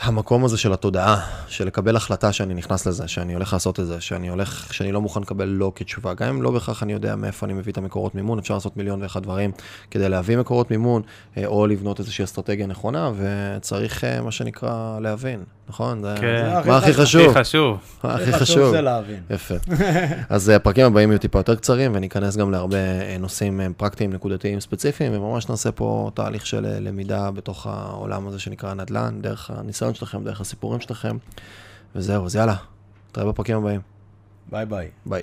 המקום 0.00 0.44
הזה 0.44 0.58
של 0.58 0.72
התודעה, 0.72 1.20
של 1.48 1.66
לקבל 1.66 1.96
החלטה 1.96 2.32
שאני 2.32 2.54
נכנס 2.54 2.86
לזה, 2.86 3.08
שאני 3.08 3.34
הולך 3.34 3.52
לעשות 3.52 3.80
את 3.80 3.86
זה, 3.86 4.00
שאני 4.00 4.28
הולך, 4.28 4.72
שאני 4.72 4.92
לא 4.92 5.00
מוכן 5.00 5.20
לקבל 5.20 5.44
לא 5.44 5.72
כתשובה, 5.74 6.14
גם 6.14 6.28
אם 6.28 6.42
לא 6.42 6.50
בהכרח 6.50 6.82
אני 6.82 6.92
יודע 6.92 7.16
מאיפה 7.16 7.46
אני 7.46 7.52
מביא 7.52 7.72
את 7.72 7.78
המקורות 7.78 8.14
מימון, 8.14 8.38
אפשר 8.38 8.54
לעשות 8.54 8.76
מיליון 8.76 9.02
ואחד 9.02 9.22
דברים 9.22 9.50
כדי 9.90 10.08
להביא 10.08 10.36
מקורות 10.36 10.70
מימון, 10.70 11.02
אה, 11.36 11.46
או 11.46 11.66
לבנות 11.66 11.98
איזושהי 11.98 12.24
אסטרטגיה 12.24 12.66
נכונה, 12.66 13.10
וצריך, 13.16 14.04
אה, 14.04 14.20
מה 14.20 14.30
שנקרא, 14.30 14.98
להבין, 15.00 15.44
נכון? 15.68 16.02
כן. 16.20 16.60
זה 16.64 16.68
מה 16.70 16.78
הכי 16.78 16.90
הכי 16.90 16.94
חשוב? 16.94 17.30
הכי 17.30 17.40
חשוב. 17.40 17.78
הכי 18.02 18.32
חשוב? 18.32 18.70
זה 18.70 18.80
להבין. 18.80 19.20
יפה. 19.30 19.54
אז 20.28 20.50
אה, 20.50 20.56
הפרקים 20.56 20.86
הבאים 20.86 21.10
יהיו 21.10 21.18
טיפה 21.18 21.38
יותר 21.38 21.54
קצרים, 21.54 21.92
וניכנס 21.94 22.36
גם 22.36 22.50
להרבה 22.50 22.78
נושאים 23.18 23.60
פרקטיים, 23.76 24.12
נקודתיים, 24.12 24.60
ספציפיים, 24.60 25.12
וממש 25.14 25.48
נעשה 25.48 25.72
פה 25.72 26.10
תהליך 26.14 26.46
של 26.46 26.66
למידה 26.80 27.30
בתוך 27.30 27.66
העולם 27.66 28.28
הזה 28.28 28.38
שנקרא 28.38 28.74
נדל"ן, 28.74 29.18
דרך 29.20 29.50
הניסיון 29.88 29.94
שלכם, 29.94 30.24
דרך 30.24 30.40
הסיפורים 30.40 30.80
שלכם, 30.80 31.16
וזהו, 31.94 32.26
אז 32.26 32.36
יאללה, 32.36 32.56
נתראה 33.10 33.26
בפרקים 33.26 33.56
הבאים. 33.56 33.80
ביי 34.50 34.66
ביי. 34.66 34.90
ביי. 35.06 35.22